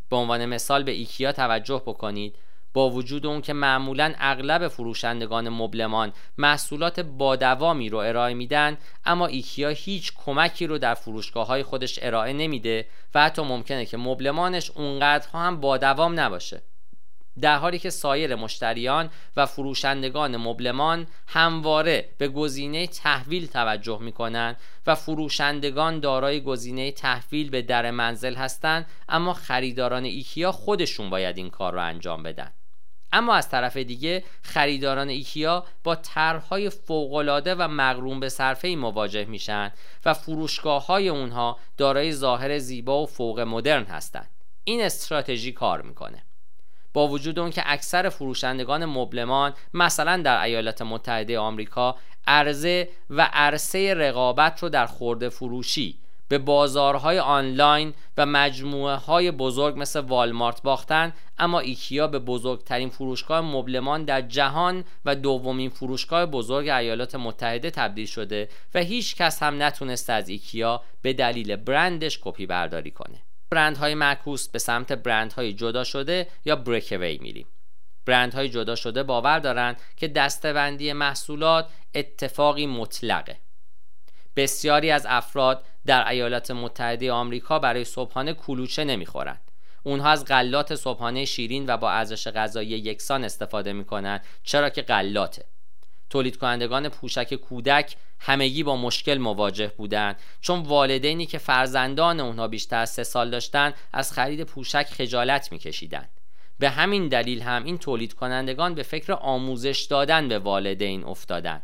به 0.10 0.16
عنوان 0.16 0.46
مثال 0.46 0.84
به 0.84 0.92
ایکیا 0.92 1.32
توجه 1.32 1.84
بکنید. 1.86 2.36
با 2.78 2.90
وجود 2.90 3.26
اون 3.26 3.42
که 3.42 3.54
معمولا 3.54 4.14
اغلب 4.20 4.68
فروشندگان 4.68 5.50
مبلمان 5.50 6.14
محصولات 6.38 7.00
با 7.00 7.36
دوامی 7.36 7.90
رو 7.90 7.98
ارائه 7.98 8.34
میدن 8.34 8.78
اما 9.06 9.28
ایکیا 9.28 9.70
هیچ 9.70 10.12
کمکی 10.16 10.68
رو 10.68 10.78
در 10.78 10.94
فروشگاه 10.94 11.48
های 11.48 11.64
خودش 11.64 12.00
ارائه 12.02 12.34
نمیده 12.34 12.88
و 13.16 13.24
حتی 13.24 13.42
ممکنه 13.42 13.86
که 13.86 13.98
مبلمانش 13.98 14.72
اونقدرها 14.72 15.40
هم 15.40 15.60
با 15.60 15.78
دوام 15.78 16.20
نباشه. 16.20 16.62
در 17.42 17.58
حالی 17.58 17.80
که 17.80 17.90
سایر 17.90 18.36
مشتریان 18.36 19.10
و 19.38 19.46
فروشندگان 19.46 20.38
مبلمان 20.38 21.08
همواره 21.28 22.10
به 22.18 22.28
گزینه 22.28 22.88
تحویل 22.88 23.48
توجه 23.48 24.00
می 24.02 24.12
کنند 24.12 24.58
و 24.88 24.96
فروشندگان 24.96 26.00
دارای 26.00 26.42
گزینه 26.42 26.92
تحویل 26.92 27.50
به 27.50 27.62
در 27.62 27.92
منزل 27.92 28.36
هستند 28.36 28.86
اما 29.10 29.34
خریداران 29.34 30.04
ایکیا 30.04 30.52
خودشون 30.52 31.10
باید 31.10 31.38
این 31.38 31.50
کار 31.50 31.74
رو 31.74 31.82
انجام 31.82 32.24
بدن. 32.24 32.52
اما 33.12 33.36
از 33.36 33.50
طرف 33.50 33.78
دیگه 33.78 34.24
خریداران 34.42 35.10
ایکیا 35.10 35.66
با 35.84 35.96
طرحهای 35.96 36.70
فوقالعاده 36.70 37.56
و 37.56 37.68
مقرون 37.68 38.20
به 38.20 38.30
صرفه 38.30 38.68
مواجه 38.68 39.26
میشن 39.26 39.72
و 40.06 40.14
فروشگاه 40.14 40.86
های 40.86 41.10
اونها 41.10 41.60
دارای 41.78 42.14
ظاهر 42.14 42.58
زیبا 42.58 43.04
و 43.04 43.06
فوق 43.06 43.40
مدرن 43.40 43.84
هستند 43.84 44.30
این 44.64 44.82
استراتژی 44.82 45.52
کار 45.52 45.82
می‌کنه. 45.82 46.24
با 46.94 47.08
وجود 47.08 47.40
اون 47.40 47.50
که 47.50 47.64
اکثر 47.66 48.10
فروشندگان 48.10 48.86
مبلمان 48.86 49.54
مثلا 49.74 50.22
در 50.22 50.42
ایالات 50.42 50.82
متحده 50.82 51.40
آمریکا 51.40 51.96
عرضه 52.28 52.90
و 53.10 53.30
عرصه 53.34 53.94
رقابت 53.94 54.64
رو 54.64 54.70
در 54.70 54.86
خرده 54.86 55.30
فروشی 55.30 56.00
به 56.28 56.38
بازارهای 56.38 57.20
آنلاین 57.20 57.94
و 58.18 58.26
مجموعه 58.26 58.96
های 58.96 59.32
بزرگ 59.32 59.74
مثل 59.78 60.00
والمارت 60.00 60.62
باختن 60.62 61.14
اما 61.38 61.60
ایکیا 61.60 62.08
به 62.08 62.20
بزرگترین 62.20 62.90
فروشگاه 62.90 63.42
مبلمان 63.42 64.06
در 64.06 64.22
جهان 64.22 64.84
و 65.06 65.16
دومین 65.16 65.70
فروشگاه 65.70 66.26
بزرگ 66.26 66.68
ایالات 66.68 67.16
متحده 67.16 67.72
تبدیل 67.72 68.06
شده 68.06 68.50
و 68.74 68.80
هیچ 68.80 69.16
کس 69.16 69.44
هم 69.44 69.64
نتونسته 69.64 70.14
از 70.14 70.30
ایکیا 70.30 70.82
به 71.02 71.14
دلیل 71.14 71.56
برندش 71.56 72.20
کپی 72.22 72.46
برداری 72.46 72.92
کنه. 72.92 73.22
برندهای 73.50 73.96
معکوس 73.96 74.50
به 74.50 74.60
سمت 74.60 74.92
برندهای 74.92 75.54
جدا 75.54 75.84
شده 75.84 76.28
یا 76.46 76.56
بریکوی 76.56 77.18
میریم. 77.18 77.48
برندهای 78.06 78.50
جدا 78.50 78.76
شده 78.76 79.04
باور 79.04 79.40
دارند 79.40 79.78
که 79.96 80.08
دستبندی 80.08 80.94
محصولات 80.94 81.68
اتفاقی 81.96 82.66
مطلقه. 82.66 83.38
بسیاری 84.36 84.92
از 84.92 85.06
افراد 85.10 85.64
در 85.88 86.10
ایالات 86.10 86.52
متحده 86.52 87.12
آمریکا 87.12 87.60
برای 87.60 87.84
صبحانه 87.84 88.34
کلوچه 88.34 88.84
نمی‌خورند. 88.84 89.42
اونها 89.84 90.10
از 90.10 90.26
غلات 90.26 90.76
صبحانه 90.76 91.26
شیرین 91.26 91.66
و 91.68 91.78
با 91.78 91.92
ارزش 91.92 92.28
غذایی 92.28 92.70
یکسان 92.70 93.24
استفاده 93.24 93.74
می‌کنند 93.74 94.24
چرا 94.44 94.70
که 94.70 94.82
غلاته. 94.82 95.46
تولید 96.10 96.38
کنندگان 96.38 96.90
پوشک 96.90 97.34
کودک 97.34 97.96
همگی 98.20 98.64
با 98.64 98.76
مشکل 98.76 99.18
مواجه 99.18 99.72
بودند 99.78 100.20
چون 100.42 100.60
والدینی 100.60 101.26
که 101.26 101.38
فرزندان 101.38 102.20
اونها 102.20 102.48
بیشتر 102.48 102.80
از 102.80 102.90
سه 102.90 103.04
سال 103.04 103.30
داشتند 103.30 103.74
از 103.94 104.14
خرید 104.14 104.44
پوشک 104.44 104.86
خجالت 104.86 105.52
میکشیدند. 105.52 106.10
به 106.60 106.70
همین 106.70 107.08
دلیل 107.08 107.42
هم 107.42 107.64
این 107.64 107.78
تولید 107.78 108.14
کنندگان 108.14 108.76
به 108.76 108.84
فکر 108.84 109.14
آموزش 109.14 109.88
دادن 109.90 110.28
به 110.28 110.40
والدین 110.40 111.04
افتادند. 111.04 111.64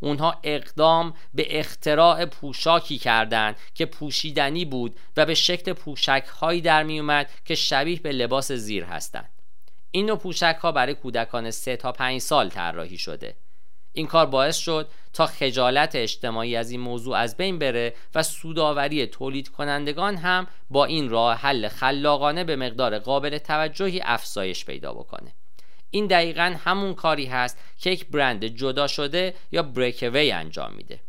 اونها 0.00 0.40
اقدام 0.42 1.14
به 1.34 1.58
اختراع 1.58 2.24
پوشاکی 2.24 2.98
کردند 2.98 3.56
که 3.74 3.86
پوشیدنی 3.86 4.64
بود 4.64 4.96
و 5.16 5.26
به 5.26 5.34
شکل 5.34 5.72
پوشک 5.72 6.24
هایی 6.40 6.60
در 6.60 6.82
می 6.82 7.00
اومد 7.00 7.30
که 7.44 7.54
شبیه 7.54 8.00
به 8.00 8.12
لباس 8.12 8.52
زیر 8.52 8.84
هستند. 8.84 9.28
این 9.90 10.06
نوع 10.06 10.18
پوشک 10.18 10.58
ها 10.60 10.72
برای 10.72 10.94
کودکان 10.94 11.50
3 11.50 11.76
تا 11.76 11.92
5 11.92 12.20
سال 12.20 12.48
طراحی 12.48 12.98
شده. 12.98 13.36
این 13.92 14.06
کار 14.06 14.26
باعث 14.26 14.56
شد 14.56 14.88
تا 15.12 15.26
خجالت 15.26 15.94
اجتماعی 15.94 16.56
از 16.56 16.70
این 16.70 16.80
موضوع 16.80 17.16
از 17.16 17.36
بین 17.36 17.58
بره 17.58 17.94
و 18.14 18.22
سوداوری 18.22 19.06
تولید 19.06 19.48
کنندگان 19.48 20.16
هم 20.16 20.46
با 20.70 20.84
این 20.84 21.08
راه 21.08 21.36
حل 21.36 21.68
خلاقانه 21.68 22.44
به 22.44 22.56
مقدار 22.56 22.98
قابل 22.98 23.38
توجهی 23.38 24.00
افزایش 24.04 24.64
پیدا 24.64 24.92
بکنه. 24.92 25.34
این 25.90 26.06
دقیقا 26.06 26.56
همون 26.64 26.94
کاری 26.94 27.26
هست 27.26 27.58
که 27.78 27.90
یک 27.90 28.06
برند 28.06 28.44
جدا 28.44 28.86
شده 28.86 29.34
یا 29.52 29.62
بریکوی 29.62 30.32
انجام 30.32 30.72
میده. 30.74 31.00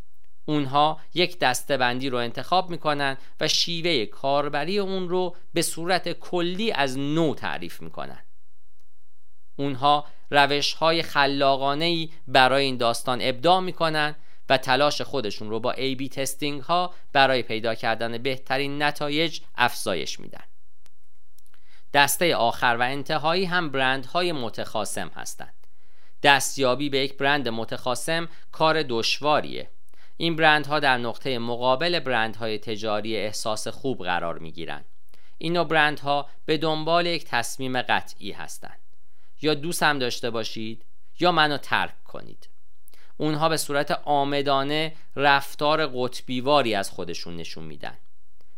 اونها 0.46 1.00
یک 1.14 1.40
دسته 1.40 1.78
بندی 1.78 2.10
رو 2.10 2.18
انتخاب 2.18 2.70
می‌کنن 2.70 3.18
و 3.40 3.48
شیوه 3.48 4.06
کاربری 4.06 4.80
اون 4.80 5.10
رو 5.10 5.36
به 5.54 5.62
صورت 5.62 6.12
کلی 6.12 6.72
از 6.72 6.98
نو 6.98 7.36
تعریف 7.36 7.82
می‌کنن. 7.82 8.24
اونها 9.56 10.06
روش 10.32 10.74
های 10.74 11.02
خلاقانه 11.02 11.86
ای 11.86 12.10
برای 12.28 12.66
این 12.66 12.78
داستان 12.78 13.20
ابداع 13.22 13.60
می‌کنن 13.60 14.16
و 14.50 14.58
تلاش 14.58 15.02
خودشون 15.02 15.50
رو 15.50 15.60
با 15.60 15.72
ای 15.72 15.96
بی 15.96 16.10
تستینگ 16.10 16.62
ها 16.62 16.94
برای 17.14 17.44
پیدا 17.44 17.76
کردن 17.76 18.18
بهترین 18.18 18.84
نتایج 18.84 19.40
افزایش 19.56 20.20
میدن. 20.20 20.44
دسته 21.94 22.36
آخر 22.36 22.78
و 22.80 22.82
انتهایی 22.82 23.46
هم 23.46 23.70
برندهای 23.70 24.32
متخاسم 24.32 25.08
هستند. 25.16 25.54
دستیابی 26.24 26.90
به 26.90 27.00
یک 27.00 27.18
برند 27.18 27.50
متخاسم 27.50 28.30
کار 28.52 28.84
دشواریه. 28.84 29.70
این 30.18 30.36
برندها 30.36 30.80
در 30.80 30.98
نقطه 30.98 31.40
مقابل 31.40 32.00
برندهای 32.00 32.60
تجاری 32.60 33.18
احساس 33.18 33.68
خوب 33.68 34.04
قرار 34.04 34.38
می 34.38 34.52
گیرن. 34.52 34.86
این 35.38 35.54
نوع 35.54 35.68
برندها 35.68 36.30
به 36.46 36.58
دنبال 36.58 37.06
یک 37.06 37.26
تصمیم 37.26 37.82
قطعی 37.82 38.32
هستند. 38.32 38.80
یا 39.42 39.54
دوست 39.54 39.84
هم 39.84 40.00
داشته 40.00 40.30
باشید 40.30 40.86
یا 41.20 41.32
منو 41.32 41.58
ترک 41.58 42.04
کنید. 42.04 42.50
اونها 43.18 43.50
به 43.50 43.58
صورت 43.58 43.92
آمدانه 43.92 44.96
رفتار 45.16 45.88
قطبیواری 45.88 46.76
از 46.76 46.92
خودشون 46.92 47.36
نشون 47.36 47.64
میدن. 47.64 47.98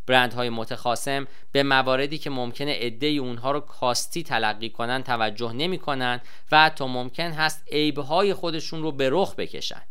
برندهای 0.07 0.49
متخاسم 0.49 1.27
به 1.51 1.63
مواردی 1.63 2.17
که 2.17 2.29
ممکنه 2.29 2.73
عده 2.73 3.07
اونها 3.07 3.51
رو 3.51 3.59
کاستی 3.59 4.23
تلقی 4.23 4.69
کنن 4.69 5.03
توجه 5.03 5.53
نمی‌کنن 5.53 6.21
و 6.51 6.63
حتی 6.63 6.85
ممکن 6.85 7.31
هست 7.31 7.63
عیبهای 7.71 8.33
خودشون 8.33 8.81
رو 8.81 8.91
به 8.91 9.09
رخ 9.11 9.35
بکشن. 9.35 9.81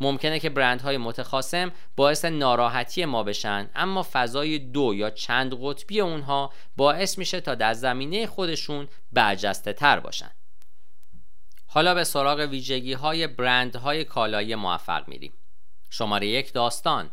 ممکنه 0.00 0.38
که 0.38 0.50
برندهای 0.50 0.96
متخاسم 0.96 1.72
باعث 1.96 2.24
ناراحتی 2.24 3.04
ما 3.04 3.22
بشن 3.22 3.70
اما 3.74 4.06
فضای 4.12 4.58
دو 4.58 4.94
یا 4.94 5.10
چند 5.10 5.58
قطبی 5.62 6.00
اونها 6.00 6.52
باعث 6.76 7.18
میشه 7.18 7.40
تا 7.40 7.54
در 7.54 7.74
زمینه 7.74 8.26
خودشون 8.26 8.88
برجسته 9.12 9.72
تر 9.72 10.00
باشن. 10.00 10.30
حالا 11.66 11.94
به 11.94 12.04
سراغ 12.04 12.38
ویژگی 12.38 12.92
های 12.92 13.26
برندهای 13.26 14.04
کالایی 14.04 14.54
موفق 14.54 15.08
میریم. 15.08 15.32
شماره 15.90 16.26
یک 16.26 16.52
داستان. 16.52 17.10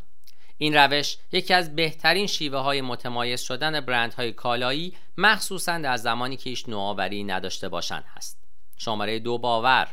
این 0.58 0.74
روش 0.76 1.18
یکی 1.32 1.54
از 1.54 1.76
بهترین 1.76 2.28
شیوه 2.28 2.60
های 2.60 2.82
متمایز 2.82 3.42
شدن 3.42 3.80
برندهای 3.82 4.32
کالایی 4.32 4.94
مخصوصا 5.18 5.78
در 5.78 5.98
زمانی 5.98 6.38
که 6.38 6.50
هیچ 6.50 6.70
نوآوری 6.70 7.24
نداشته 7.24 7.70
باشند 7.70 8.04
هست. 8.16 8.38
شماره 8.78 9.20
دو 9.20 9.38
باور. 9.38 9.88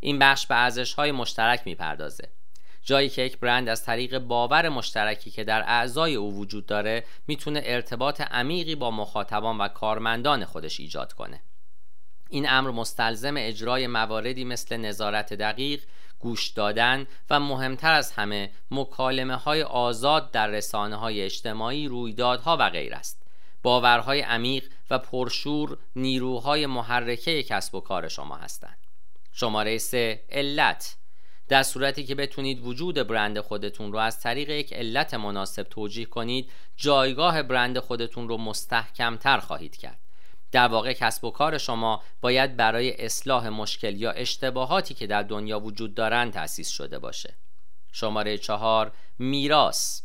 این 0.00 0.18
بخش 0.18 0.46
به 0.46 0.54
ارزش 0.54 0.94
های 0.94 1.12
مشترک 1.12 1.62
می‌پردازه. 1.64 2.28
جایی 2.82 3.08
که 3.08 3.22
یک 3.22 3.38
برند 3.38 3.68
از 3.68 3.84
طریق 3.84 4.18
باور 4.18 4.68
مشترکی 4.68 5.30
که 5.30 5.44
در 5.44 5.62
اعضای 5.62 6.14
او 6.14 6.36
وجود 6.36 6.66
داره 6.66 7.04
می‌تونه 7.26 7.62
ارتباط 7.64 8.20
عمیقی 8.20 8.74
با 8.74 8.90
مخاطبان 8.90 9.58
و 9.58 9.68
کارمندان 9.68 10.44
خودش 10.44 10.80
ایجاد 10.80 11.12
کنه. 11.12 11.40
این 12.28 12.48
امر 12.48 12.70
مستلزم 12.70 13.34
اجرای 13.36 13.86
مواردی 13.86 14.44
مثل 14.44 14.76
نظارت 14.76 15.34
دقیق 15.34 15.82
گوش 16.20 16.48
دادن 16.48 17.06
و 17.30 17.40
مهمتر 17.40 17.92
از 17.92 18.12
همه 18.12 18.50
مکالمه 18.70 19.36
های 19.36 19.62
آزاد 19.62 20.30
در 20.30 20.46
رسانه 20.46 20.96
های 20.96 21.22
اجتماعی 21.22 21.88
رویدادها 21.88 22.56
و 22.60 22.70
غیر 22.70 22.94
است. 22.94 23.22
باورهای 23.62 24.20
عمیق 24.20 24.64
و 24.90 24.98
پرشور 24.98 25.78
نیروهای 25.96 26.66
محرکه 26.66 27.42
کسب 27.42 27.74
و 27.74 27.80
کار 27.80 28.08
شما 28.08 28.36
هستند. 28.36 28.78
شماره 29.32 29.78
3 29.78 30.20
علت. 30.30 30.96
در 31.48 31.62
صورتی 31.62 32.04
که 32.04 32.14
بتونید 32.14 32.66
وجود 32.66 32.94
برند 32.94 33.40
خودتون 33.40 33.92
رو 33.92 33.98
از 33.98 34.20
طریق 34.20 34.50
یک 34.50 34.72
علت 34.72 35.14
مناسب 35.14 35.62
توجیه 35.62 36.04
کنید 36.04 36.50
جایگاه 36.76 37.42
برند 37.42 37.78
خودتون 37.78 38.28
رو 38.28 38.36
مستحکمتر 38.38 39.38
خواهید 39.38 39.76
کرد. 39.76 39.98
در 40.52 40.68
واقع 40.68 40.92
کسب 40.92 41.24
و 41.24 41.30
کار 41.30 41.58
شما 41.58 42.02
باید 42.20 42.56
برای 42.56 43.04
اصلاح 43.04 43.48
مشکل 43.48 43.96
یا 43.96 44.10
اشتباهاتی 44.10 44.94
که 44.94 45.06
در 45.06 45.22
دنیا 45.22 45.60
وجود 45.60 45.94
دارند 45.94 46.32
تأسیس 46.32 46.68
شده 46.68 46.98
باشه. 46.98 47.34
شماره 47.92 48.38
چهار 48.38 48.92
میراث. 49.18 50.02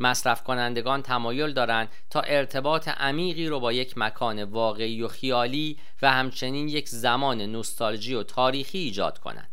مصرف 0.00 0.44
کنندگان 0.44 1.02
تمایل 1.02 1.52
دارند 1.52 1.88
تا 2.10 2.20
ارتباط 2.20 2.88
عمیقی 2.88 3.46
رو 3.46 3.60
با 3.60 3.72
یک 3.72 3.98
مکان 3.98 4.42
واقعی 4.42 5.02
و 5.02 5.08
خیالی 5.08 5.78
و 6.02 6.12
همچنین 6.12 6.68
یک 6.68 6.88
زمان 6.88 7.40
نوستالژی 7.40 8.14
و 8.14 8.22
تاریخی 8.22 8.78
ایجاد 8.78 9.18
کنند. 9.18 9.50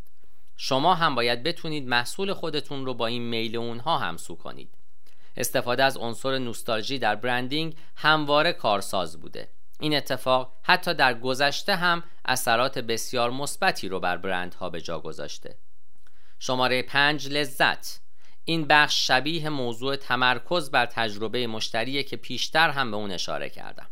شما 0.57 0.95
هم 0.95 1.15
باید 1.15 1.43
بتونید 1.43 1.87
محصول 1.87 2.33
خودتون 2.33 2.85
رو 2.85 2.93
با 2.93 3.07
این 3.07 3.21
میل 3.21 3.55
اونها 3.55 3.97
همسو 3.97 4.35
کنید. 4.35 4.69
استفاده 5.37 5.83
از 5.83 5.97
عنصر 5.97 6.37
نوستالژی 6.37 6.99
در 6.99 7.15
برندینگ 7.15 7.75
همواره 7.95 8.53
کارساز 8.53 9.21
بوده. 9.21 9.49
این 9.79 9.95
اتفاق 9.95 10.53
حتی 10.63 10.93
در 10.93 11.13
گذشته 11.13 11.75
هم 11.75 12.03
اثرات 12.25 12.79
بسیار 12.79 13.31
مثبتی 13.31 13.89
رو 13.89 13.99
بر 13.99 14.17
برندها 14.17 14.69
به 14.69 14.81
جا 14.81 14.99
گذاشته. 14.99 15.57
شماره 16.39 16.81
پنج 16.81 17.29
لذت. 17.29 17.99
این 18.45 18.65
بخش 18.67 19.07
شبیه 19.07 19.49
موضوع 19.49 19.95
تمرکز 19.95 20.71
بر 20.71 20.85
تجربه 20.85 21.47
مشتریه 21.47 22.03
که 22.03 22.17
پیشتر 22.17 22.69
هم 22.69 22.91
به 22.91 22.97
اون 22.97 23.11
اشاره 23.11 23.49
کردم. 23.49 23.87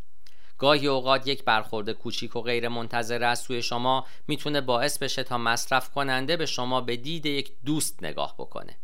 گاهی 0.58 0.86
اوقات 0.86 1.26
یک 1.26 1.44
برخورد 1.44 1.90
کوچیک 1.90 2.36
و 2.36 2.40
غیر 2.40 2.68
منتظر 2.68 3.24
از 3.24 3.38
سوی 3.38 3.62
شما 3.62 4.06
می‌تونه 4.28 4.60
باعث 4.60 4.98
بشه 4.98 5.22
تا 5.22 5.38
مصرف 5.38 5.90
کننده 5.90 6.36
به 6.36 6.46
شما 6.46 6.80
به 6.80 6.96
دید 6.96 7.26
یک 7.26 7.52
دوست 7.64 8.02
نگاه 8.02 8.34
بکنه. 8.38 8.76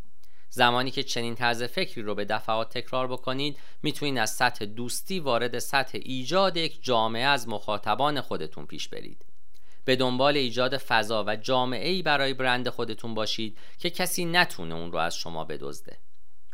زمانی 0.54 0.90
که 0.90 1.02
چنین 1.02 1.34
طرز 1.34 1.62
فکری 1.62 2.02
رو 2.02 2.14
به 2.14 2.24
دفعات 2.24 2.78
تکرار 2.78 3.08
بکنید 3.08 3.58
می‌تونید 3.82 4.18
از 4.18 4.30
سطح 4.30 4.64
دوستی 4.64 5.20
وارد 5.20 5.58
سطح 5.58 5.98
ایجاد 6.02 6.56
یک 6.56 6.84
جامعه 6.84 7.24
از 7.24 7.48
مخاطبان 7.48 8.20
خودتون 8.20 8.66
پیش 8.66 8.88
برید. 8.88 9.24
به 9.84 9.96
دنبال 9.96 10.36
ایجاد 10.36 10.76
فضا 10.76 11.24
و 11.24 11.36
جامعه 11.36 11.88
ای 11.88 12.02
برای 12.02 12.34
برند 12.34 12.68
خودتون 12.68 13.14
باشید 13.14 13.58
که 13.78 13.90
کسی 13.90 14.24
نتونه 14.24 14.74
اون 14.74 14.92
رو 14.92 14.98
از 14.98 15.16
شما 15.16 15.44
بدزده. 15.44 15.98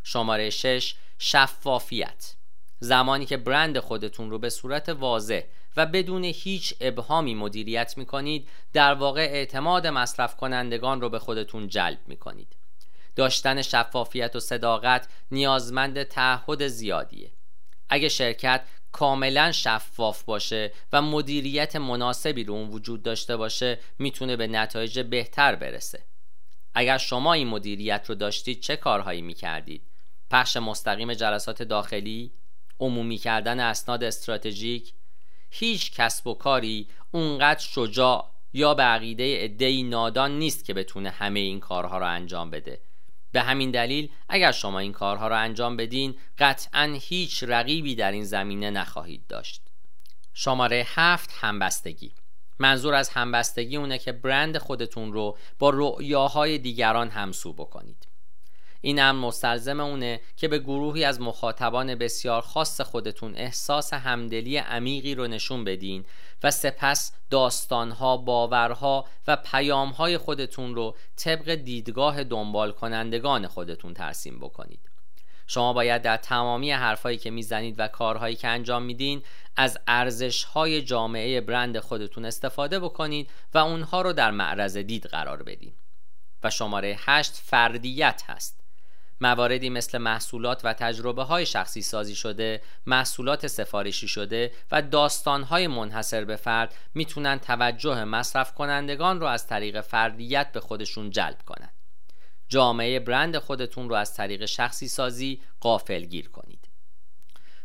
شماره 0.04 0.50
6 0.50 0.94
شفافیت. 1.18 2.34
زمانی 2.80 3.26
که 3.26 3.36
برند 3.36 3.78
خودتون 3.78 4.30
رو 4.30 4.38
به 4.38 4.50
صورت 4.50 4.88
واضح 4.88 5.42
و 5.76 5.86
بدون 5.86 6.24
هیچ 6.24 6.74
ابهامی 6.80 7.34
مدیریت 7.34 7.94
می 7.98 8.06
کنید 8.06 8.48
در 8.72 8.94
واقع 8.94 9.20
اعتماد 9.20 9.86
مصرف 9.86 10.36
کنندگان 10.36 11.00
رو 11.00 11.08
به 11.08 11.18
خودتون 11.18 11.68
جلب 11.68 11.98
می 12.06 12.16
کنید 12.16 12.57
داشتن 13.18 13.62
شفافیت 13.62 14.36
و 14.36 14.40
صداقت 14.40 15.08
نیازمند 15.30 16.02
تعهد 16.02 16.66
زیادیه 16.66 17.32
اگه 17.88 18.08
شرکت 18.08 18.62
کاملا 18.92 19.52
شفاف 19.52 20.22
باشه 20.22 20.72
و 20.92 21.02
مدیریت 21.02 21.76
مناسبی 21.76 22.44
رو 22.44 22.54
اون 22.54 22.68
وجود 22.68 23.02
داشته 23.02 23.36
باشه 23.36 23.78
می‌تونه 23.98 24.36
به 24.36 24.46
نتایج 24.46 25.00
بهتر 25.00 25.54
برسه 25.54 26.04
اگر 26.74 26.98
شما 26.98 27.32
این 27.32 27.48
مدیریت 27.48 28.04
رو 28.08 28.14
داشتید 28.14 28.60
چه 28.60 28.76
کارهایی 28.76 29.22
می‌کردید؟ 29.22 29.82
پخش 30.30 30.56
مستقیم 30.56 31.14
جلسات 31.14 31.62
داخلی؟ 31.62 32.32
عمومی 32.80 33.16
کردن 33.16 33.60
اسناد 33.60 34.04
استراتژیک؟ 34.04 34.94
هیچ 35.50 35.92
کسب 35.92 36.26
و 36.26 36.34
کاری 36.34 36.88
اونقدر 37.10 37.60
شجاع 37.60 38.30
یا 38.52 38.74
به 38.74 38.82
عقیده 38.82 39.36
ادهی 39.38 39.82
نادان 39.82 40.38
نیست 40.38 40.64
که 40.64 40.74
بتونه 40.74 41.10
همه 41.10 41.40
این 41.40 41.60
کارها 41.60 41.98
رو 41.98 42.06
انجام 42.06 42.50
بده 42.50 42.87
به 43.32 43.40
همین 43.40 43.70
دلیل 43.70 44.10
اگر 44.28 44.52
شما 44.52 44.78
این 44.78 44.92
کارها 44.92 45.28
را 45.28 45.36
انجام 45.36 45.76
بدین 45.76 46.14
قطعا 46.38 46.98
هیچ 47.00 47.44
رقیبی 47.44 47.94
در 47.94 48.12
این 48.12 48.24
زمینه 48.24 48.70
نخواهید 48.70 49.26
داشت. 49.26 49.62
شماره 50.34 50.86
هفت 50.88 51.30
همبستگی. 51.40 52.12
منظور 52.58 52.94
از 52.94 53.08
همبستگی 53.08 53.76
اونه 53.76 53.98
که 53.98 54.12
برند 54.12 54.58
خودتون 54.58 55.12
رو 55.12 55.38
با 55.58 55.70
رؤیاهای 55.74 56.58
دیگران 56.58 57.08
همسو 57.08 57.52
بکنید. 57.52 58.08
این 58.80 59.02
امر 59.02 59.26
مستلزم 59.26 59.80
اونه 59.80 60.20
که 60.36 60.48
به 60.48 60.58
گروهی 60.58 61.04
از 61.04 61.20
مخاطبان 61.20 61.94
بسیار 61.94 62.42
خاص 62.42 62.80
خودتون 62.80 63.36
احساس 63.36 63.92
همدلی 63.92 64.56
عمیقی 64.56 65.14
رو 65.14 65.26
نشون 65.26 65.64
بدین 65.64 66.04
و 66.42 66.50
سپس 66.50 67.12
داستانها، 67.30 68.16
باورها 68.16 69.04
و 69.26 69.36
پیامهای 69.36 70.18
خودتون 70.18 70.74
رو 70.74 70.96
طبق 71.16 71.54
دیدگاه 71.54 72.24
دنبال 72.24 72.72
کنندگان 72.72 73.46
خودتون 73.46 73.94
ترسیم 73.94 74.38
بکنید. 74.38 74.80
شما 75.46 75.72
باید 75.72 76.02
در 76.02 76.16
تمامی 76.16 76.70
حرفهایی 76.72 77.18
که 77.18 77.30
می‌زنید 77.30 77.74
و 77.78 77.88
کارهایی 77.88 78.36
که 78.36 78.48
انجام 78.48 78.82
میدین 78.82 79.22
از 79.56 79.78
ارزشهای 79.86 80.82
جامعه 80.82 81.40
برند 81.40 81.78
خودتون 81.78 82.24
استفاده 82.24 82.80
بکنید 82.80 83.30
و 83.54 83.58
اونها 83.58 84.02
رو 84.02 84.12
در 84.12 84.30
معرض 84.30 84.76
دید 84.76 85.06
قرار 85.06 85.42
بدین. 85.42 85.74
و 86.42 86.50
شماره 86.50 86.96
هشت 86.98 87.32
فردیت 87.32 88.22
هست. 88.26 88.57
مواردی 89.20 89.70
مثل 89.70 89.98
محصولات 89.98 90.60
و 90.64 90.72
تجربه 90.72 91.22
های 91.22 91.46
شخصی 91.46 91.82
سازی 91.82 92.14
شده، 92.14 92.62
محصولات 92.86 93.46
سفارشی 93.46 94.08
شده 94.08 94.52
و 94.70 94.82
داستان 94.82 95.42
های 95.42 95.66
منحصر 95.66 96.24
به 96.24 96.36
فرد 96.36 96.74
می‌تونن 96.94 97.38
توجه 97.38 98.04
مصرف 98.04 98.54
کنندگان 98.54 99.20
رو 99.20 99.26
از 99.26 99.46
طریق 99.46 99.80
فردیت 99.80 100.52
به 100.52 100.60
خودشون 100.60 101.10
جلب 101.10 101.42
کنند. 101.46 101.72
جامعه 102.48 103.00
برند 103.00 103.38
خودتون 103.38 103.88
رو 103.88 103.94
از 103.94 104.14
طریق 104.14 104.44
شخصی 104.44 104.88
سازی 104.88 105.40
قافل 105.60 106.04
گیر 106.04 106.28
کنید. 106.28 106.68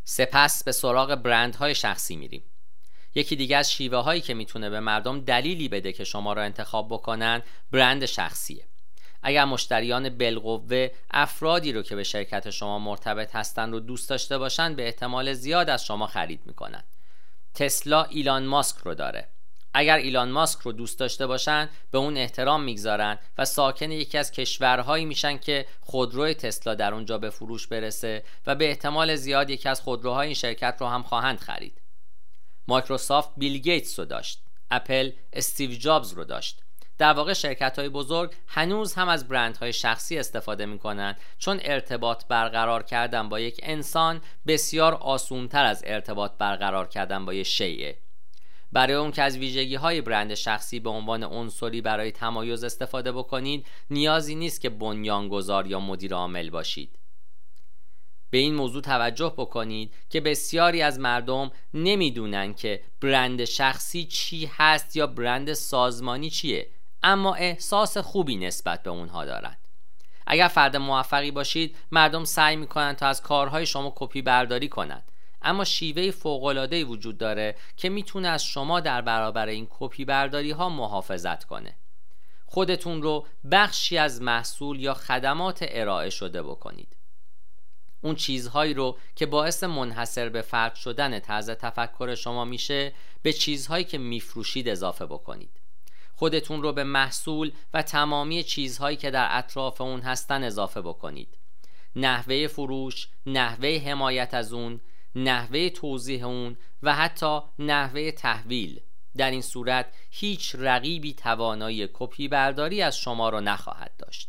سپس 0.04 0.64
به 0.64 0.72
سراغ 0.72 1.14
برندهای 1.14 1.74
شخصی 1.74 2.16
میریم. 2.16 2.44
یکی 3.14 3.36
دیگه 3.36 3.56
از 3.56 3.72
شیوه 3.72 3.98
هایی 3.98 4.20
که 4.20 4.34
می‌تونه 4.34 4.70
به 4.70 4.80
مردم 4.80 5.20
دلیلی 5.20 5.68
بده 5.68 5.92
که 5.92 6.04
شما 6.04 6.32
را 6.32 6.42
انتخاب 6.42 6.88
بکنن 6.88 7.42
برند 7.70 8.06
شخصیه. 8.06 8.64
اگر 9.26 9.44
مشتریان 9.44 10.08
بالقوه 10.08 10.88
افرادی 11.10 11.72
رو 11.72 11.82
که 11.82 11.96
به 11.96 12.04
شرکت 12.04 12.50
شما 12.50 12.78
مرتبط 12.78 13.36
هستند 13.36 13.72
رو 13.72 13.80
دوست 13.80 14.10
داشته 14.10 14.38
باشند 14.38 14.76
به 14.76 14.86
احتمال 14.86 15.32
زیاد 15.32 15.70
از 15.70 15.84
شما 15.84 16.06
خرید 16.06 16.40
می‌کنن. 16.46 16.84
تسلا 17.54 18.02
ایلان 18.04 18.46
ماسک 18.46 18.76
رو 18.76 18.94
داره. 18.94 19.28
اگر 19.74 19.96
ایلان 19.96 20.30
ماسک 20.30 20.60
رو 20.60 20.72
دوست 20.72 20.98
داشته 20.98 21.26
باشن 21.26 21.68
به 21.90 21.98
اون 21.98 22.16
احترام 22.16 22.62
می‌گذارن 22.62 23.18
و 23.38 23.44
ساکن 23.44 23.90
یکی 23.90 24.18
از 24.18 24.32
کشورهایی 24.32 25.04
میشن 25.04 25.38
که 25.38 25.66
خودروی 25.80 26.34
تسلا 26.34 26.74
در 26.74 26.94
اونجا 26.94 27.18
به 27.18 27.30
فروش 27.30 27.66
برسه 27.66 28.22
و 28.46 28.54
به 28.54 28.68
احتمال 28.68 29.16
زیاد 29.16 29.50
یکی 29.50 29.68
از 29.68 29.80
خودروهای 29.80 30.26
این 30.26 30.34
شرکت 30.34 30.76
رو 30.80 30.86
هم 30.86 31.02
خواهند 31.02 31.38
خرید. 31.38 31.80
مایکروسافت 32.68 33.30
بیل 33.36 33.58
گیتس 33.58 33.98
رو 33.98 34.04
داشت. 34.04 34.42
اپل 34.70 35.10
استیو 35.32 35.70
جابز 35.70 36.12
رو 36.12 36.24
داشت. 36.24 36.63
در 36.98 37.12
واقع 37.12 37.32
شرکت 37.32 37.78
های 37.78 37.88
بزرگ 37.88 38.32
هنوز 38.46 38.94
هم 38.94 39.08
از 39.08 39.28
برندهای 39.28 39.72
شخصی 39.72 40.18
استفاده 40.18 40.66
می 40.66 40.78
کنند 40.78 41.16
چون 41.38 41.60
ارتباط 41.62 42.24
برقرار 42.28 42.82
کردن 42.82 43.28
با 43.28 43.40
یک 43.40 43.60
انسان 43.62 44.20
بسیار 44.46 44.94
آسونتر 44.94 45.64
از 45.64 45.82
ارتباط 45.86 46.32
برقرار 46.38 46.88
کردن 46.88 47.24
با 47.24 47.34
یک 47.34 47.46
شیعه 47.46 47.98
برای 48.72 48.94
اون 48.94 49.10
که 49.10 49.22
از 49.22 49.38
ویژگی 49.38 49.74
های 49.74 50.00
برند 50.00 50.34
شخصی 50.34 50.80
به 50.80 50.90
عنوان 50.90 51.22
عنصری 51.22 51.80
برای 51.80 52.12
تمایز 52.12 52.64
استفاده 52.64 53.12
بکنید 53.12 53.66
نیازی 53.90 54.34
نیست 54.34 54.60
که 54.60 54.70
بنیانگذار 54.70 55.66
یا 55.66 55.80
مدیر 55.80 56.14
عامل 56.14 56.50
باشید. 56.50 56.98
به 58.30 58.38
این 58.38 58.54
موضوع 58.54 58.82
توجه 58.82 59.34
بکنید 59.36 59.94
که 60.10 60.20
بسیاری 60.20 60.82
از 60.82 60.98
مردم 60.98 61.50
نمی‌دونن 61.74 62.54
که 62.54 62.82
برند 63.00 63.44
شخصی 63.44 64.04
چی 64.04 64.50
هست 64.52 64.96
یا 64.96 65.06
برند 65.06 65.52
سازمانی 65.52 66.30
چیه. 66.30 66.70
اما 67.06 67.34
احساس 67.34 67.98
خوبی 67.98 68.36
نسبت 68.36 68.82
به 68.82 68.90
اونها 68.90 69.24
دارند 69.24 69.58
اگر 70.26 70.48
فرد 70.48 70.76
موفقی 70.76 71.30
باشید 71.30 71.76
مردم 71.92 72.24
سعی 72.24 72.56
می‌کنند 72.56 72.96
تا 72.96 73.06
از 73.06 73.22
کارهای 73.22 73.66
شما 73.66 73.92
کپی 73.96 74.22
برداری 74.22 74.68
کنند. 74.68 75.12
اما 75.42 75.64
شیوه 75.64 76.10
فوق‌العاده‌ای 76.10 76.84
وجود 76.84 77.18
داره 77.18 77.56
که 77.76 77.88
می‌تونه 77.88 78.28
از 78.28 78.44
شما 78.44 78.80
در 78.80 79.00
برابر 79.00 79.46
این 79.46 79.66
کپی 79.70 80.04
برداری 80.04 80.50
ها 80.50 80.68
محافظت 80.68 81.44
کنه. 81.44 81.76
خودتون 82.46 83.02
رو 83.02 83.26
بخشی 83.50 83.98
از 83.98 84.22
محصول 84.22 84.80
یا 84.80 84.94
خدمات 84.94 85.58
ارائه 85.68 86.10
شده 86.10 86.42
بکنید. 86.42 86.96
اون 88.00 88.14
چیزهایی 88.14 88.74
رو 88.74 88.98
که 89.16 89.26
باعث 89.26 89.64
منحصر 89.64 90.28
به 90.28 90.42
فرد 90.42 90.74
شدن 90.74 91.20
طرز 91.20 91.50
تفکر 91.50 92.14
شما 92.14 92.44
میشه 92.44 92.92
به 93.22 93.32
چیزهایی 93.32 93.84
که 93.84 93.98
میفروشید 93.98 94.68
اضافه 94.68 95.06
بکنید. 95.06 95.63
خودتون 96.16 96.62
رو 96.62 96.72
به 96.72 96.84
محصول 96.84 97.52
و 97.74 97.82
تمامی 97.82 98.42
چیزهایی 98.42 98.96
که 98.96 99.10
در 99.10 99.28
اطراف 99.30 99.80
اون 99.80 100.00
هستن 100.00 100.44
اضافه 100.44 100.82
بکنید. 100.82 101.38
نحوه 101.96 102.46
فروش، 102.46 103.08
نحوه 103.26 103.82
حمایت 103.86 104.34
از 104.34 104.52
اون، 104.52 104.80
نحوه 105.14 105.68
توضیح 105.68 106.26
اون 106.26 106.56
و 106.82 106.94
حتی 106.94 107.40
نحوه 107.58 108.10
تحویل. 108.10 108.80
در 109.16 109.30
این 109.30 109.42
صورت 109.42 109.86
هیچ 110.10 110.54
رقیبی 110.58 111.14
توانایی 111.14 111.88
کپی 111.92 112.28
برداری 112.28 112.82
از 112.82 112.98
شما 112.98 113.28
رو 113.28 113.40
نخواهد 113.40 113.92
داشت. 113.98 114.28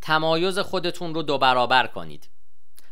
تمایز 0.00 0.58
خودتون 0.58 1.14
رو 1.14 1.22
دو 1.22 1.38
برابر 1.38 1.86
کنید. 1.86 2.28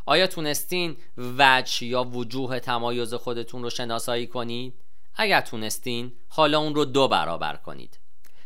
آیا 0.06 0.26
تونستین 0.26 0.96
وجه 1.16 1.86
یا 1.86 2.04
وجوه 2.04 2.58
تمایز 2.58 3.14
خودتون 3.14 3.62
رو 3.62 3.70
شناسایی 3.70 4.26
کنید؟ 4.26 4.74
اگر 5.16 5.40
تونستین 5.40 6.12
حالا 6.28 6.58
اون 6.58 6.74
رو 6.74 6.84
دو 6.84 7.08
برابر 7.08 7.56
کنید 7.56 8.00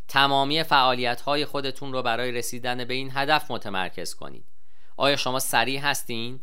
تمامی 0.09 0.63
فعالیت 0.63 1.21
های 1.21 1.45
خودتون 1.45 1.93
رو 1.93 2.03
برای 2.03 2.33
رسیدن 2.33 2.85
به 2.85 2.95
این 2.95 3.11
هدف 3.15 3.51
متمرکز 3.51 4.15
کنید 4.15 4.45
آیا 4.97 5.17
شما 5.17 5.39
سریع 5.39 5.81
هستین؟ 5.81 6.41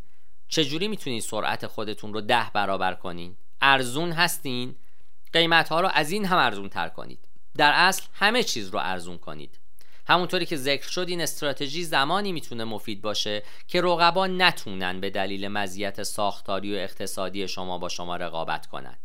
چجوری 0.47 0.87
می‌تونید 0.87 1.23
سرعت 1.23 1.67
خودتون 1.67 2.13
رو 2.13 2.21
ده 2.21 2.51
برابر 2.53 2.93
کنین؟ 2.93 3.37
ارزون 3.61 4.11
هستین؟ 4.11 4.75
قیمت 5.33 5.69
ها 5.69 5.81
رو 5.81 5.89
از 5.93 6.11
این 6.11 6.25
هم 6.25 6.37
ارزون 6.37 6.69
تر 6.69 6.89
کنید 6.89 7.19
در 7.57 7.71
اصل 7.75 8.03
همه 8.13 8.43
چیز 8.43 8.69
رو 8.69 8.79
ارزون 8.79 9.17
کنید 9.17 9.59
همونطوری 10.07 10.45
که 10.45 10.57
ذکر 10.57 10.89
شد 10.89 11.05
این 11.09 11.21
استراتژی 11.21 11.83
زمانی 11.83 12.31
می‌تونه 12.31 12.63
مفید 12.63 13.01
باشه 13.01 13.43
که 13.67 13.81
رقبا 13.81 14.27
نتونن 14.27 14.99
به 14.99 15.09
دلیل 15.09 15.47
مزیت 15.47 16.03
ساختاری 16.03 16.75
و 16.75 16.77
اقتصادی 16.77 17.47
شما 17.47 17.77
با 17.77 17.89
شما 17.89 18.15
رقابت 18.15 18.65
کنند 18.65 18.99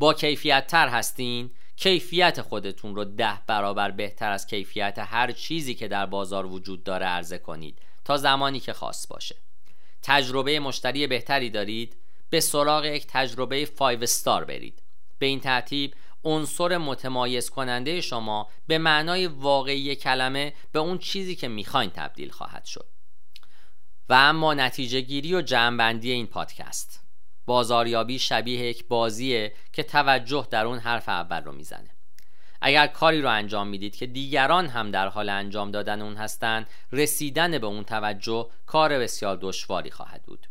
با 0.00 0.14
کیفیت 0.14 0.66
تر 0.66 0.88
هستین؟ 0.88 1.50
کیفیت 1.76 2.42
خودتون 2.42 2.94
رو 2.94 3.04
ده 3.04 3.38
برابر 3.46 3.90
بهتر 3.90 4.30
از 4.30 4.46
کیفیت 4.46 4.98
هر 4.98 5.32
چیزی 5.32 5.74
که 5.74 5.88
در 5.88 6.06
بازار 6.06 6.46
وجود 6.46 6.84
داره 6.84 7.06
عرضه 7.06 7.38
کنید 7.38 7.78
تا 8.04 8.16
زمانی 8.16 8.60
که 8.60 8.72
خاص 8.72 9.06
باشه. 9.06 9.36
تجربه 10.02 10.60
مشتری 10.60 11.06
بهتری 11.06 11.50
دارید؟ 11.50 11.96
به 12.30 12.40
سراغ 12.40 12.84
یک 12.84 13.06
تجربه 13.08 13.66
5 13.66 14.02
استار 14.02 14.44
برید. 14.44 14.82
به 15.18 15.26
این 15.26 15.40
ترتیب 15.40 15.94
عنصر 16.24 16.78
متمایز 16.78 17.50
کننده 17.50 18.00
شما 18.00 18.48
به 18.66 18.78
معنای 18.78 19.26
واقعی 19.26 19.96
کلمه 19.96 20.54
به 20.72 20.78
اون 20.78 20.98
چیزی 20.98 21.34
که 21.36 21.48
می‌خواین 21.48 21.90
تبدیل 21.90 22.30
خواهد 22.30 22.64
شد. 22.64 22.86
و 24.08 24.12
اما 24.14 24.54
نتیجه 24.54 25.00
گیری 25.00 25.34
و 25.34 25.42
جمعبندی 25.42 26.10
این 26.12 26.26
پادکست. 26.26 26.99
بازاریابی 27.50 28.18
شبیه 28.18 28.60
یک 28.60 28.84
بازیه 28.88 29.52
که 29.72 29.82
توجه 29.82 30.46
در 30.50 30.66
اون 30.66 30.78
حرف 30.78 31.08
اول 31.08 31.44
رو 31.44 31.52
می‌زنه. 31.52 31.90
اگر 32.60 32.86
کاری 32.86 33.22
رو 33.22 33.30
انجام 33.30 33.68
می‌دید 33.68 33.96
که 33.96 34.06
دیگران 34.06 34.66
هم 34.66 34.90
در 34.90 35.08
حال 35.08 35.28
انجام 35.28 35.70
دادن 35.70 36.02
اون 36.02 36.16
هستند 36.16 36.66
رسیدن 36.92 37.58
به 37.58 37.66
اون 37.66 37.84
توجه 37.84 38.48
کار 38.66 38.98
بسیار 38.98 39.38
دشواری 39.40 39.90
خواهد 39.90 40.22
بود. 40.22 40.46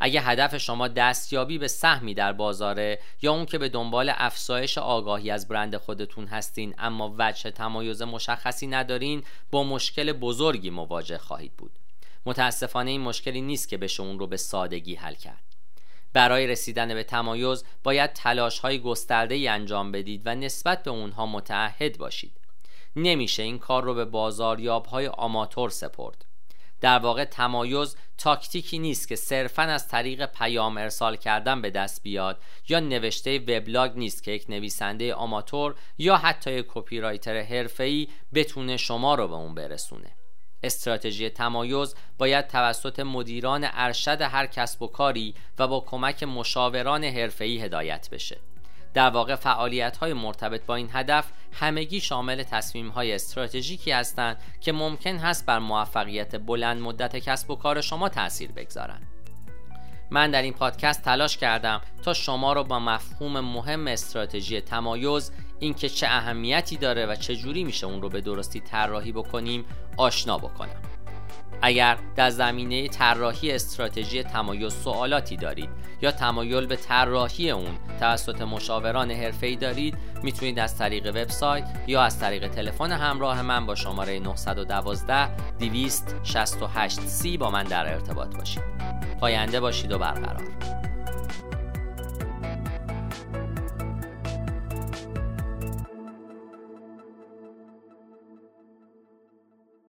اگه 0.00 0.20
هدف 0.20 0.56
شما 0.56 0.88
دستیابی 0.88 1.58
به 1.58 1.68
سهمی 1.68 2.14
در 2.14 2.32
بازاره 2.32 2.98
یا 3.22 3.32
اون 3.32 3.46
که 3.46 3.58
به 3.58 3.68
دنبال 3.68 4.12
افزایش 4.14 4.78
آگاهی 4.78 5.30
از 5.30 5.48
برند 5.48 5.76
خودتون 5.76 6.26
هستین 6.26 6.74
اما 6.78 7.14
وجه 7.18 7.50
تمایز 7.50 8.02
مشخصی 8.02 8.66
ندارین 8.66 9.24
با 9.50 9.64
مشکل 9.64 10.12
بزرگی 10.12 10.70
مواجه 10.70 11.18
خواهید 11.18 11.56
بود. 11.56 11.72
متاسفانه 12.26 12.90
این 12.90 13.00
مشکلی 13.00 13.40
نیست 13.40 13.68
که 13.68 13.76
بشه 13.76 14.02
اون 14.02 14.18
رو 14.18 14.26
به 14.26 14.36
سادگی 14.36 14.94
حل 14.94 15.14
کرد. 15.14 15.45
برای 16.16 16.46
رسیدن 16.46 16.94
به 16.94 17.04
تمایز 17.04 17.64
باید 17.84 18.12
تلاش 18.12 18.58
های 18.58 18.78
گسترده 18.78 19.34
ای 19.34 19.48
انجام 19.48 19.92
بدید 19.92 20.22
و 20.24 20.34
نسبت 20.34 20.82
به 20.82 20.90
اونها 20.90 21.26
متعهد 21.26 21.98
باشید. 21.98 22.32
نمیشه 22.96 23.42
این 23.42 23.58
کار 23.58 23.84
رو 23.84 23.94
به 23.94 24.04
بازاریاب 24.04 24.86
های 24.86 25.06
آماتور 25.06 25.70
سپرد. 25.70 26.24
در 26.80 26.98
واقع 26.98 27.24
تمایز 27.24 27.96
تاکتیکی 28.18 28.78
نیست 28.78 29.08
که 29.08 29.16
صرفا 29.16 29.62
از 29.62 29.88
طریق 29.88 30.26
پیام 30.26 30.76
ارسال 30.78 31.16
کردن 31.16 31.62
به 31.62 31.70
دست 31.70 32.02
بیاد 32.02 32.40
یا 32.68 32.80
نوشته 32.80 33.38
وبلاگ 33.38 33.96
نیست 33.96 34.22
که 34.22 34.30
یک 34.30 34.44
نویسنده 34.48 35.14
آماتور 35.14 35.74
یا 35.98 36.16
حتی 36.16 36.52
یک 36.52 36.66
کپی 36.68 37.00
رایتر 37.00 37.42
حرفه‌ای 37.42 38.08
بتونه 38.34 38.76
شما 38.76 39.14
رو 39.14 39.28
به 39.28 39.34
اون 39.34 39.54
برسونه. 39.54 40.15
استراتژی 40.62 41.30
تمایز 41.30 41.94
باید 42.18 42.46
توسط 42.46 43.00
مدیران 43.00 43.68
ارشد 43.72 44.22
هر 44.22 44.46
کسب 44.46 44.82
و 44.82 44.86
کاری 44.86 45.34
و 45.58 45.68
با 45.68 45.80
کمک 45.80 46.22
مشاوران 46.22 47.04
حرفه‌ای 47.04 47.60
هدایت 47.60 48.08
بشه 48.12 48.36
در 48.94 49.10
واقع 49.10 49.34
فعالیت 49.34 49.96
های 49.96 50.12
مرتبط 50.12 50.66
با 50.66 50.74
این 50.74 50.88
هدف 50.92 51.24
همگی 51.52 52.00
شامل 52.00 52.42
تصمیم 52.42 52.88
های 52.88 53.12
استراتژیکی 53.12 53.90
هستند 53.90 54.40
که 54.60 54.72
ممکن 54.72 55.16
هست 55.16 55.46
بر 55.46 55.58
موفقیت 55.58 56.36
بلند 56.36 56.82
مدت 56.82 57.16
کسب 57.16 57.50
و 57.50 57.56
کار 57.56 57.80
شما 57.80 58.08
تاثیر 58.08 58.52
بگذارند. 58.52 59.06
من 60.10 60.30
در 60.30 60.42
این 60.42 60.52
پادکست 60.52 61.02
تلاش 61.02 61.36
کردم 61.36 61.80
تا 62.02 62.14
شما 62.14 62.52
را 62.52 62.62
با 62.62 62.78
مفهوم 62.78 63.40
مهم 63.40 63.86
استراتژی 63.86 64.60
تمایز 64.60 65.32
اینکه 65.58 65.88
چه 65.88 66.06
اهمیتی 66.06 66.76
داره 66.76 67.06
و 67.06 67.14
چه 67.14 67.36
جوری 67.36 67.64
میشه 67.64 67.86
اون 67.86 68.02
رو 68.02 68.08
به 68.08 68.20
درستی 68.20 68.60
طراحی 68.60 69.12
بکنیم 69.12 69.64
آشنا 69.96 70.38
بکنم. 70.38 70.76
اگر 71.62 71.98
در 72.16 72.30
زمینه 72.30 72.88
طراحی 72.88 73.52
استراتژی 73.52 74.22
تمایز 74.22 74.74
سوالاتی 74.74 75.36
دارید 75.36 75.68
یا 76.02 76.10
تمایل 76.10 76.66
به 76.66 76.76
طراحی 76.76 77.50
اون 77.50 77.78
توسط 78.00 78.42
مشاوران 78.42 79.10
حرفه‌ای 79.10 79.56
دارید 79.56 79.98
می‌تونید 80.22 80.58
از 80.58 80.78
طریق 80.78 81.06
وبسایت 81.06 81.68
یا 81.86 82.02
از 82.02 82.18
طریق 82.18 82.48
تلفن 82.48 82.92
همراه 82.92 83.42
من 83.42 83.66
با 83.66 83.74
شماره 83.74 84.18
912 84.18 85.28
268 85.58 87.00
سی 87.00 87.36
با 87.36 87.50
من 87.50 87.64
در 87.64 87.94
ارتباط 87.94 88.36
باشید 88.36 88.62
پاینده 89.20 89.60
باشید 89.60 89.92
و 89.92 89.98
برقرار 89.98 90.44